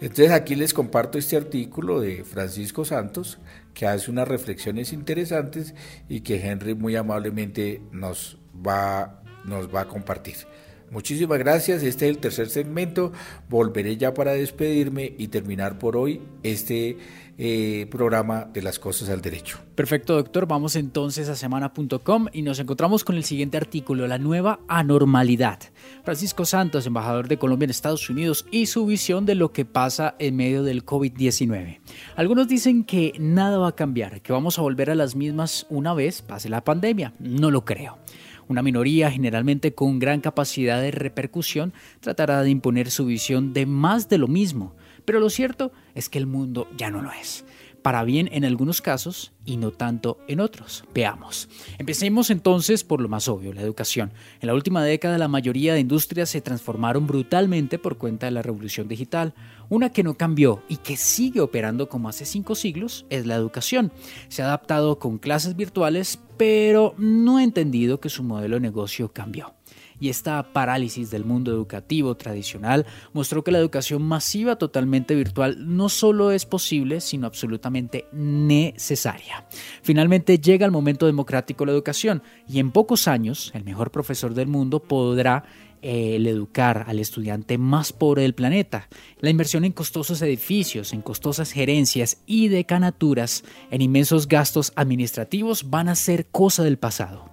Entonces 0.00 0.30
aquí 0.30 0.56
les 0.56 0.74
comparto 0.74 1.16
este 1.16 1.36
artículo 1.36 2.00
de 2.00 2.24
Francisco 2.24 2.84
Santos 2.84 3.38
que 3.72 3.86
hace 3.86 4.10
unas 4.10 4.28
reflexiones 4.28 4.92
interesantes 4.92 5.74
y 6.08 6.20
que 6.20 6.46
Henry 6.46 6.74
muy 6.74 6.96
amablemente 6.96 7.80
nos 7.92 8.38
va, 8.66 9.22
nos 9.44 9.74
va 9.74 9.82
a 9.82 9.88
compartir. 9.88 10.36
Muchísimas 10.90 11.38
gracias, 11.38 11.82
este 11.84 12.06
es 12.06 12.16
el 12.16 12.18
tercer 12.18 12.48
segmento, 12.48 13.12
volveré 13.48 13.96
ya 13.96 14.12
para 14.12 14.32
despedirme 14.32 15.14
y 15.16 15.28
terminar 15.28 15.78
por 15.78 15.96
hoy 15.96 16.20
este 16.42 16.98
eh, 17.38 17.86
programa 17.90 18.44
de 18.52 18.60
las 18.60 18.78
cosas 18.78 19.08
al 19.08 19.22
derecho. 19.22 19.60
Perfecto, 19.74 20.14
doctor. 20.14 20.46
Vamos 20.46 20.76
entonces 20.76 21.28
a 21.30 21.36
semana.com 21.36 22.26
y 22.34 22.42
nos 22.42 22.58
encontramos 22.58 23.02
con 23.02 23.16
el 23.16 23.24
siguiente 23.24 23.56
artículo, 23.56 24.06
la 24.06 24.18
nueva 24.18 24.60
anormalidad. 24.68 25.60
Francisco 26.04 26.44
Santos, 26.44 26.86
embajador 26.86 27.28
de 27.28 27.38
Colombia 27.38 27.64
en 27.64 27.70
Estados 27.70 28.10
Unidos, 28.10 28.44
y 28.50 28.66
su 28.66 28.84
visión 28.84 29.24
de 29.24 29.36
lo 29.36 29.52
que 29.52 29.64
pasa 29.64 30.16
en 30.18 30.36
medio 30.36 30.64
del 30.64 30.84
COVID-19. 30.84 31.80
Algunos 32.16 32.46
dicen 32.46 32.84
que 32.84 33.14
nada 33.18 33.56
va 33.56 33.68
a 33.68 33.74
cambiar, 33.76 34.20
que 34.20 34.34
vamos 34.34 34.58
a 34.58 34.62
volver 34.62 34.90
a 34.90 34.94
las 34.94 35.16
mismas 35.16 35.66
una 35.70 35.94
vez 35.94 36.20
pase 36.20 36.50
la 36.50 36.62
pandemia. 36.62 37.14
No 37.20 37.50
lo 37.50 37.64
creo. 37.64 37.96
Una 38.50 38.62
minoría, 38.62 39.12
generalmente 39.12 39.76
con 39.76 40.00
gran 40.00 40.20
capacidad 40.20 40.82
de 40.82 40.90
repercusión, 40.90 41.72
tratará 42.00 42.42
de 42.42 42.50
imponer 42.50 42.90
su 42.90 43.06
visión 43.06 43.52
de 43.52 43.64
más 43.64 44.08
de 44.08 44.18
lo 44.18 44.26
mismo, 44.26 44.74
pero 45.04 45.20
lo 45.20 45.30
cierto 45.30 45.70
es 45.94 46.08
que 46.08 46.18
el 46.18 46.26
mundo 46.26 46.68
ya 46.76 46.90
no 46.90 47.00
lo 47.00 47.12
es. 47.12 47.44
Para 47.82 48.04
bien 48.04 48.28
en 48.32 48.44
algunos 48.44 48.82
casos 48.82 49.32
y 49.44 49.56
no 49.56 49.70
tanto 49.70 50.18
en 50.28 50.40
otros. 50.40 50.84
Veamos. 50.94 51.48
Empecemos 51.78 52.30
entonces 52.30 52.84
por 52.84 53.00
lo 53.00 53.08
más 53.08 53.28
obvio, 53.28 53.52
la 53.52 53.62
educación. 53.62 54.12
En 54.40 54.48
la 54.48 54.54
última 54.54 54.84
década 54.84 55.18
la 55.18 55.28
mayoría 55.28 55.74
de 55.74 55.80
industrias 55.80 56.28
se 56.30 56.40
transformaron 56.40 57.06
brutalmente 57.06 57.78
por 57.78 57.96
cuenta 57.96 58.26
de 58.26 58.32
la 58.32 58.42
revolución 58.42 58.88
digital. 58.88 59.34
Una 59.68 59.90
que 59.90 60.02
no 60.02 60.14
cambió 60.14 60.62
y 60.68 60.76
que 60.76 60.96
sigue 60.96 61.40
operando 61.40 61.88
como 61.88 62.08
hace 62.08 62.24
cinco 62.24 62.54
siglos 62.54 63.06
es 63.08 63.26
la 63.26 63.36
educación. 63.36 63.92
Se 64.28 64.42
ha 64.42 64.46
adaptado 64.46 64.98
con 64.98 65.18
clases 65.18 65.56
virtuales, 65.56 66.18
pero 66.36 66.94
no 66.98 67.38
ha 67.38 67.44
entendido 67.44 68.00
que 68.00 68.08
su 68.08 68.22
modelo 68.22 68.56
de 68.56 68.60
negocio 68.60 69.12
cambió 69.12 69.54
y 70.00 70.08
esta 70.08 70.52
parálisis 70.52 71.10
del 71.10 71.24
mundo 71.24 71.52
educativo 71.52 72.16
tradicional 72.16 72.86
mostró 73.12 73.44
que 73.44 73.52
la 73.52 73.58
educación 73.58 74.02
masiva 74.02 74.56
totalmente 74.56 75.14
virtual 75.14 75.56
no 75.76 75.88
solo 75.88 76.32
es 76.32 76.46
posible, 76.46 77.00
sino 77.00 77.26
absolutamente 77.26 78.06
necesaria. 78.12 79.46
Finalmente 79.82 80.38
llega 80.38 80.66
el 80.66 80.72
momento 80.72 81.06
democrático 81.06 81.64
de 81.64 81.66
la 81.66 81.76
educación 81.76 82.22
y 82.48 82.58
en 82.58 82.72
pocos 82.72 83.06
años 83.06 83.52
el 83.54 83.64
mejor 83.64 83.90
profesor 83.90 84.34
del 84.34 84.48
mundo 84.48 84.80
podrá 84.80 85.44
educar 85.82 86.84
al 86.88 86.98
estudiante 86.98 87.58
más 87.58 87.92
pobre 87.92 88.22
del 88.22 88.34
planeta. 88.34 88.88
La 89.18 89.30
inversión 89.30 89.64
en 89.64 89.72
costosos 89.72 90.20
edificios, 90.22 90.92
en 90.92 91.02
costosas 91.02 91.52
gerencias 91.52 92.18
y 92.26 92.48
decanaturas, 92.48 93.44
en 93.70 93.80
inmensos 93.80 94.28
gastos 94.28 94.72
administrativos 94.76 95.70
van 95.70 95.88
a 95.88 95.94
ser 95.94 96.26
cosa 96.26 96.62
del 96.62 96.78
pasado 96.78 97.29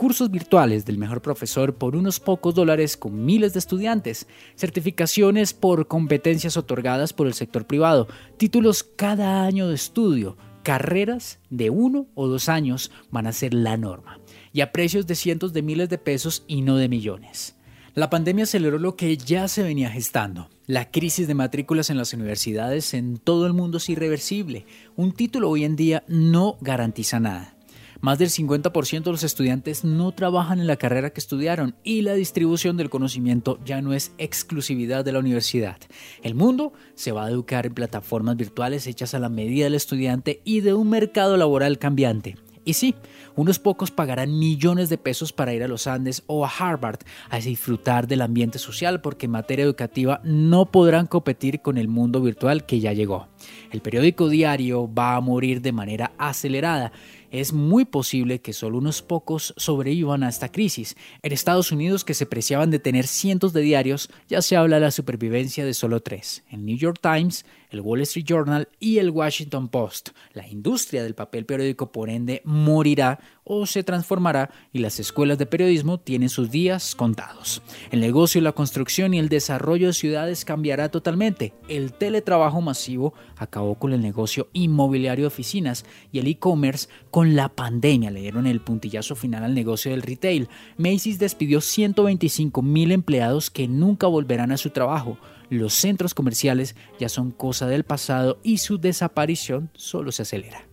cursos 0.00 0.30
virtuales 0.30 0.86
del 0.86 0.96
mejor 0.96 1.20
profesor 1.20 1.74
por 1.74 1.94
unos 1.94 2.20
pocos 2.20 2.54
dólares 2.54 2.96
con 2.96 3.22
miles 3.26 3.52
de 3.52 3.58
estudiantes, 3.58 4.26
certificaciones 4.56 5.52
por 5.52 5.88
competencias 5.88 6.56
otorgadas 6.56 7.12
por 7.12 7.26
el 7.26 7.34
sector 7.34 7.66
privado, 7.66 8.08
títulos 8.38 8.82
cada 8.82 9.44
año 9.44 9.68
de 9.68 9.74
estudio, 9.74 10.38
carreras 10.62 11.38
de 11.50 11.68
uno 11.68 12.06
o 12.14 12.28
dos 12.28 12.48
años 12.48 12.90
van 13.10 13.26
a 13.26 13.32
ser 13.32 13.52
la 13.52 13.76
norma, 13.76 14.20
y 14.54 14.62
a 14.62 14.72
precios 14.72 15.06
de 15.06 15.16
cientos 15.16 15.52
de 15.52 15.60
miles 15.60 15.90
de 15.90 15.98
pesos 15.98 16.44
y 16.46 16.62
no 16.62 16.78
de 16.78 16.88
millones. 16.88 17.56
La 17.92 18.08
pandemia 18.08 18.44
aceleró 18.44 18.78
lo 18.78 18.96
que 18.96 19.18
ya 19.18 19.48
se 19.48 19.62
venía 19.62 19.90
gestando. 19.90 20.48
La 20.64 20.90
crisis 20.90 21.28
de 21.28 21.34
matrículas 21.34 21.90
en 21.90 21.98
las 21.98 22.14
universidades 22.14 22.94
en 22.94 23.18
todo 23.18 23.46
el 23.46 23.52
mundo 23.52 23.76
es 23.76 23.90
irreversible. 23.90 24.64
Un 24.96 25.12
título 25.12 25.50
hoy 25.50 25.64
en 25.64 25.76
día 25.76 26.04
no 26.08 26.56
garantiza 26.62 27.20
nada. 27.20 27.59
Más 28.00 28.18
del 28.18 28.30
50% 28.30 29.04
de 29.04 29.10
los 29.10 29.24
estudiantes 29.24 29.84
no 29.84 30.12
trabajan 30.12 30.58
en 30.58 30.66
la 30.66 30.76
carrera 30.76 31.10
que 31.10 31.20
estudiaron 31.20 31.74
y 31.84 32.00
la 32.00 32.14
distribución 32.14 32.78
del 32.78 32.88
conocimiento 32.88 33.58
ya 33.62 33.82
no 33.82 33.92
es 33.92 34.12
exclusividad 34.16 35.04
de 35.04 35.12
la 35.12 35.18
universidad. 35.18 35.76
El 36.22 36.34
mundo 36.34 36.72
se 36.94 37.12
va 37.12 37.26
a 37.26 37.30
educar 37.30 37.66
en 37.66 37.74
plataformas 37.74 38.38
virtuales 38.38 38.86
hechas 38.86 39.12
a 39.12 39.18
la 39.18 39.28
medida 39.28 39.64
del 39.64 39.74
estudiante 39.74 40.40
y 40.44 40.60
de 40.60 40.72
un 40.72 40.88
mercado 40.88 41.36
laboral 41.36 41.78
cambiante. 41.78 42.36
Y 42.64 42.74
sí, 42.74 42.94
unos 43.36 43.58
pocos 43.58 43.90
pagarán 43.90 44.38
millones 44.38 44.90
de 44.90 44.98
pesos 44.98 45.32
para 45.32 45.54
ir 45.54 45.62
a 45.62 45.68
los 45.68 45.86
Andes 45.86 46.22
o 46.26 46.44
a 46.44 46.50
Harvard 46.50 47.00
a 47.30 47.38
disfrutar 47.38 48.06
del 48.06 48.20
ambiente 48.20 48.58
social 48.58 49.00
porque 49.00 49.26
en 49.26 49.32
materia 49.32 49.64
educativa 49.64 50.20
no 50.24 50.70
podrán 50.70 51.06
competir 51.06 51.62
con 51.62 51.78
el 51.78 51.88
mundo 51.88 52.20
virtual 52.20 52.66
que 52.66 52.80
ya 52.80 52.92
llegó. 52.92 53.28
El 53.70 53.80
periódico 53.80 54.28
diario 54.28 54.92
va 54.92 55.16
a 55.16 55.20
morir 55.20 55.62
de 55.62 55.72
manera 55.72 56.12
acelerada 56.18 56.92
es 57.30 57.52
muy 57.52 57.84
posible 57.84 58.40
que 58.40 58.52
solo 58.52 58.78
unos 58.78 59.02
pocos 59.02 59.54
sobrevivan 59.56 60.22
a 60.22 60.28
esta 60.28 60.50
crisis. 60.50 60.96
En 61.22 61.32
Estados 61.32 61.72
Unidos, 61.72 62.04
que 62.04 62.14
se 62.14 62.26
preciaban 62.26 62.70
de 62.70 62.78
tener 62.78 63.06
cientos 63.06 63.52
de 63.52 63.62
diarios, 63.62 64.10
ya 64.28 64.42
se 64.42 64.56
habla 64.56 64.76
de 64.76 64.82
la 64.82 64.90
supervivencia 64.90 65.64
de 65.64 65.74
solo 65.74 66.00
tres. 66.00 66.44
El 66.50 66.64
New 66.64 66.76
York 66.76 66.98
Times, 67.00 67.44
el 67.70 67.80
Wall 67.80 68.02
Street 68.02 68.26
Journal 68.26 68.68
y 68.78 68.98
el 68.98 69.10
Washington 69.10 69.68
Post. 69.68 70.10
La 70.32 70.46
industria 70.46 71.02
del 71.02 71.14
papel 71.14 71.46
periódico, 71.46 71.92
por 71.92 72.10
ende, 72.10 72.42
morirá 72.44 73.20
o 73.44 73.66
se 73.66 73.82
transformará 73.82 74.50
y 74.72 74.78
las 74.78 75.00
escuelas 75.00 75.38
de 75.38 75.46
periodismo 75.46 75.98
tienen 75.98 76.28
sus 76.28 76.50
días 76.50 76.94
contados. 76.94 77.62
El 77.90 78.00
negocio, 78.00 78.40
la 78.40 78.52
construcción 78.52 79.12
y 79.14 79.18
el 79.18 79.28
desarrollo 79.28 79.88
de 79.88 79.92
ciudades 79.92 80.44
cambiará 80.44 80.88
totalmente. 80.90 81.52
El 81.68 81.92
teletrabajo 81.92 82.60
masivo 82.60 83.14
acabó 83.36 83.74
con 83.74 83.92
el 83.92 84.02
negocio 84.02 84.48
inmobiliario 84.52 85.24
de 85.24 85.28
oficinas 85.28 85.84
y 86.12 86.20
el 86.20 86.28
e-commerce 86.28 86.88
con 87.10 87.34
la 87.34 87.48
pandemia 87.48 88.10
le 88.10 88.20
dieron 88.20 88.46
el 88.46 88.60
puntillazo 88.60 89.16
final 89.16 89.42
al 89.42 89.54
negocio 89.54 89.90
del 89.90 90.02
retail. 90.02 90.48
Macy's 90.76 91.18
despidió 91.18 91.60
125 91.60 92.62
mil 92.62 92.92
empleados 92.92 93.50
que 93.50 93.66
nunca 93.66 94.06
volverán 94.06 94.52
a 94.52 94.56
su 94.56 94.70
trabajo 94.70 95.18
los 95.50 95.74
centros 95.74 96.14
comerciales 96.14 96.76
ya 96.98 97.08
son 97.08 97.32
cosa 97.32 97.66
del 97.66 97.84
pasado 97.84 98.38
y 98.42 98.58
su 98.58 98.78
desaparición 98.78 99.70
solo 99.74 100.12
se 100.12 100.22
acelera. 100.22 100.66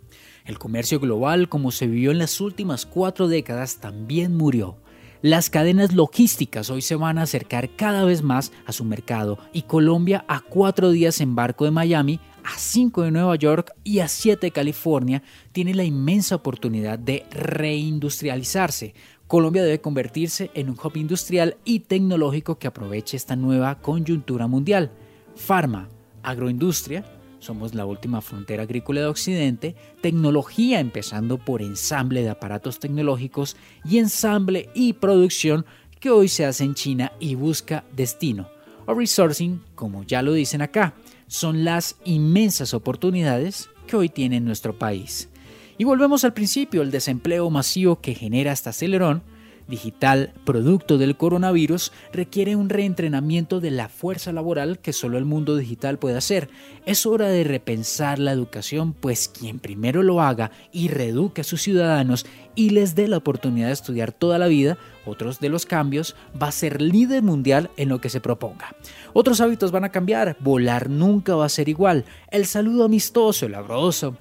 El 0.45 0.59
comercio 0.59 1.01
global, 1.01 1.49
como 1.49 1.71
se 1.71 1.88
vivió 1.88 2.11
en 2.11 2.19
las 2.19 2.39
últimas 2.39 2.86
cuatro 2.86 3.28
décadas, 3.28 3.78
también 3.82 4.38
murió. 4.38 4.78
Las 5.21 5.49
cadenas 5.49 5.93
logísticas 5.93 6.69
hoy 6.69 6.82
se 6.82 6.95
van 6.95 7.17
a 7.17 7.23
acercar 7.23 7.75
cada 7.75 8.05
vez 8.05 8.21
más 8.21 8.51
a 8.65 8.71
su 8.71 8.86
mercado 8.86 9.39
y 9.51 9.63
Colombia 9.63 10.23
a 10.28 10.41
cuatro 10.41 10.91
días 10.91 11.19
en 11.21 11.36
barco 11.36 11.65
de 11.65 11.71
Miami, 11.71 12.19
a 12.43 12.57
cinco 12.57 13.01
de 13.01 13.11
Nueva 13.11 13.36
York 13.36 13.73
y 13.84 13.99
a 13.99 14.07
siete 14.07 14.47
de 14.47 14.51
California 14.51 15.23
tiene 15.51 15.73
la 15.73 15.84
inmensa 15.84 16.36
oportunidad 16.36 16.97
de 16.99 17.25
reindustrializarse, 17.32 18.93
Colombia 19.28 19.63
debe 19.63 19.82
convertirse 19.82 20.51
en 20.53 20.69
un 20.69 20.78
hub 20.82 20.95
industrial 20.95 21.57
y 21.65 21.82
tecnológico 21.82 22.57
que 22.57 22.67
aproveche 22.67 23.17
esta 23.17 23.36
nueva 23.36 23.80
coyuntura 23.82 24.47
mundial. 24.47 24.89
Farma, 25.36 25.89
agroindustria, 26.23 27.03
somos 27.39 27.75
la 27.75 27.86
última 27.86 28.21
frontera 28.21 28.63
agrícola 28.63 29.01
de 29.01 29.07
Occidente, 29.07 29.75
tecnología 30.01 30.80
empezando 30.80 31.38
por 31.38 31.61
ensamble 31.61 32.23
de 32.23 32.30
aparatos 32.30 32.80
tecnológicos 32.80 33.57
y 33.84 33.97
ensamble 33.97 34.69
y 34.73 34.93
producción 34.93 35.65
que 35.99 36.09
hoy 36.09 36.30
se 36.30 36.45
hace 36.45 36.63
en 36.63 36.73
China 36.73 37.11
y 37.19 37.36
busca 37.36 37.84
destino. 37.95 38.47
O 38.86 38.93
resourcing, 38.93 39.61
como 39.75 40.03
ya 40.03 40.21
lo 40.21 40.32
dicen 40.32 40.61
acá, 40.61 40.93
son 41.28 41.65
las 41.65 41.97
inmensas 42.05 42.73
oportunidades 42.73 43.69
que 43.88 43.97
hoy 43.97 44.07
tiene 44.07 44.39
nuestro 44.39 44.80
país. 44.80 45.28
Y 45.78 45.84
volvemos 45.84 46.23
al 46.23 46.34
principio, 46.34 46.82
el 46.82 46.91
desempleo 46.91 47.49
masivo 47.49 48.01
que 48.01 48.15
genera 48.15 48.51
este 48.51 48.69
acelerón 48.69 49.21
digital 49.67 50.34
producto 50.45 50.97
del 50.97 51.17
coronavirus 51.17 51.91
requiere 52.13 52.55
un 52.55 52.69
reentrenamiento 52.69 53.59
de 53.59 53.71
la 53.71 53.89
fuerza 53.89 54.32
laboral 54.32 54.80
que 54.80 54.93
solo 54.93 55.17
el 55.17 55.25
mundo 55.25 55.55
digital 55.55 55.99
puede 55.99 56.17
hacer. 56.17 56.49
Es 56.86 57.05
hora 57.05 57.28
de 57.28 57.43
repensar 57.43 58.19
la 58.19 58.32
educación, 58.32 58.93
pues 58.93 59.28
quien 59.28 59.59
primero 59.59 60.03
lo 60.03 60.21
haga 60.21 60.51
y 60.71 60.88
reeduque 60.88 61.41
a 61.41 61.43
sus 61.43 61.61
ciudadanos 61.61 62.25
y 62.55 62.71
les 62.71 62.95
dé 62.95 63.07
la 63.07 63.17
oportunidad 63.17 63.67
de 63.67 63.73
estudiar 63.73 64.11
toda 64.11 64.39
la 64.39 64.47
vida, 64.47 64.78
otros 65.05 65.39
de 65.39 65.49
los 65.49 65.65
cambios, 65.65 66.15
va 66.41 66.47
a 66.47 66.51
ser 66.51 66.82
líder 66.82 67.21
mundial 67.23 67.69
en 67.78 67.89
lo 67.89 68.01
que 68.01 68.09
se 68.09 68.21
proponga. 68.21 68.75
Otros 69.13 69.41
hábitos 69.41 69.71
van 69.71 69.84
a 69.84 69.91
cambiar, 69.91 70.38
volar 70.39 70.89
nunca 70.89 71.36
va 71.36 71.45
a 71.45 71.49
ser 71.49 71.69
igual, 71.69 72.05
el 72.32 72.45
saludo 72.45 72.86
amistoso, 72.86 73.45
el 73.45 73.55
abrazo, 73.55 74.17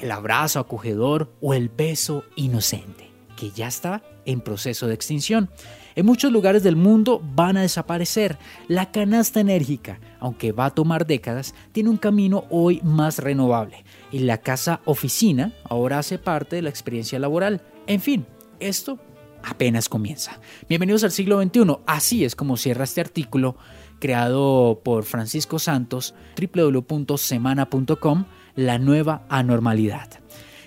el 0.00 0.10
abrazo 0.10 0.60
acogedor 0.60 1.32
o 1.40 1.54
el 1.54 1.68
beso 1.68 2.24
inocente, 2.36 3.10
que 3.36 3.50
ya 3.50 3.68
está 3.68 4.02
en 4.24 4.40
proceso 4.40 4.86
de 4.86 4.94
extinción. 4.94 5.50
En 5.96 6.06
muchos 6.06 6.32
lugares 6.32 6.62
del 6.62 6.76
mundo 6.76 7.20
van 7.34 7.56
a 7.56 7.62
desaparecer. 7.62 8.38
La 8.68 8.90
canasta 8.92 9.40
enérgica, 9.40 10.00
aunque 10.20 10.52
va 10.52 10.66
a 10.66 10.74
tomar 10.74 11.06
décadas, 11.06 11.54
tiene 11.72 11.90
un 11.90 11.96
camino 11.96 12.44
hoy 12.48 12.80
más 12.84 13.18
renovable. 13.18 13.84
Y 14.12 14.20
la 14.20 14.38
casa 14.38 14.80
oficina 14.84 15.52
ahora 15.64 15.98
hace 15.98 16.18
parte 16.18 16.56
de 16.56 16.62
la 16.62 16.70
experiencia 16.70 17.18
laboral. 17.18 17.62
En 17.86 18.00
fin, 18.00 18.26
esto 18.60 18.98
apenas 19.42 19.88
comienza. 19.88 20.38
Bienvenidos 20.68 21.04
al 21.04 21.10
siglo 21.10 21.42
XXI. 21.42 21.78
Así 21.86 22.24
es 22.24 22.36
como 22.36 22.56
cierra 22.56 22.84
este 22.84 23.00
artículo 23.00 23.56
creado 23.98 24.80
por 24.82 25.04
Francisco 25.04 25.58
Santos, 25.58 26.14
www.semana.com 26.38 28.24
la 28.54 28.78
nueva 28.78 29.24
anormalidad. 29.28 30.20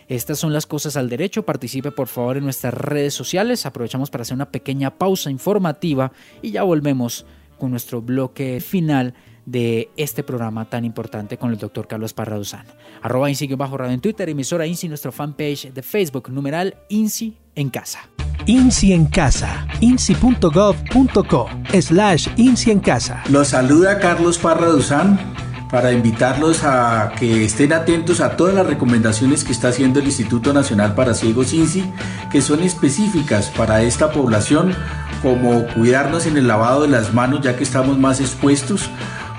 Estas 0.07 0.39
son 0.39 0.53
las 0.53 0.65
cosas 0.65 0.97
al 0.97 1.09
derecho. 1.09 1.43
Participe 1.43 1.91
por 1.91 2.07
favor 2.07 2.38
en 2.38 2.43
nuestras 2.43 2.73
redes 2.73 3.13
sociales. 3.13 3.65
Aprovechamos 3.65 4.09
para 4.09 4.23
hacer 4.23 4.36
una 4.36 4.51
pequeña 4.51 4.91
pausa 4.91 5.31
informativa 5.31 6.11
y 6.41 6.51
ya 6.51 6.63
volvemos 6.63 7.25
con 7.57 7.71
nuestro 7.71 8.01
bloque 8.01 8.59
final 8.59 9.13
de 9.45 9.89
este 9.97 10.23
programa 10.23 10.69
tan 10.69 10.86
importante 10.86 11.38
con 11.38 11.51
el 11.51 11.57
doctor 11.57 11.88
Carlos 11.88 12.13
Parraduzán. 12.13 12.65
Arroba 13.01 13.29
INSI 13.29 13.47
bajo 13.55 13.77
radio 13.77 13.93
en 13.93 14.01
Twitter, 14.01 14.29
emisora 14.29 14.65
INSI, 14.65 14.88
nuestro 14.88 15.11
fanpage 15.11 15.73
de 15.73 15.81
Facebook, 15.81 16.29
numeral 16.29 16.75
INSI 16.89 17.38
en 17.55 17.69
casa. 17.69 18.09
INSI 18.45 18.93
en 18.93 19.05
casa, 19.05 19.67
insi.gov.co, 19.79 21.49
slash 21.79 22.27
INSI 22.38 22.71
en 22.71 22.79
casa. 22.79 23.23
Los 23.29 23.49
saluda 23.49 23.99
Carlos 23.99 24.38
Parraduzán 24.38 25.19
para 25.74 25.91
invitarlos 25.91 26.63
a 26.65 27.13
que 27.17 27.45
estén 27.45 27.74
atentos 27.74 28.21
a 28.21 28.38
todas 28.38 28.53
las 28.53 28.67
recomendaciones 28.67 29.43
que 29.43 29.51
está 29.51 29.69
haciendo 29.69 29.99
el 29.99 30.05
Instituto 30.05 30.53
Nacional 30.53 30.93
para 30.93 31.15
Ciegos 31.15 31.51
INSI, 31.51 31.91
que 32.32 32.43
son 32.43 32.61
específicas 32.61 33.49
para 33.49 33.82
esta 33.82 34.11
población, 34.11 34.76
como 35.24 35.65
cuidarnos 35.69 36.28
en 36.28 36.38
el 36.38 36.47
lavado 36.47 36.84
de 36.84 36.89
las 36.89 37.15
manos 37.15 37.41
ya 37.41 37.55
que 37.55 37.63
estamos 37.63 37.97
más 37.97 38.19
expuestos, 38.19 38.91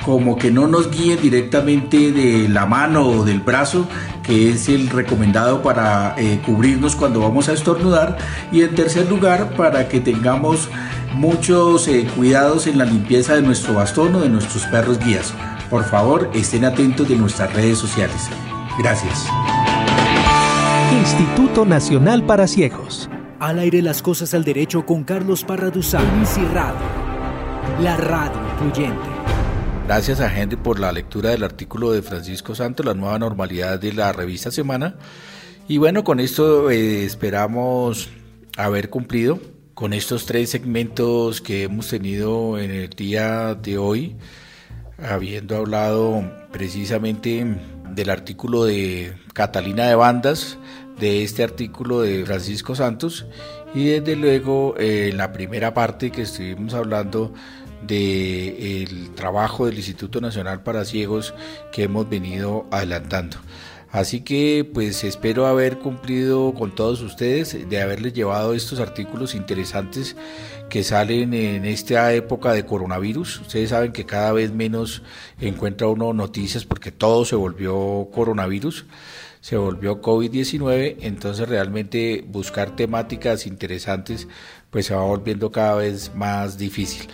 como 0.04 0.36
que 0.36 0.50
no 0.50 0.66
nos 0.66 0.90
guíen 0.90 1.22
directamente 1.22 2.10
de 2.10 2.48
la 2.48 2.66
mano 2.66 3.06
o 3.06 3.24
del 3.24 3.38
brazo, 3.38 3.86
que 4.24 4.50
es 4.50 4.68
el 4.68 4.90
recomendado 4.90 5.62
para 5.62 6.16
eh, 6.18 6.40
cubrirnos 6.44 6.96
cuando 6.96 7.20
vamos 7.20 7.48
a 7.48 7.52
estornudar, 7.52 8.18
y 8.50 8.62
en 8.62 8.74
tercer 8.74 9.08
lugar, 9.08 9.54
para 9.56 9.88
que 9.88 10.00
tengamos 10.00 10.68
muchos 11.14 11.86
eh, 11.86 12.08
cuidados 12.16 12.66
en 12.66 12.78
la 12.78 12.86
limpieza 12.86 13.36
de 13.36 13.42
nuestro 13.42 13.74
bastón 13.74 14.16
o 14.16 14.20
de 14.20 14.30
nuestros 14.30 14.66
perros 14.66 14.98
guías. 14.98 15.32
Por 15.70 15.84
favor, 15.84 16.30
estén 16.34 16.64
atentos 16.64 17.08
de 17.08 17.16
nuestras 17.16 17.52
redes 17.52 17.78
sociales. 17.78 18.28
Gracias. 18.78 19.26
Instituto 20.92 21.64
Nacional 21.64 22.24
para 22.24 22.46
Ciegos. 22.46 23.08
Al 23.40 23.58
aire 23.58 23.82
las 23.82 24.02
cosas 24.02 24.34
al 24.34 24.44
derecho 24.44 24.86
con 24.86 25.04
Carlos 25.04 25.44
Parra 25.44 25.70
Duzán 25.70 26.04
y 26.22 26.54
Radio. 26.54 26.76
La 27.80 27.96
radio 27.96 28.40
incluyente. 28.54 29.08
Gracias 29.86 30.20
a 30.20 30.34
Henry 30.34 30.56
por 30.56 30.78
la 30.78 30.92
lectura 30.92 31.30
del 31.30 31.44
artículo 31.44 31.92
de 31.92 32.02
Francisco 32.02 32.54
Santos, 32.54 32.86
La 32.86 32.94
nueva 32.94 33.18
normalidad 33.18 33.78
de 33.78 33.92
la 33.92 34.12
revista 34.12 34.50
Semana. 34.50 34.96
Y 35.68 35.78
bueno, 35.78 36.04
con 36.04 36.20
esto 36.20 36.70
eh, 36.70 37.04
esperamos 37.04 38.08
haber 38.56 38.90
cumplido 38.90 39.40
con 39.74 39.92
estos 39.92 40.26
tres 40.26 40.50
segmentos 40.50 41.40
que 41.40 41.64
hemos 41.64 41.88
tenido 41.88 42.58
en 42.58 42.70
el 42.70 42.90
día 42.90 43.54
de 43.54 43.76
hoy 43.76 44.16
habiendo 45.02 45.56
hablado 45.56 46.22
precisamente 46.52 47.44
del 47.90 48.10
artículo 48.10 48.64
de 48.64 49.14
Catalina 49.32 49.86
de 49.86 49.94
Bandas, 49.94 50.58
de 50.98 51.24
este 51.24 51.42
artículo 51.42 52.00
de 52.00 52.24
Francisco 52.24 52.74
Santos 52.74 53.26
y 53.74 53.86
desde 53.86 54.16
luego 54.16 54.76
eh, 54.78 55.08
en 55.10 55.16
la 55.16 55.32
primera 55.32 55.74
parte 55.74 56.10
que 56.10 56.22
estuvimos 56.22 56.74
hablando 56.74 57.32
del 57.86 59.10
trabajo 59.14 59.66
del 59.66 59.76
Instituto 59.76 60.20
Nacional 60.20 60.62
para 60.62 60.84
Ciegos 60.84 61.34
que 61.72 61.84
hemos 61.84 62.08
venido 62.08 62.66
adelantando. 62.70 63.36
Así 63.90 64.22
que 64.22 64.68
pues 64.74 65.04
espero 65.04 65.46
haber 65.46 65.78
cumplido 65.78 66.52
con 66.54 66.74
todos 66.74 67.00
ustedes, 67.00 67.68
de 67.68 67.80
haberles 67.80 68.12
llevado 68.12 68.52
estos 68.54 68.80
artículos 68.80 69.36
interesantes 69.36 70.16
que 70.74 70.82
salen 70.82 71.34
en 71.34 71.64
esta 71.66 72.12
época 72.14 72.52
de 72.52 72.66
coronavirus. 72.66 73.42
Ustedes 73.42 73.70
saben 73.70 73.92
que 73.92 74.06
cada 74.06 74.32
vez 74.32 74.52
menos 74.52 75.02
encuentra 75.40 75.86
uno 75.86 76.12
noticias 76.12 76.64
porque 76.64 76.90
todo 76.90 77.24
se 77.24 77.36
volvió 77.36 78.08
coronavirus, 78.12 78.84
se 79.40 79.56
volvió 79.56 80.02
COVID-19, 80.02 80.96
entonces 81.02 81.48
realmente 81.48 82.24
buscar 82.26 82.74
temáticas 82.74 83.46
interesantes 83.46 84.26
pues 84.70 84.86
se 84.86 84.96
va 84.96 85.04
volviendo 85.04 85.52
cada 85.52 85.76
vez 85.76 86.12
más 86.16 86.58
difícil. 86.58 87.06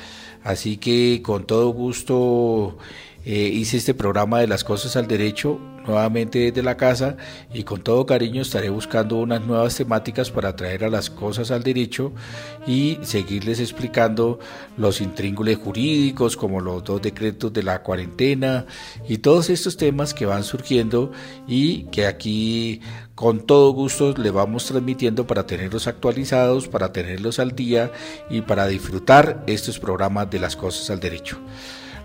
Así 0.42 0.78
que 0.78 1.20
con 1.22 1.46
todo 1.46 1.68
gusto 1.68 2.78
eh, 3.26 3.50
hice 3.52 3.76
este 3.76 3.92
programa 3.92 4.40
de 4.40 4.46
las 4.46 4.64
cosas 4.64 4.96
al 4.96 5.06
derecho 5.06 5.60
nuevamente 5.90 6.38
desde 6.38 6.62
la 6.62 6.76
casa 6.76 7.16
y 7.52 7.64
con 7.64 7.82
todo 7.82 8.06
cariño 8.06 8.42
estaré 8.42 8.70
buscando 8.70 9.16
unas 9.16 9.42
nuevas 9.42 9.76
temáticas 9.76 10.30
para 10.30 10.54
traer 10.54 10.84
a 10.84 10.88
las 10.88 11.10
cosas 11.10 11.50
al 11.50 11.62
derecho 11.62 12.12
y 12.66 12.98
seguirles 13.02 13.58
explicando 13.58 14.38
los 14.76 15.00
intríngules 15.00 15.58
jurídicos 15.58 16.36
como 16.36 16.60
los 16.60 16.84
dos 16.84 17.02
decretos 17.02 17.52
de 17.52 17.62
la 17.62 17.82
cuarentena 17.82 18.66
y 19.08 19.18
todos 19.18 19.50
estos 19.50 19.76
temas 19.76 20.14
que 20.14 20.26
van 20.26 20.44
surgiendo 20.44 21.10
y 21.48 21.84
que 21.84 22.06
aquí 22.06 22.80
con 23.14 23.40
todo 23.40 23.72
gusto 23.72 24.14
le 24.16 24.30
vamos 24.30 24.66
transmitiendo 24.66 25.26
para 25.26 25.46
tenerlos 25.46 25.86
actualizados, 25.86 26.68
para 26.68 26.92
tenerlos 26.92 27.38
al 27.38 27.54
día 27.54 27.90
y 28.30 28.42
para 28.42 28.66
disfrutar 28.66 29.42
estos 29.46 29.78
programas 29.78 30.30
de 30.30 30.38
las 30.38 30.56
cosas 30.56 30.88
al 30.90 31.00
derecho. 31.00 31.38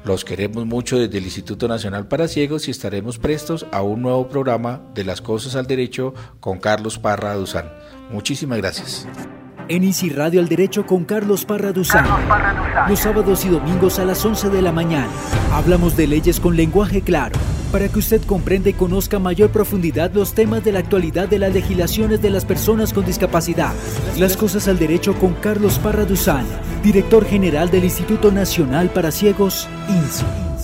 Los 0.06 0.24
queremos 0.24 0.68
mucho 0.68 1.00
desde 1.00 1.18
el 1.18 1.24
Instituto 1.24 1.68
Nacional 1.68 2.08
para 2.08 2.28
Ciegos 2.28 2.68
y 2.68 2.72
estaremos 2.72 3.18
prestos 3.18 3.66
a 3.72 3.82
un 3.82 4.04
nuevo 4.04 4.30
programa 4.30 4.82
de 4.94 5.04
las 5.04 5.20
cosas 5.20 5.56
al 5.56 5.66
derecho 5.66 6.14
con 6.40 6.60
Carlos 6.60 7.00
Parra 7.00 7.34
Duzán. 7.34 7.72
Muchísimas 8.12 8.60
gracias. 8.60 9.08
En 9.68 9.84
Easy 9.84 10.10
Radio 10.10 10.40
al 10.40 10.48
Derecho 10.48 10.86
con 10.86 11.06
Carlos 11.06 11.44
Parra 11.44 11.72
Duzán. 11.72 12.06
Los 12.88 13.00
sábados 13.00 13.46
y 13.46 13.50
domingos 13.50 13.98
a 13.98 14.06
las 14.06 14.24
11 14.24 14.50
de 14.50 14.62
la 14.62 14.72
mañana. 14.72 15.10
Hablamos 15.54 15.98
de 15.98 16.06
leyes 16.06 16.40
con 16.40 16.56
lenguaje 16.56 17.02
claro 17.02 17.40
para 17.72 17.90
que 17.90 18.00
usted 18.00 18.22
comprenda 18.22 18.70
y 18.70 18.74
conozca 18.74 19.18
a 19.18 19.20
mayor 19.20 19.50
profundidad 19.50 20.14
los 20.14 20.34
temas 20.34 20.64
de 20.64 20.72
la 20.72 20.80
actualidad 20.80 21.28
de 21.28 21.40
las 21.40 21.54
legislaciones 21.54 22.22
de 22.22 22.30
las 22.30 22.46
personas 22.46 22.94
con 22.94 23.06
discapacidad. 23.06 23.74
Las 24.18 24.38
cosas 24.38 24.68
al 24.68 24.78
derecho 24.78 25.16
con 25.16 25.34
Carlos 25.34 25.80
Parra 25.80 26.06
Duzán, 26.06 26.46
director 26.84 27.26
general 27.26 27.72
del 27.72 27.86
Instituto 27.86 28.32
Nacional 28.32 28.90
para 28.92 29.12
Ciegos, 29.12 29.68
INSI. 29.90 30.55